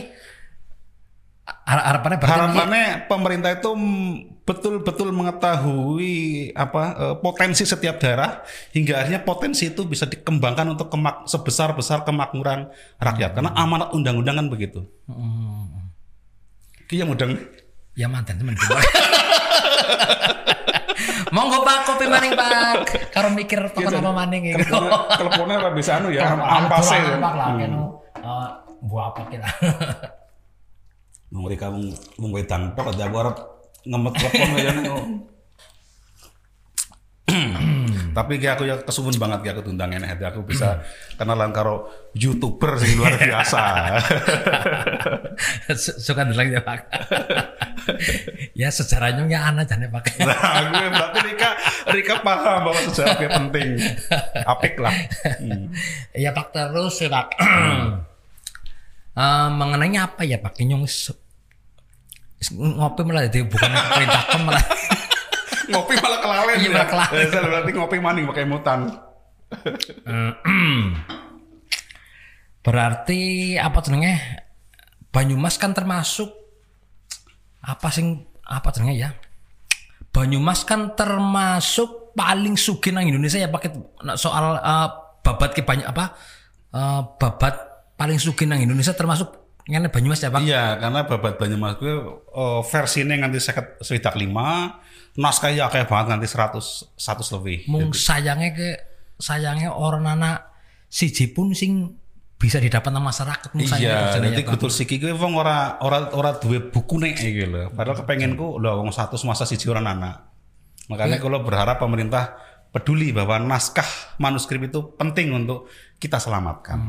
Har- 1.67 1.87
Harapannya 1.95 2.19
berarti 2.23 2.31
Miki- 2.31 2.47
Harapannya 2.47 2.87
pemerintah 3.11 3.51
itu 3.53 3.71
betul-betul 4.47 5.11
mengetahui 5.11 6.15
apa 6.55 6.83
eh, 6.95 7.17
potensi 7.19 7.67
setiap 7.67 7.99
daerah 7.99 8.43
hingga 8.71 9.03
akhirnya 9.03 9.23
potensi 9.23 9.67
itu 9.67 9.83
bisa 9.87 10.07
dikembangkan 10.07 10.75
untuk 10.75 10.91
kemak 10.91 11.27
sebesar-besar 11.27 12.07
kemakmuran 12.07 12.71
rakyat. 12.99 13.35
Karena 13.35 13.51
amanat 13.55 13.91
undang-undang 13.91 14.39
kan 14.39 14.47
begitu. 14.47 14.87
Ki 16.87 16.99
yang 16.99 17.11
undang 17.11 17.35
Ya 17.99 18.07
mantan 18.07 18.39
teman 18.39 18.55
Monggo 21.35 21.63
Pak 21.63 21.79
kopi 21.87 22.05
maning 22.09 22.33
Pak. 22.35 22.75
Karo 23.15 23.29
mikir 23.33 23.61
tekan 23.73 24.01
apa 24.01 24.11
maning 24.13 24.43
iki. 24.55 24.65
teleponnya 25.19 25.57
ora 25.61 25.71
bisa 25.75 26.01
anu 26.01 26.09
ya 26.11 26.35
ampase. 26.35 26.99
Durang 26.99 27.23
Pak 27.23 27.35
lah 27.37 27.49
kene. 27.57 27.79
Eh 28.21 28.49
buah 28.81 29.05
apa 29.13 29.23
kita. 29.29 29.49
Wong 31.31 31.43
mereka 31.47 31.71
wong 31.71 31.85
wong 32.19 32.31
wedang 32.35 32.75
tok 32.75 32.91
ada 32.91 33.07
arep 33.07 33.37
ngemet 33.87 34.13
telepon 34.19 34.49
kaya 34.57 34.71
ngono. 34.75 34.97
Tapi 38.11 38.33
kayak 38.43 38.55
aku 38.59 38.65
ya 38.67 38.77
kesuwun 38.83 39.15
banget 39.17 39.39
kayak 39.47 39.55
aku 39.59 39.63
tundang 39.71 39.91
enek 39.95 40.17
hati 40.17 40.25
aku 40.27 40.43
bisa 40.45 40.83
kenalan 41.15 41.51
karo 41.55 41.89
youtuber 42.13 42.77
sing 42.77 42.99
luar 42.99 43.15
biasa. 43.17 43.63
Su- 45.83 45.99
Suka 46.01 46.27
ndelok 46.27 46.49
ya 46.51 46.61
Pak. 46.63 46.81
ya 48.61 48.69
sejarahnya 48.69 49.25
ya 49.31 49.51
anak 49.51 49.71
jane 49.71 49.87
Pak. 49.89 50.05
Nah, 50.27 50.63
gue 50.71 50.87
berarti 50.91 51.19
Rika 51.33 51.51
Rika 51.91 52.15
paham 52.23 52.59
bahwa 52.69 52.81
sejarahnya 52.91 53.29
penting. 53.41 53.69
Apik 54.47 54.75
lah. 54.79 54.95
Hmm. 55.39 55.71
Iya 56.15 56.31
Pak 56.35 56.53
terus 56.53 57.01
ya 57.01 57.09
Pak. 57.09 57.27
Eh, 59.11 59.49
mengenai 59.53 59.99
apa 59.99 60.23
ya 60.23 60.39
Pak 60.39 60.55
Kinyong 60.55 60.87
ngopi 62.49 63.05
malah 63.05 63.29
jadi 63.29 63.45
bukan 63.45 63.69
perintahkan 63.69 64.41
malah 64.49 64.65
Ngopi 65.71 65.95
malah 66.03 66.21
kelalen. 66.21 66.57
Iya, 66.59 66.67
ya. 66.67 66.71
malah 66.75 66.89
kelalen. 66.91 67.15
Eh, 67.17 67.27
saya 67.31 67.43
berarti 67.47 67.71
ngopi 67.75 67.99
maning 68.03 68.25
pakai 68.27 68.45
mutan. 68.47 68.81
berarti 72.61 73.57
apa 73.57 73.81
jenenge 73.81 74.15
Banyumas 75.11 75.59
kan 75.59 75.75
termasuk 75.75 76.31
apa 77.67 77.89
sing 77.91 78.31
apa 78.47 78.71
jenenge 78.71 78.95
ya 78.95 79.11
Banyumas 80.15 80.63
kan 80.63 80.95
termasuk 80.95 82.15
paling 82.15 82.55
sugih 82.55 82.95
nang 82.95 83.07
Indonesia 83.09 83.43
ya 83.43 83.51
pakai 83.51 83.75
soal 84.15 84.61
eh, 84.61 84.89
babat 85.25 85.51
ke 85.57 85.67
banyak 85.67 85.89
apa 85.89 86.15
eh, 86.75 87.01
babat 87.19 87.55
paling 87.97 88.21
sugih 88.21 88.47
nang 88.47 88.61
Indonesia 88.63 88.95
termasuk 88.95 89.41
ngene 89.71 89.89
Banyumas 89.93 90.19
ya 90.19 90.35
Pak 90.35 90.41
Iya, 90.43 90.83
karena 90.83 91.01
babat 91.07 91.35
Banyumas 91.39 91.79
gue 91.79 91.95
oh, 92.35 92.61
versinya 92.67 93.15
nganti 93.15 93.39
seket 93.39 93.79
swidak 93.85 94.19
lima, 94.19 94.81
naskahnya 95.19 95.67
kayak 95.71 95.91
banget 95.91 96.07
nganti 96.15 96.29
100 96.31 96.95
100 96.95 97.35
lebih. 97.41 97.57
mung 97.67 97.91
sayangnya 97.91 98.51
ke 98.55 98.69
sayangnya 99.19 99.75
orang 99.75 100.07
anak 100.07 100.51
siji 100.87 101.31
pun 101.31 101.55
sing 101.55 101.99
bisa 102.41 102.57
didapat 102.57 102.89
sama 102.89 103.13
masyarakat 103.13 103.49
mung 103.53 103.69
Iya, 103.69 104.17
nanti 104.17 104.43
ya, 104.43 104.49
kutul 104.49 104.73
siki 104.73 104.97
gue 104.97 105.13
wong 105.13 105.37
ora 105.37 105.77
ora 105.85 106.09
ora 106.17 106.31
duwe 106.41 106.73
buku 106.73 106.97
nih 106.97 107.13
gitu 107.21 107.53
loh. 107.53 107.67
Padahal 107.69 108.01
kepengenku 108.01 108.57
lho 108.57 108.81
wong 108.81 108.89
satu 108.91 109.21
masa 109.29 109.45
siji 109.45 109.69
orang 109.69 109.93
anak. 109.93 110.25
Makanya 110.89 111.21
kalau 111.21 111.45
berharap 111.45 111.77
pemerintah 111.77 112.41
peduli 112.73 113.13
bahwa 113.13 113.39
naskah 113.45 114.17
manuskrip 114.17 114.63
itu 114.73 114.97
penting 114.97 115.37
untuk 115.37 115.69
kita 116.01 116.17
selamatkan. 116.17 116.81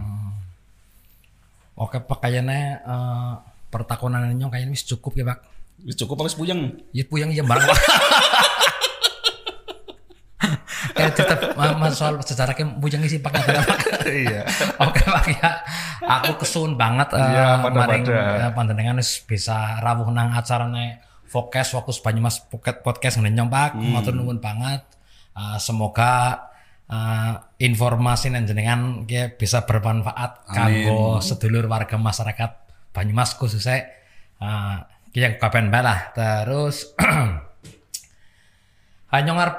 Oke 1.76 1.99
Pak 1.99 2.24
kayaknya 2.24 2.80
eh, 2.80 3.34
pertakunan 3.67 4.32
nyong 4.32 4.51
kayaknya 4.55 4.78
cukup 4.95 5.19
ya 5.19 5.26
Pak. 5.36 5.39
Wis 5.86 5.95
cukup 5.97 6.21
wis 6.25 6.38
puyeng. 6.38 6.77
Ya 6.93 7.03
puyeng 7.05 7.34
ya 7.34 7.41
barang. 7.41 7.65
Kayak 10.91 11.13
tetap 11.13 11.39
soal 11.93 12.17
sejarah 12.21 12.53
ke 12.57 12.65
puyeng 12.82 13.01
sih 13.05 13.21
Pak. 13.21 13.32
Pak. 13.34 13.45
Iya. 14.09 14.41
Oke 14.82 15.01
Pak 15.05 15.25
ya. 15.29 15.49
Aku 16.01 16.41
kesun 16.41 16.75
banget 16.75 17.13
eh, 17.13 17.21
Iya, 17.21 17.61
maring 17.61 18.03
pada. 18.05 18.49
eh, 18.49 18.51
panjenengan 18.53 18.97
bisa 19.01 19.77
rawuh 19.82 20.09
nang 20.09 20.34
acarane 20.34 21.01
Fokus 21.29 21.71
Fokus 21.71 21.97
Banyumas 22.01 22.41
Pocket 22.49 22.82
Podcast 22.82 23.21
ngenyong 23.21 23.49
Pak. 23.49 23.71
Hmm. 23.77 23.93
Matur 23.93 24.13
nuwun 24.17 24.41
banget. 24.41 24.82
Eh, 25.38 25.57
semoga 25.61 26.49
eh, 26.89 27.34
informasi 27.61 28.34
jenengan 28.34 29.05
ki 29.05 29.38
bisa 29.38 29.63
bermanfaat 29.63 30.49
kanggo 30.49 31.21
sedulur 31.21 31.69
warga 31.69 31.95
masyarakat 31.95 32.51
Banyumas 32.91 33.38
khususnya 33.39 33.88
eh 34.41 34.77
yang 35.16 35.36
kapan 35.38 35.68
bae 35.68 35.84
lah. 35.84 36.16
Terus 36.16 36.95
hanya 39.14 39.32
ngarep 39.36 39.57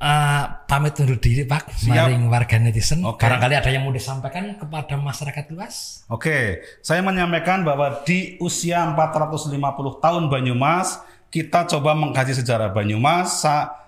eh, 0.00 0.44
pamit 0.66 0.94
undur 0.98 1.18
diri 1.20 1.46
Pak 1.46 1.86
maring 1.86 2.26
warga 2.26 2.56
netizen. 2.58 3.06
Oke. 3.06 3.22
Barangkali 3.22 3.54
ada 3.54 3.70
yang 3.70 3.86
mau 3.86 3.94
disampaikan 3.94 4.58
kepada 4.58 4.98
masyarakat 4.98 5.44
luas. 5.54 6.02
Oke, 6.10 6.64
saya 6.82 7.04
menyampaikan 7.04 7.62
bahwa 7.62 8.02
di 8.02 8.34
usia 8.42 8.82
450 8.96 9.54
tahun 10.02 10.22
Banyumas, 10.26 10.98
kita 11.30 11.70
coba 11.70 11.94
mengkaji 11.94 12.34
sejarah 12.34 12.74
Banyumas. 12.74 13.46
Sa- 13.46 13.78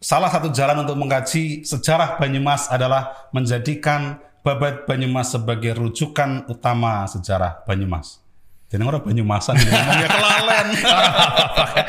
salah 0.00 0.32
satu 0.32 0.48
jalan 0.48 0.86
untuk 0.86 0.96
mengkaji 0.96 1.68
sejarah 1.68 2.16
Banyumas 2.16 2.72
adalah 2.72 3.28
menjadikan 3.34 4.22
Babat 4.40 4.86
Banyumas 4.86 5.34
sebagai 5.34 5.74
rujukan 5.74 6.46
utama 6.46 7.02
sejarah 7.10 7.66
Banyumas. 7.66 8.25
Jadi 8.66 8.82
orang 8.82 8.98
Banyumasan 8.98 9.54
ngomongnya 9.62 10.08
kelalen. 10.18 10.66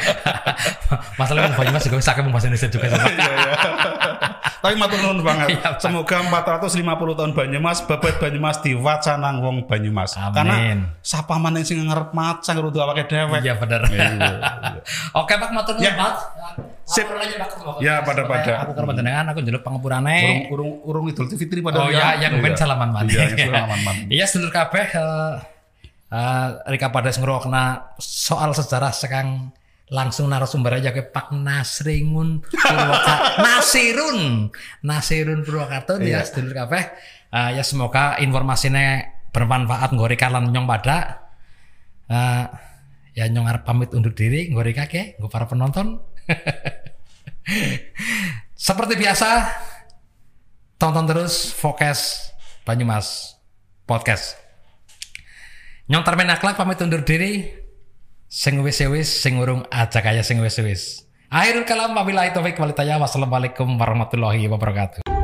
Masalah 1.20 1.50
yang 1.50 1.56
Banyumas 1.58 1.82
juga 1.82 1.98
bisa 1.98 2.14
pakai 2.14 2.30
bahasa 2.30 2.48
Indonesia 2.48 2.70
juga. 2.70 2.86
Iya, 2.98 3.34
iya. 3.34 3.54
Tapi 4.58 4.74
matur 4.78 4.98
nuwun 5.02 5.22
banget. 5.26 5.58
Iya. 5.58 5.70
Semoga 5.82 6.22
450 6.22 7.18
tahun 7.18 7.32
Banyumas, 7.34 7.82
Babat 7.86 8.22
Banyumas 8.22 8.62
diwacanang 8.62 9.42
wong 9.42 9.66
Banyumas. 9.66 10.14
Amin. 10.18 10.34
Karena 10.38 10.56
sapa 11.02 11.42
maneh 11.42 11.66
sing 11.66 11.82
ngarep 11.82 12.14
macang 12.14 12.62
kudu 12.62 12.78
awake 12.78 13.10
dewek. 13.10 13.42
Iya 13.42 13.58
benar. 13.58 13.82
Oke 15.18 15.34
Pak 15.34 15.50
matur 15.54 15.82
nuwun 15.82 15.86
Ya. 15.86 15.98
Pak. 15.98 16.14
Sip. 16.88 17.04
Ya, 17.84 18.00
pada-pada. 18.00 18.64
Aku 18.64 18.72
ke 18.72 18.80
panjenengan 18.80 19.28
aku 19.34 19.44
njaluk 19.44 19.60
pangapurane. 19.66 20.48
urung 20.48 20.54
urung 20.54 20.72
urung 20.86 21.06
Idul 21.12 21.28
Fitri 21.36 21.60
pada 21.60 21.84
Oh 21.84 21.92
ya, 21.92 22.16
yang 22.22 22.38
ben 22.40 22.54
salaman 22.56 22.94
man. 22.96 23.10
Iya, 23.10 23.34
salaman 23.34 23.80
man. 23.84 23.96
Iya, 24.08 24.26
sedulur 24.30 24.54
kabeh 24.54 24.86
eh, 26.08 26.48
Rika 26.68 26.90
pada 26.90 27.12
ngrokna 27.12 27.96
soal 28.00 28.52
sejarah 28.52 28.92
sekarang 28.92 29.52
langsung 29.88 30.28
narasumber 30.28 30.84
aja 30.84 30.92
ke 30.92 31.00
Pak 31.00 31.32
Nasringun 31.32 32.44
Purwakarta. 32.44 33.14
Nasirun. 33.46 34.52
Nasirun 34.84 35.48
Purwakarta 35.48 35.96
ya 36.04 36.20
Iya. 36.20 36.28
sedulur 36.28 36.52
kabeh. 36.54 36.84
Eh, 37.32 37.50
ya 37.56 37.64
semoga 37.64 38.20
informasinya 38.20 39.00
bermanfaat 39.32 39.96
ngorika 39.96 40.28
lan 40.28 40.52
nyong 40.52 40.68
pada. 40.68 41.28
Eh, 42.12 42.46
ya 43.16 43.26
nyong 43.32 43.48
arep 43.48 43.64
pamit 43.64 43.96
undur 43.96 44.12
diri 44.12 44.52
ngorika 44.52 44.88
ke 44.92 45.16
nggo 45.20 45.32
para 45.32 45.48
penonton. 45.48 46.04
Seperti 48.58 49.00
biasa, 49.00 49.48
tonton 50.76 51.08
terus 51.08 51.54
Fokus 51.56 52.28
Banyumas 52.68 53.40
Podcast. 53.88 54.47
Nyong 55.88 56.04
Tarmen 56.04 56.28
Akhlak 56.28 56.60
pamit 56.60 56.84
undur 56.84 57.08
diri. 57.08 57.48
Sing 58.28 58.60
wis 58.60 58.84
wis 58.84 59.08
sing 59.08 59.40
urung 59.40 59.64
aja 59.72 60.04
kaya 60.04 60.20
sing 60.20 60.44
wis 60.44 60.60
wis. 60.60 61.08
Akhirul 61.32 61.64
kalam 61.64 61.96
wabillahi 61.96 62.36
taufik 62.36 62.60
walhidayah. 62.60 63.00
Wassalamualaikum 63.00 63.80
warahmatullahi 63.80 64.52
wabarakatuh. 64.52 65.17